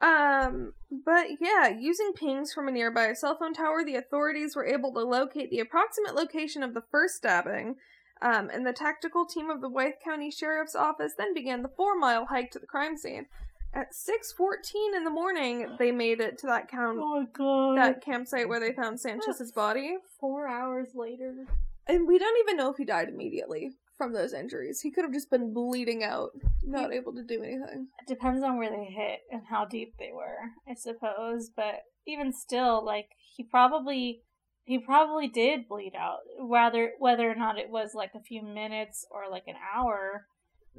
Um, 0.00 0.72
but 1.06 1.26
yeah, 1.40 1.68
using 1.68 2.12
pings 2.12 2.52
from 2.52 2.68
a 2.68 2.72
nearby 2.72 3.14
cell 3.14 3.38
phone 3.38 3.54
tower, 3.54 3.82
the 3.82 3.96
authorities 3.96 4.54
were 4.54 4.66
able 4.66 4.92
to 4.92 5.00
locate 5.00 5.50
the 5.50 5.60
approximate 5.60 6.14
location 6.14 6.62
of 6.62 6.74
the 6.74 6.82
first 6.90 7.14
stabbing. 7.14 7.76
Um, 8.20 8.50
and 8.52 8.66
the 8.66 8.72
tactical 8.72 9.26
team 9.26 9.50
of 9.50 9.60
the 9.60 9.68
Wythe 9.68 9.94
County 10.04 10.30
Sheriff's 10.30 10.74
Office 10.74 11.12
then 11.16 11.34
began 11.34 11.62
the 11.62 11.70
four-mile 11.76 12.26
hike 12.26 12.50
to 12.52 12.58
the 12.58 12.66
crime 12.66 12.96
scene. 12.96 13.26
At 13.74 13.92
6:14 13.92 14.94
in 14.96 15.04
the 15.04 15.10
morning, 15.10 15.76
they 15.78 15.90
made 15.90 16.20
it 16.20 16.38
to 16.38 16.46
that 16.46 16.68
count 16.68 16.98
Oh 17.00 17.20
my 17.20 17.26
god. 17.32 17.76
that 17.76 18.02
campsite 18.04 18.48
where 18.48 18.60
they 18.60 18.72
found 18.72 19.00
Sanchez's 19.00 19.50
body. 19.52 19.96
Four 20.20 20.46
hours 20.48 20.94
later. 20.94 21.46
And 21.86 22.06
we 22.06 22.18
don't 22.18 22.38
even 22.40 22.56
know 22.56 22.70
if 22.70 22.76
he 22.76 22.84
died 22.84 23.08
immediately 23.08 23.72
from 23.98 24.12
those 24.12 24.32
injuries. 24.32 24.80
He 24.80 24.90
could 24.90 25.04
have 25.04 25.12
just 25.12 25.28
been 25.30 25.52
bleeding 25.52 26.02
out, 26.04 26.30
not 26.62 26.92
able 26.92 27.12
to 27.14 27.22
do 27.22 27.42
anything. 27.42 27.88
It 28.00 28.06
depends 28.08 28.42
on 28.42 28.56
where 28.58 28.70
they 28.70 28.84
hit 28.84 29.20
and 29.30 29.42
how 29.50 29.64
deep 29.66 29.94
they 29.98 30.10
were, 30.14 30.36
I 30.68 30.74
suppose. 30.74 31.50
But 31.54 31.82
even 32.06 32.32
still, 32.32 32.84
like 32.84 33.10
he 33.36 33.42
probably 33.42 34.22
he 34.64 34.78
probably 34.78 35.28
did 35.28 35.68
bleed 35.68 35.94
out. 35.98 36.20
Whether 36.38 36.92
whether 36.98 37.28
or 37.30 37.34
not 37.34 37.58
it 37.58 37.70
was 37.70 37.90
like 37.94 38.12
a 38.14 38.20
few 38.20 38.42
minutes 38.42 39.04
or 39.10 39.28
like 39.30 39.44
an 39.48 39.56
hour, 39.74 40.26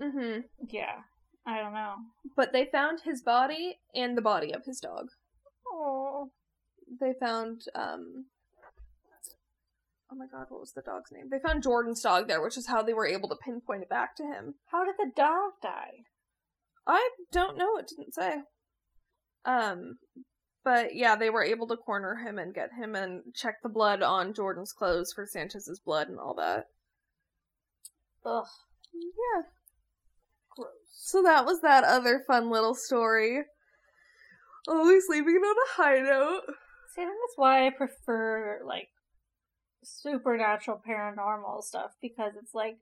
Mm-hmm. 0.01 0.41
yeah, 0.69 1.01
I 1.47 1.59
don't 1.59 1.73
know. 1.73 1.95
But 2.35 2.53
they 2.53 2.65
found 2.65 3.01
his 3.01 3.21
body 3.21 3.77
and 3.93 4.17
the 4.17 4.21
body 4.21 4.51
of 4.53 4.65
his 4.65 4.79
dog. 4.79 5.09
Oh, 5.67 6.31
They 6.99 7.13
found 7.19 7.61
um 7.75 8.25
Oh 10.11 10.15
my 10.15 10.27
god, 10.31 10.45
what 10.49 10.59
was 10.61 10.73
the 10.73 10.81
dog's 10.83 11.11
name? 11.11 11.29
They 11.31 11.39
found 11.39 11.63
Jordan's 11.63 12.01
dog 12.01 12.27
there, 12.27 12.41
which 12.41 12.57
is 12.57 12.67
how 12.67 12.83
they 12.83 12.93
were 12.93 13.07
able 13.07 13.27
to 13.29 13.35
pinpoint 13.35 13.81
it 13.83 13.89
back 13.89 14.15
to 14.17 14.23
him. 14.23 14.55
how 14.67 14.85
did 14.85 14.95
the 14.97 15.11
dog 15.15 15.53
die? 15.61 16.03
I 16.87 17.09
don't 17.31 17.57
know, 17.57 17.77
it 17.77 17.87
didn't 17.89 18.13
say. 18.13 18.41
Um 19.45 19.97
but 20.63 20.95
yeah, 20.95 21.15
they 21.15 21.29
were 21.29 21.43
able 21.43 21.67
to 21.67 21.77
corner 21.77 22.15
him 22.15 22.39
and 22.39 22.53
get 22.53 22.71
him 22.73 22.95
and 22.95 23.21
check 23.35 23.61
the 23.61 23.69
blood 23.69 24.01
on 24.01 24.33
Jordan's 24.33 24.73
clothes 24.73 25.13
for 25.13 25.27
Sanchez's 25.27 25.79
blood 25.79 26.07
and 26.09 26.19
all 26.19 26.33
that. 26.35 26.65
Ugh, 28.25 28.47
Yeah. 28.93 29.43
Gross. 30.55 30.69
So 30.91 31.21
that 31.23 31.45
was 31.45 31.61
that 31.61 31.83
other 31.83 32.23
fun 32.25 32.49
little 32.49 32.75
story. 32.75 33.43
Always 34.67 35.05
leaving 35.09 35.35
it 35.35 35.39
on 35.39 35.55
a 35.55 35.83
high 35.83 35.99
note. 36.01 36.41
See, 36.95 37.01
I 37.01 37.05
think 37.05 37.17
that's 37.27 37.37
why 37.37 37.67
I 37.67 37.69
prefer 37.69 38.61
like 38.65 38.89
supernatural 39.83 40.81
paranormal 40.87 41.63
stuff 41.63 41.91
because 42.01 42.33
it's 42.41 42.55
like 42.55 42.77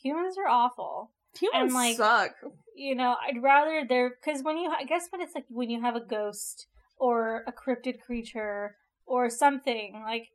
humans 0.00 0.36
are 0.38 0.48
awful. 0.48 1.12
Humans 1.38 1.74
like, 1.74 1.96
suck. 1.96 2.30
you 2.74 2.94
know, 2.94 3.16
I'd 3.26 3.42
rather 3.42 3.84
there 3.86 4.10
because 4.10 4.42
when 4.42 4.56
you, 4.56 4.70
I 4.70 4.84
guess 4.84 5.08
when 5.10 5.20
it's 5.20 5.34
like 5.34 5.44
when 5.48 5.70
you 5.70 5.82
have 5.82 5.96
a 5.96 6.00
ghost 6.00 6.66
or 6.96 7.44
a 7.46 7.52
cryptid 7.52 8.00
creature 8.00 8.76
or 9.06 9.30
something 9.30 10.02
like 10.04 10.28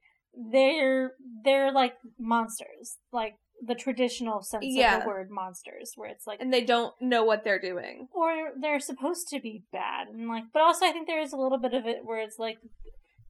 they're 0.52 1.14
they're 1.44 1.72
like 1.72 1.96
monsters, 2.20 2.98
like 3.12 3.36
the 3.66 3.76
traditional 3.76 4.42
sense 4.42 4.66
of 4.66 5.02
the 5.02 5.08
word 5.08 5.30
monsters, 5.32 5.94
where 5.96 6.10
it's 6.10 6.28
like 6.28 6.42
And 6.42 6.52
they 6.54 6.64
don't 6.64 6.94
know 7.02 7.24
what 7.24 7.44
they're 7.44 7.60
doing. 7.60 8.08
or 8.14 8.52
they're 8.60 8.80
supposed 8.80 9.28
to 9.30 9.40
be 9.40 9.64
bad 9.72 10.08
and 10.08 10.28
like, 10.28 10.46
but 10.54 10.62
also 10.62 10.86
I 10.86 10.92
think 10.92 11.08
there 11.08 11.22
is 11.22 11.34
a 11.34 11.38
little 11.38 11.58
bit 11.60 11.74
of 11.74 11.86
it 11.86 12.00
where 12.04 12.20
it's 12.20 12.40
like 12.40 12.58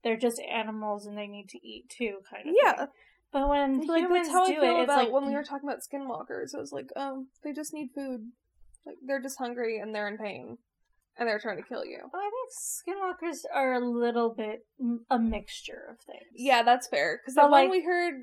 they're 0.03 0.17
just 0.17 0.41
animals 0.41 1.05
and 1.05 1.17
they 1.17 1.27
need 1.27 1.49
to 1.49 1.67
eat 1.67 1.89
too, 1.89 2.17
kind 2.29 2.49
of. 2.49 2.55
Yeah. 2.61 2.73
thing. 2.77 2.87
But 3.31 3.49
when 3.49 3.87
Like 3.87 4.01
humans 4.03 4.27
that's 4.27 4.37
how 4.37 4.45
do 4.45 4.53
I 4.53 4.59
feel 4.59 4.75
it, 4.77 4.79
it's 4.81 4.83
about 4.85 4.97
like 5.05 5.11
when 5.11 5.25
we 5.27 5.33
were 5.33 5.43
talking 5.43 5.67
about 5.67 5.79
skinwalkers. 5.81 6.53
It 6.53 6.59
was 6.59 6.71
like, 6.71 6.89
um, 6.95 7.27
they 7.43 7.51
just 7.53 7.73
need 7.73 7.89
food. 7.95 8.31
Like 8.85 8.97
they're 9.05 9.21
just 9.21 9.37
hungry 9.39 9.79
and 9.79 9.93
they're 9.95 10.07
in 10.07 10.17
pain, 10.17 10.57
and 11.17 11.27
they're 11.27 11.39
trying 11.39 11.57
to 11.57 11.63
kill 11.67 11.85
you. 11.85 11.99
Well, 12.11 12.21
I 12.21 12.29
think 12.29 12.97
skinwalkers 12.97 13.39
are 13.53 13.73
a 13.73 13.79
little 13.79 14.33
bit 14.33 14.65
a 15.09 15.17
mixture 15.17 15.87
of 15.89 15.99
things. 16.05 16.25
Yeah, 16.35 16.63
that's 16.63 16.87
fair. 16.87 17.17
Because 17.23 17.35
But, 17.35 17.45
the 17.45 17.51
one 17.51 17.69
we 17.69 17.81
heard, 17.83 18.15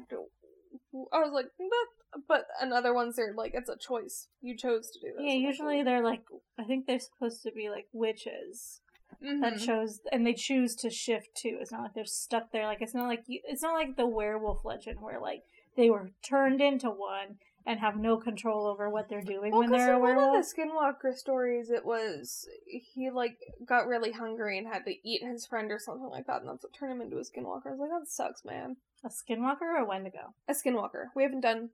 I 1.12 1.18
was 1.20 1.32
like, 1.32 1.46
that. 1.58 1.86
But 2.26 2.46
another 2.60 2.92
ones 2.92 3.18
are 3.18 3.32
like, 3.36 3.52
it's 3.54 3.68
a 3.68 3.76
choice. 3.76 4.26
You 4.42 4.56
chose 4.56 4.90
to 4.90 4.98
do 5.00 5.12
this. 5.16 5.22
Yeah, 5.24 5.34
usually 5.34 5.82
they're 5.84 6.02
like 6.02 6.22
I 6.58 6.64
think 6.64 6.86
they're 6.86 6.98
supposed 6.98 7.42
to 7.44 7.52
be 7.52 7.68
like 7.70 7.86
witches 7.92 8.80
that 9.20 9.54
Mhm. 9.54 9.64
chose 9.66 10.00
and 10.10 10.26
they 10.26 10.34
choose 10.34 10.74
to 10.76 10.90
shift 10.90 11.34
too. 11.34 11.58
It's 11.60 11.70
not 11.70 11.82
like 11.82 11.94
they're 11.94 12.04
stuck 12.04 12.50
there. 12.52 12.66
Like 12.66 12.80
it's 12.82 12.94
not 12.94 13.06
like 13.06 13.24
you, 13.28 13.40
it's 13.44 13.62
not 13.62 13.74
like 13.74 13.96
the 13.96 14.06
werewolf 14.06 14.64
legend 14.64 15.00
where 15.00 15.20
like 15.20 15.44
they 15.76 15.88
were 15.90 16.10
turned 16.22 16.60
into 16.60 16.90
one 16.90 17.38
and 17.66 17.78
have 17.78 17.96
no 17.96 18.16
control 18.16 18.66
over 18.66 18.88
what 18.90 19.08
they're 19.08 19.20
doing 19.20 19.52
Well, 19.52 19.60
when 19.60 19.70
they're 19.70 19.92
a 19.92 19.96
in 19.96 20.02
one 20.02 20.18
of 20.18 20.32
the 20.32 20.38
Skinwalker 20.62 21.14
stories, 21.14 21.70
it 21.70 21.84
was 21.84 22.48
he 22.66 23.10
like 23.10 23.38
got 23.64 23.86
really 23.86 24.10
hungry 24.12 24.58
and 24.58 24.66
had 24.66 24.84
to 24.86 25.08
eat 25.08 25.22
his 25.22 25.46
friend 25.46 25.70
or 25.70 25.78
something 25.78 26.08
like 26.08 26.26
that, 26.26 26.40
and 26.40 26.48
that's 26.48 26.64
what 26.64 26.72
turned 26.72 26.92
him 26.92 27.02
into 27.02 27.18
a 27.18 27.20
Skinwalker. 27.20 27.66
I 27.66 27.70
was 27.72 27.78
like, 27.80 27.90
that 27.90 28.08
sucks, 28.08 28.44
man. 28.44 28.76
A 29.04 29.08
skinwalker 29.08 29.62
or 29.62 29.76
a 29.76 29.84
wendigo? 29.86 30.34
A 30.48 30.52
Skinwalker. 30.52 31.06
We 31.16 31.22
haven't 31.22 31.40
done. 31.40 31.70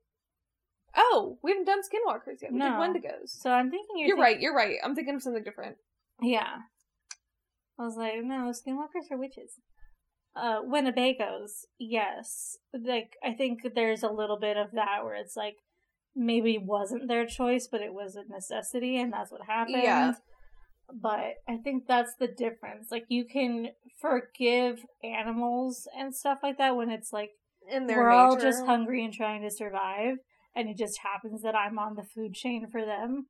Oh, 0.96 1.38
we 1.42 1.50
haven't 1.50 1.66
done 1.66 1.80
Skinwalkers 1.80 2.40
yet. 2.42 2.52
We 2.52 2.58
No. 2.58 2.66
did 2.92 3.02
Wendigos. 3.02 3.28
So 3.30 3.50
I'm 3.50 3.70
thinking 3.70 3.98
you're, 3.98 4.08
You're 4.08 4.16
think- 4.16 4.24
right. 4.24 4.40
You're 4.40 4.54
right. 4.54 4.76
I'm 4.82 4.94
thinking 4.94 5.14
of 5.16 5.22
something 5.22 5.42
different. 5.42 5.76
Yeah. 6.22 6.58
I 7.78 7.82
was 7.84 7.96
like, 7.96 8.22
no, 8.22 8.52
skinwalkers 8.52 9.10
are 9.10 9.18
witches. 9.18 9.60
Uh, 10.34 10.62
Winnebagos, 10.62 11.64
yes. 11.78 12.56
Like, 12.72 13.16
I 13.22 13.32
think 13.34 13.74
there's 13.74 14.02
a 14.02 14.08
little 14.08 14.38
bit 14.38 14.56
of 14.56 14.70
that 14.72 15.04
where 15.04 15.14
it's 15.16 15.36
like, 15.36 15.56
maybe 16.14 16.56
wasn't 16.58 17.08
their 17.08 17.26
choice, 17.26 17.68
but 17.70 17.82
it 17.82 17.92
was 17.92 18.16
a 18.16 18.24
necessity, 18.24 18.96
and 18.98 19.12
that's 19.12 19.30
what 19.30 19.42
happened. 19.46 19.76
Yeah. 19.82 20.14
But 20.92 21.34
I 21.48 21.56
think 21.62 21.86
that's 21.86 22.14
the 22.18 22.28
difference. 22.28 22.88
Like, 22.90 23.06
you 23.08 23.24
can 23.24 23.68
forgive 24.00 24.84
animals 25.02 25.88
and 25.98 26.14
stuff 26.14 26.38
like 26.42 26.58
that 26.58 26.76
when 26.76 26.90
it's 26.90 27.12
like, 27.12 27.30
In 27.70 27.86
their 27.86 27.98
we're 27.98 28.10
all 28.10 28.36
just 28.36 28.64
hungry 28.64 29.04
and 29.04 29.12
trying 29.12 29.42
to 29.42 29.50
survive, 29.50 30.18
and 30.54 30.68
it 30.68 30.76
just 30.76 31.00
happens 31.02 31.42
that 31.42 31.54
I'm 31.54 31.78
on 31.78 31.96
the 31.96 32.04
food 32.04 32.34
chain 32.34 32.68
for 32.70 32.84
them, 32.84 33.26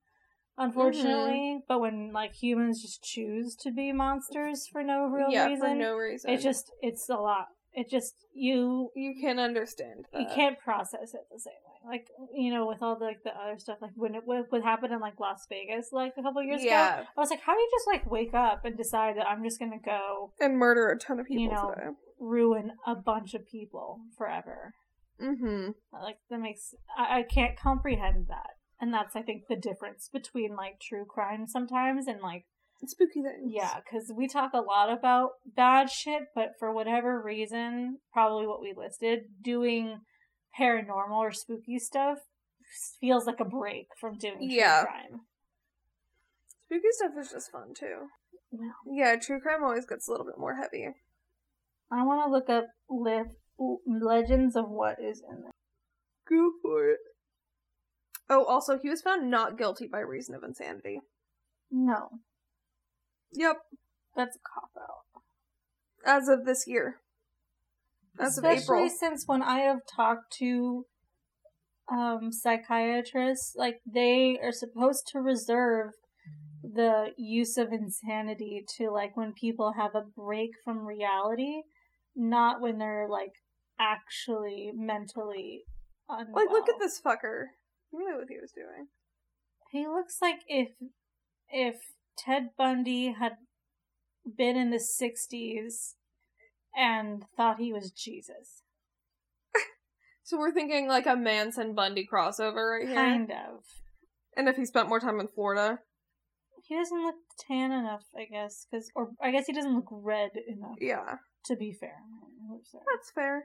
mm-hmm. 0.58 0.64
unfortunately. 0.64 1.60
But 1.66 1.80
when 1.80 2.12
like 2.12 2.34
humans 2.34 2.82
just 2.82 3.02
choose 3.02 3.56
to 3.62 3.72
be 3.72 3.92
monsters 3.92 4.66
for 4.70 4.82
no 4.82 5.06
real 5.06 5.30
yeah, 5.30 5.46
reason, 5.46 5.68
for 5.68 5.74
no 5.74 5.96
reason. 5.96 6.30
it 6.30 6.40
just 6.40 6.70
it's 6.82 7.08
a 7.08 7.16
lot. 7.16 7.46
It 7.76 7.90
just 7.90 8.14
you 8.34 8.88
you 8.96 9.14
can't 9.20 9.38
understand. 9.38 10.06
That. 10.10 10.22
you 10.22 10.26
can't 10.34 10.58
process 10.58 11.12
it 11.12 11.20
the 11.30 11.38
same 11.38 11.52
way. 11.52 11.96
Like 11.96 12.06
you 12.34 12.50
know, 12.50 12.66
with 12.66 12.82
all 12.82 12.98
the 12.98 13.04
like 13.04 13.22
the 13.22 13.30
other 13.30 13.58
stuff, 13.58 13.76
like 13.82 13.90
when 13.96 14.14
it 14.14 14.22
what, 14.24 14.46
what 14.48 14.62
happened 14.62 14.94
in 14.94 15.00
like 15.00 15.20
Las 15.20 15.46
Vegas 15.50 15.90
like 15.92 16.14
a 16.18 16.22
couple 16.22 16.42
years 16.42 16.62
ago. 16.62 16.70
Yeah, 16.70 17.04
I 17.14 17.20
was 17.20 17.28
like, 17.28 17.42
how 17.44 17.52
do 17.52 17.60
you 17.60 17.68
just 17.70 17.86
like 17.86 18.10
wake 18.10 18.32
up 18.32 18.64
and 18.64 18.78
decide 18.78 19.18
that 19.18 19.26
I'm 19.28 19.44
just 19.44 19.60
gonna 19.60 19.76
go 19.84 20.32
and 20.40 20.56
murder 20.56 20.88
a 20.88 20.98
ton 20.98 21.20
of 21.20 21.26
people 21.26 21.42
You 21.42 21.50
know, 21.50 21.74
today. 21.76 21.90
ruin 22.18 22.72
a 22.86 22.94
bunch 22.94 23.34
of 23.34 23.46
people 23.46 24.00
forever? 24.16 24.72
Mm-hmm. 25.20 25.72
Like 25.92 26.16
that 26.30 26.40
makes 26.40 26.74
I, 26.96 27.18
I 27.18 27.22
can't 27.24 27.58
comprehend 27.58 28.28
that, 28.28 28.56
and 28.80 28.92
that's 28.92 29.14
I 29.14 29.20
think 29.20 29.42
the 29.50 29.56
difference 29.56 30.08
between 30.10 30.56
like 30.56 30.80
true 30.80 31.04
crime 31.04 31.46
sometimes 31.46 32.06
and 32.06 32.22
like 32.22 32.46
Spooky 32.84 33.22
things. 33.22 33.42
yeah, 33.52 33.80
because 33.84 34.12
we 34.14 34.28
talk 34.28 34.52
a 34.54 34.60
lot 34.60 34.92
about 34.92 35.30
bad 35.46 35.90
shit, 35.90 36.24
but 36.34 36.50
for 36.58 36.72
whatever 36.72 37.20
reason, 37.22 37.98
probably 38.12 38.46
what 38.46 38.60
we 38.60 38.74
listed, 38.76 39.20
doing 39.42 40.00
paranormal 40.58 41.10
or 41.16 41.32
spooky 41.32 41.78
stuff 41.78 42.18
feels 43.00 43.26
like 43.26 43.40
a 43.40 43.44
break 43.44 43.86
from 43.98 44.16
doing 44.18 44.38
true 44.38 44.46
Yeah. 44.48 44.84
crime. 44.84 45.20
Spooky 46.66 46.88
stuff 46.90 47.12
is 47.18 47.30
just 47.32 47.50
fun 47.50 47.72
too. 47.74 48.08
Yeah. 48.52 48.70
Yeah, 48.86 49.16
true 49.16 49.40
crime 49.40 49.62
always 49.64 49.86
gets 49.86 50.06
a 50.06 50.10
little 50.10 50.26
bit 50.26 50.38
more 50.38 50.54
heavy. 50.56 50.88
I 51.90 52.04
want 52.04 52.26
to 52.26 52.30
look 52.30 52.48
up 52.50 52.66
li- 52.90 53.30
legends 53.86 54.56
of 54.56 54.68
what 54.68 54.98
is 55.00 55.22
in 55.28 55.42
there. 55.42 55.50
Go 56.28 56.50
for 56.62 56.90
it. 56.90 56.98
Oh, 58.28 58.44
also, 58.44 58.76
he 58.78 58.90
was 58.90 59.02
found 59.02 59.30
not 59.30 59.56
guilty 59.56 59.86
by 59.86 60.00
reason 60.00 60.34
of 60.34 60.42
insanity. 60.42 61.00
No, 61.70 62.08
Yep, 63.32 63.56
that's 64.14 64.36
a 64.36 64.40
cop 64.40 64.70
out. 64.80 65.22
as 66.06 66.28
of 66.28 66.44
this 66.44 66.64
year. 66.66 67.00
As 68.18 68.38
Especially 68.38 68.84
of 68.84 68.86
April. 68.86 68.98
since 68.98 69.24
when 69.26 69.42
I 69.42 69.60
have 69.60 69.80
talked 69.94 70.32
to 70.38 70.86
um 71.92 72.32
psychiatrists, 72.32 73.54
like 73.56 73.80
they 73.86 74.38
are 74.42 74.52
supposed 74.52 75.06
to 75.12 75.20
reserve 75.20 75.92
the 76.62 77.12
use 77.16 77.56
of 77.56 77.72
insanity 77.72 78.64
to 78.76 78.90
like 78.90 79.16
when 79.16 79.32
people 79.32 79.74
have 79.76 79.94
a 79.94 80.02
break 80.16 80.50
from 80.64 80.86
reality, 80.86 81.62
not 82.14 82.60
when 82.60 82.78
they're 82.78 83.08
like 83.08 83.32
actually 83.78 84.72
mentally 84.74 85.62
unwell. 86.08 86.34
Like, 86.34 86.50
look 86.50 86.68
at 86.68 86.80
this 86.80 87.00
fucker. 87.00 87.44
You 87.92 87.98
knew 88.04 88.16
what 88.16 88.28
he 88.28 88.38
was 88.40 88.52
doing. 88.52 88.88
He 89.70 89.86
looks 89.86 90.18
like 90.20 90.40
if 90.48 90.68
if 91.50 91.76
Ted 92.16 92.50
Bundy 92.56 93.12
had 93.12 93.32
been 94.36 94.56
in 94.56 94.70
the 94.70 94.78
60s 94.78 95.94
and 96.76 97.24
thought 97.36 97.58
he 97.58 97.72
was 97.72 97.90
Jesus. 97.90 98.62
So 100.24 100.36
we're 100.36 100.50
thinking 100.50 100.88
like 100.88 101.06
a 101.06 101.14
Manson 101.14 101.72
Bundy 101.72 102.04
crossover 102.04 102.80
right 102.80 102.88
here. 102.88 102.96
Kind 102.96 103.30
of. 103.30 103.62
And 104.36 104.48
if 104.48 104.56
he 104.56 104.64
spent 104.66 104.88
more 104.88 104.98
time 104.98 105.20
in 105.20 105.28
Florida. 105.28 105.78
he 106.66 106.74
doesn't 106.74 107.00
look 107.00 107.14
tan 107.46 107.70
enough, 107.70 108.02
I 108.12 108.24
guess, 108.24 108.66
because 108.68 108.90
or 108.96 109.12
I 109.22 109.30
guess 109.30 109.46
he 109.46 109.52
doesn't 109.52 109.76
look 109.76 109.86
red 109.88 110.30
enough. 110.48 110.74
Yeah, 110.80 111.18
To 111.44 111.54
be 111.54 111.72
fair, 111.72 111.94
That's 112.50 113.12
sorry. 113.14 113.42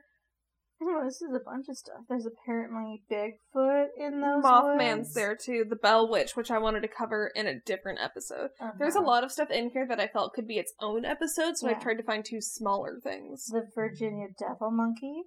Oh, 0.84 1.03
this 1.05 1.21
is 1.21 1.29
a 1.36 1.39
bunch 1.39 1.67
of 1.69 1.77
stuff. 1.77 1.99
There's 2.09 2.25
apparently 2.25 3.03
Bigfoot 3.09 3.88
in 3.99 4.19
those. 4.19 4.43
Mothman's 4.43 4.97
woods. 4.97 5.13
there 5.13 5.36
too. 5.36 5.63
The 5.69 5.75
Bell 5.75 6.09
Witch, 6.09 6.36
which 6.36 6.49
I 6.49 6.57
wanted 6.57 6.82
to 6.82 6.88
cover 6.88 7.32
in 7.36 7.45
a 7.45 7.59
different 7.59 7.99
episode. 8.01 8.49
There's 8.79 8.95
a 8.95 8.99
Uh-huh. 8.99 9.07
lot 9.07 9.23
of 9.23 9.32
stuff 9.32 9.51
in 9.51 9.69
here 9.69 9.86
that 9.88 9.99
I 9.99 10.07
felt 10.07 10.34
could 10.34 10.47
be 10.47 10.57
its 10.57 10.73
own 10.79 11.05
episode, 11.05 11.57
so 11.57 11.67
Yeah. 11.67 11.75
I've 11.75 11.84
tried 11.84 11.97
to 11.97 12.03
find 12.03 12.25
two 12.25 12.41
smaller 12.41 12.99
things. 12.99 13.45
The 13.45 13.67
Virginia 13.75 14.29
Devil 14.39 14.71
Monkey, 14.71 15.23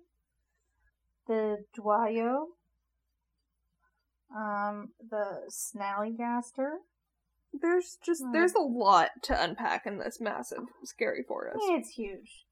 the 1.29 1.65
Dwayyo, 1.79 2.47
um, 4.35 4.93
the 4.99 5.43
Snallygaster. 5.49 6.79
There's 7.53 7.97
just 8.05 8.23
Hmm. 8.25 8.33
there's 8.33 8.55
a 8.55 8.59
lot 8.61 9.11
to 9.23 9.41
unpack 9.41 9.87
in 9.87 9.99
this 9.99 10.21
massive 10.21 10.65
scary 10.83 11.23
forest. 11.23 11.61
It's 11.69 11.91
huge. 11.91 12.45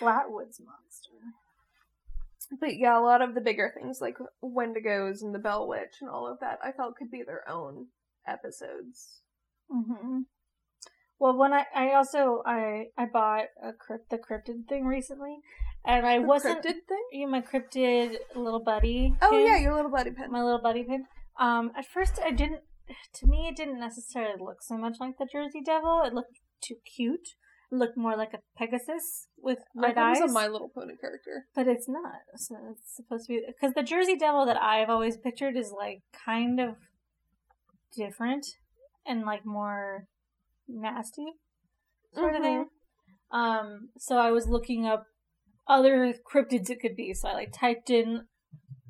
Flatwoods 0.00 0.60
Monster. 0.60 1.12
But 2.60 2.76
yeah, 2.76 2.98
a 2.98 3.02
lot 3.02 3.22
of 3.22 3.34
the 3.34 3.40
bigger 3.40 3.72
things 3.74 4.00
like 4.00 4.16
Wendigos 4.42 5.22
and 5.22 5.34
the 5.34 5.38
Bell 5.38 5.66
Witch 5.68 5.96
and 6.00 6.10
all 6.10 6.26
of 6.30 6.40
that 6.40 6.58
I 6.62 6.72
felt 6.72 6.96
could 6.96 7.10
be 7.10 7.22
their 7.22 7.48
own 7.48 7.86
episodes. 8.26 9.20
Mm-hmm. 9.70 10.20
Well, 11.18 11.36
when 11.38 11.52
I 11.52 11.64
I 11.74 11.94
also 11.94 12.42
I 12.44 12.86
I 12.98 13.06
bought 13.06 13.46
a 13.62 13.72
crypt 13.72 14.10
the 14.10 14.18
cryptid 14.18 14.68
thing 14.68 14.84
recently, 14.86 15.38
and 15.84 16.04
I 16.06 16.18
The 16.18 16.24
wasn't 16.26 16.58
cryptid 16.64 16.86
thing? 16.88 17.04
you 17.12 17.26
know, 17.26 17.30
my 17.32 17.40
cryptid 17.40 18.16
little 18.34 18.62
buddy. 18.62 19.14
Oh 19.22 19.30
pin? 19.30 19.46
yeah, 19.46 19.58
your 19.58 19.74
little 19.74 19.90
buddy 19.90 20.10
pin. 20.10 20.30
my 20.30 20.42
little 20.42 20.60
buddy 20.60 20.82
pin. 20.84 21.04
Um, 21.38 21.72
at 21.76 21.86
first 21.86 22.18
I 22.24 22.30
didn't. 22.30 22.60
To 23.14 23.26
me, 23.26 23.48
it 23.48 23.56
didn't 23.56 23.80
necessarily 23.80 24.38
look 24.38 24.62
so 24.62 24.76
much 24.76 24.96
like 25.00 25.16
the 25.18 25.26
Jersey 25.30 25.62
Devil. 25.64 26.02
It 26.04 26.12
looked 26.12 26.40
too 26.60 26.76
cute. 26.84 27.28
Looked 27.70 27.96
more 27.96 28.16
like 28.16 28.32
a 28.34 28.38
Pegasus 28.56 29.28
with 29.36 29.58
red 29.74 29.94
thought 29.96 30.10
eyes. 30.12 30.18
it 30.18 30.22
was 30.22 30.30
a 30.30 30.34
My 30.34 30.46
Little 30.48 30.68
Pony 30.68 30.94
character. 31.00 31.46
but 31.54 31.66
it's 31.66 31.88
not. 31.88 32.20
So 32.36 32.56
it's 32.70 32.94
supposed 32.94 33.26
to 33.26 33.32
be 33.34 33.42
because 33.46 33.74
the 33.74 33.82
Jersey 33.82 34.16
Devil 34.16 34.46
that 34.46 34.60
I've 34.62 34.90
always 34.90 35.16
pictured 35.16 35.56
is 35.56 35.72
like 35.76 36.02
kind 36.24 36.60
of 36.60 36.76
different 37.96 38.46
and 39.06 39.22
like 39.24 39.44
more 39.46 40.06
nasty 40.68 41.26
sort 42.14 42.36
of 42.36 42.42
thing. 42.42 42.66
Um, 43.32 43.88
so 43.98 44.18
I 44.18 44.30
was 44.30 44.46
looking 44.46 44.86
up 44.86 45.04
other 45.66 46.14
cryptids 46.30 46.70
it 46.70 46.80
could 46.80 46.94
be. 46.96 47.12
So 47.14 47.28
I 47.28 47.32
like 47.34 47.52
typed 47.52 47.90
in 47.90 48.26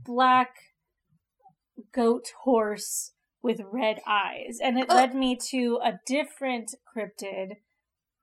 black 0.04 0.50
goat 1.92 2.26
horse 2.42 3.12
with 3.42 3.60
red 3.70 4.00
eyes, 4.06 4.58
and 4.62 4.78
it 4.78 4.86
Oh. 4.88 4.94
led 4.94 5.14
me 5.14 5.36
to 5.50 5.78
a 5.82 6.00
different 6.06 6.74
cryptid 6.96 7.56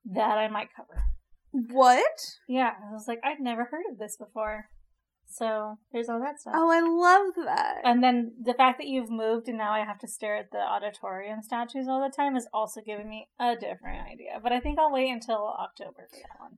that 0.06 0.38
I 0.38 0.48
might 0.48 0.70
cover. 0.76 1.04
What? 1.52 2.06
Yeah, 2.48 2.72
I 2.90 2.94
was 2.94 3.06
like, 3.08 3.20
I'd 3.24 3.40
never 3.40 3.66
heard 3.66 3.84
of 3.92 3.98
this 3.98 4.18
before. 4.18 4.66
So 5.28 5.78
there's 5.94 6.10
all 6.10 6.20
that 6.20 6.40
stuff. 6.42 6.54
Oh, 6.56 6.70
I 6.70 6.82
love 6.82 7.46
that. 7.46 7.82
And 7.86 8.04
then 8.04 8.34
the 8.44 8.54
fact 8.54 8.78
that 8.80 8.88
you've 8.88 9.10
moved 9.10 9.48
and 9.48 9.58
now 9.58 9.72
I 9.72 9.86
have 9.86 10.00
to 10.00 10.08
stare 10.08 10.36
at 10.36 10.52
the 10.52 10.60
auditorium 10.60 11.42
statues 11.42 11.88
all 11.88 12.02
the 12.02 12.14
time 12.14 12.36
is 12.36 12.48
also 12.54 12.82
giving 12.86 13.10
me 13.10 13.28
a 13.40 13.56
different 13.56 14.06
idea. 14.12 14.40
But 14.44 14.52
I 14.52 14.60
think 14.60 14.78
I'll 14.78 14.92
wait 14.92 15.10
until 15.10 15.56
October 15.58 16.08
for 16.10 16.18
that 16.18 16.40
one. 16.40 16.58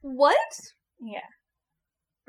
what? 0.00 0.36
Yeah. 1.00 1.20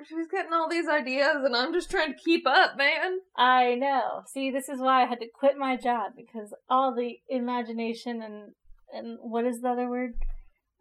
She's 0.06 0.28
getting 0.30 0.54
all 0.54 0.70
these 0.70 0.88
ideas 0.88 1.38
and 1.44 1.56
I'm 1.56 1.74
just 1.74 1.90
trying 1.90 2.14
to 2.14 2.20
keep 2.24 2.46
up, 2.46 2.78
man. 2.78 3.20
I 3.36 3.76
know. 3.76 4.24
See, 4.28 4.52
this 4.52 4.70
is 4.70 4.80
why 4.80 5.04
I 5.04 5.08
had 5.08 5.20
to 5.22 5.28
quit 5.34 5.58
my 5.58 5.76
job 5.78 6.12
because 6.16 6.54
all 6.70 6.94
the 6.94 7.16
imagination 7.30 8.22
and 8.22 8.52
and 8.94 9.18
what 9.22 9.46
is 9.46 9.62
the 9.62 9.70
other 9.70 9.90
word? 9.90 10.14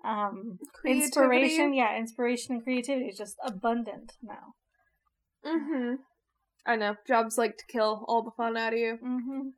Um 0.06 0.58
inspiration, 0.84 1.74
yeah, 1.74 1.98
inspiration 1.98 2.54
and 2.56 2.62
creativity 2.64 3.06
is 3.06 3.18
just 3.18 3.36
abundant 3.44 4.12
now. 4.22 4.54
Mm-hmm. 5.44 5.94
I 6.64 6.76
know. 6.76 6.96
Jobs 7.06 7.36
like 7.38 7.56
to 7.58 7.64
kill 7.68 8.04
all 8.08 8.22
the 8.22 8.30
fun 8.36 8.56
out 8.56 8.72
of 8.72 8.78
you. 8.78 8.98
mm-hmm 9.02 9.48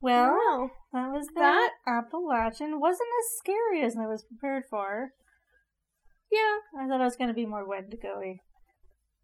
Well, 0.00 0.30
Wow. 0.32 0.70
that 0.92 1.10
was 1.12 1.26
That- 1.34 1.70
that 1.86 1.90
Appalachian 1.98 2.78
wasn't 2.80 3.08
as 3.20 3.38
scary 3.38 3.82
as 3.82 3.96
I 3.96 4.06
was 4.06 4.24
prepared 4.24 4.64
for. 4.68 5.10
Yeah. 6.30 6.58
I 6.78 6.86
thought 6.88 7.00
I 7.00 7.04
was 7.04 7.16
going 7.16 7.28
to 7.28 7.34
be 7.34 7.46
more 7.46 7.66
Wendigo-y. 7.66 8.40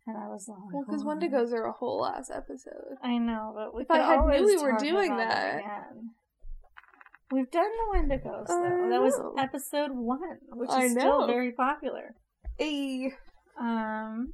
And 0.06 0.16
I 0.16 0.28
was 0.28 0.48
like, 0.48 0.58
Well, 0.72 0.84
because 0.86 1.02
"Oh." 1.02 1.06
Wendigos 1.06 1.52
are 1.52 1.66
a 1.66 1.72
whole 1.72 2.06
ass 2.06 2.30
episode. 2.30 2.96
I 3.02 3.18
know, 3.18 3.52
but 3.54 3.74
we 3.74 3.82
If 3.82 3.90
I 3.90 3.98
had 3.98 4.26
knew 4.26 4.44
we 4.46 4.56
were 4.56 4.76
doing 4.78 5.16
that. 5.16 5.58
again. 5.58 6.10
We've 7.32 7.50
done 7.50 7.70
the 7.70 7.98
Wendigos, 7.98 8.48
though. 8.48 8.88
That 8.90 9.00
was 9.00 9.20
episode 9.38 9.92
one, 9.92 10.38
which 10.52 10.70
I 10.70 10.84
is 10.84 10.94
know. 10.94 11.00
still 11.00 11.26
very 11.26 11.52
popular. 11.52 12.14
Hey. 12.58 13.12
Um, 13.58 14.32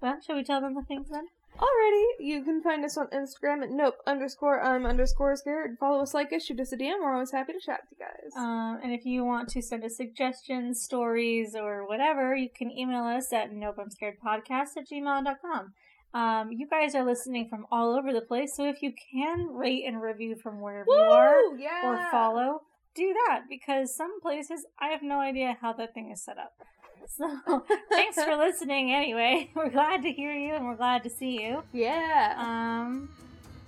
well, 0.00 0.18
shall 0.24 0.36
we 0.36 0.44
tell 0.44 0.60
them 0.60 0.74
the 0.74 0.82
things 0.82 1.08
then? 1.10 1.24
Alrighty, 1.56 2.04
you 2.18 2.42
can 2.42 2.60
find 2.62 2.84
us 2.84 2.96
on 2.98 3.06
Instagram 3.08 3.62
at 3.62 3.70
nope 3.70 3.94
underscore 4.08 4.60
um 4.64 4.84
underscore 4.84 5.36
scared. 5.36 5.76
Follow 5.78 6.02
us, 6.02 6.12
like 6.12 6.32
us, 6.32 6.44
shoot 6.44 6.58
us 6.58 6.72
a 6.72 6.76
DM. 6.76 6.94
We're 7.00 7.14
always 7.14 7.30
happy 7.30 7.52
to 7.52 7.60
chat 7.60 7.82
with 7.82 7.96
you 7.98 8.04
guys. 8.04 8.32
Um, 8.36 8.80
and 8.82 8.92
if 8.92 9.04
you 9.04 9.24
want 9.24 9.48
to 9.50 9.62
send 9.62 9.84
us 9.84 9.96
suggestions, 9.96 10.82
stories, 10.82 11.54
or 11.54 11.86
whatever, 11.86 12.34
you 12.34 12.48
can 12.52 12.72
email 12.72 13.04
us 13.04 13.32
at 13.32 13.52
nopeimscaredpodcast 13.52 14.76
at 14.76 14.88
gmail.com. 14.92 15.72
Um, 16.14 16.52
you 16.52 16.66
guys 16.68 16.94
are 16.94 17.04
listening 17.04 17.48
from 17.48 17.66
all 17.72 17.94
over 17.98 18.12
the 18.12 18.20
place, 18.20 18.54
so 18.56 18.64
if 18.64 18.82
you 18.82 18.92
can 19.12 19.48
rate 19.52 19.84
and 19.86 20.00
review 20.00 20.36
from 20.36 20.60
wherever 20.60 20.86
you 20.88 20.94
are 20.96 21.56
Yeah. 21.58 21.82
or 21.84 22.10
follow, 22.10 22.62
do 22.94 23.12
that 23.26 23.42
because 23.48 23.94
some 23.94 24.20
places 24.20 24.64
I 24.80 24.88
have 24.88 25.02
no 25.02 25.18
idea 25.18 25.58
how 25.60 25.72
that 25.72 25.92
thing 25.94 26.10
is 26.12 26.22
set 26.22 26.38
up. 26.38 26.52
So 27.06 27.62
thanks 27.90 28.16
for 28.22 28.34
listening 28.46 28.92
anyway. 28.94 29.50
We're 29.54 29.68
glad 29.68 30.02
to 30.04 30.10
hear 30.10 30.32
you 30.32 30.54
and 30.54 30.64
we're 30.64 30.74
glad 30.76 31.02
to 31.04 31.10
see 31.10 31.42
you. 31.42 31.62
Yeah. 31.72 32.34
Um, 32.38 33.10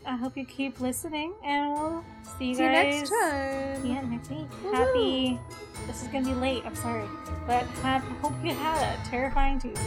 I 0.06 0.16
hope 0.16 0.38
you 0.38 0.46
keep 0.46 0.80
listening 0.80 1.34
and 1.44 1.72
we'll 1.74 2.02
see 2.38 2.46
you 2.46 2.54
See 2.54 2.62
you 2.62 2.68
guys 2.70 2.94
next 2.94 3.10
time. 3.10 3.84
yeah, 3.86 4.00
next 4.08 4.30
week. 4.30 4.48
Woohoo. 4.64 4.72
Happy. 4.74 5.38
This 5.86 6.00
is 6.02 6.08
gonna 6.08 6.24
be 6.26 6.34
late. 6.34 6.62
I'm 6.64 6.74
sorry, 6.76 7.04
but 7.46 7.64
have 7.82 8.02
hope 8.22 8.32
you 8.42 8.54
had 8.54 8.80
a 8.98 9.08
terrifying 9.10 9.58
Tuesday. 9.60 9.82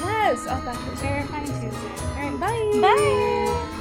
Yes. 0.00 0.46
Oh, 0.48 0.60
gosh. 0.64 1.02
We're 1.02 1.26
kind 1.26 1.46
Tuesday. 1.46 1.70
All 2.16 2.30
right. 2.30 2.40
Bye. 2.40 2.80
Bye. 2.80 3.74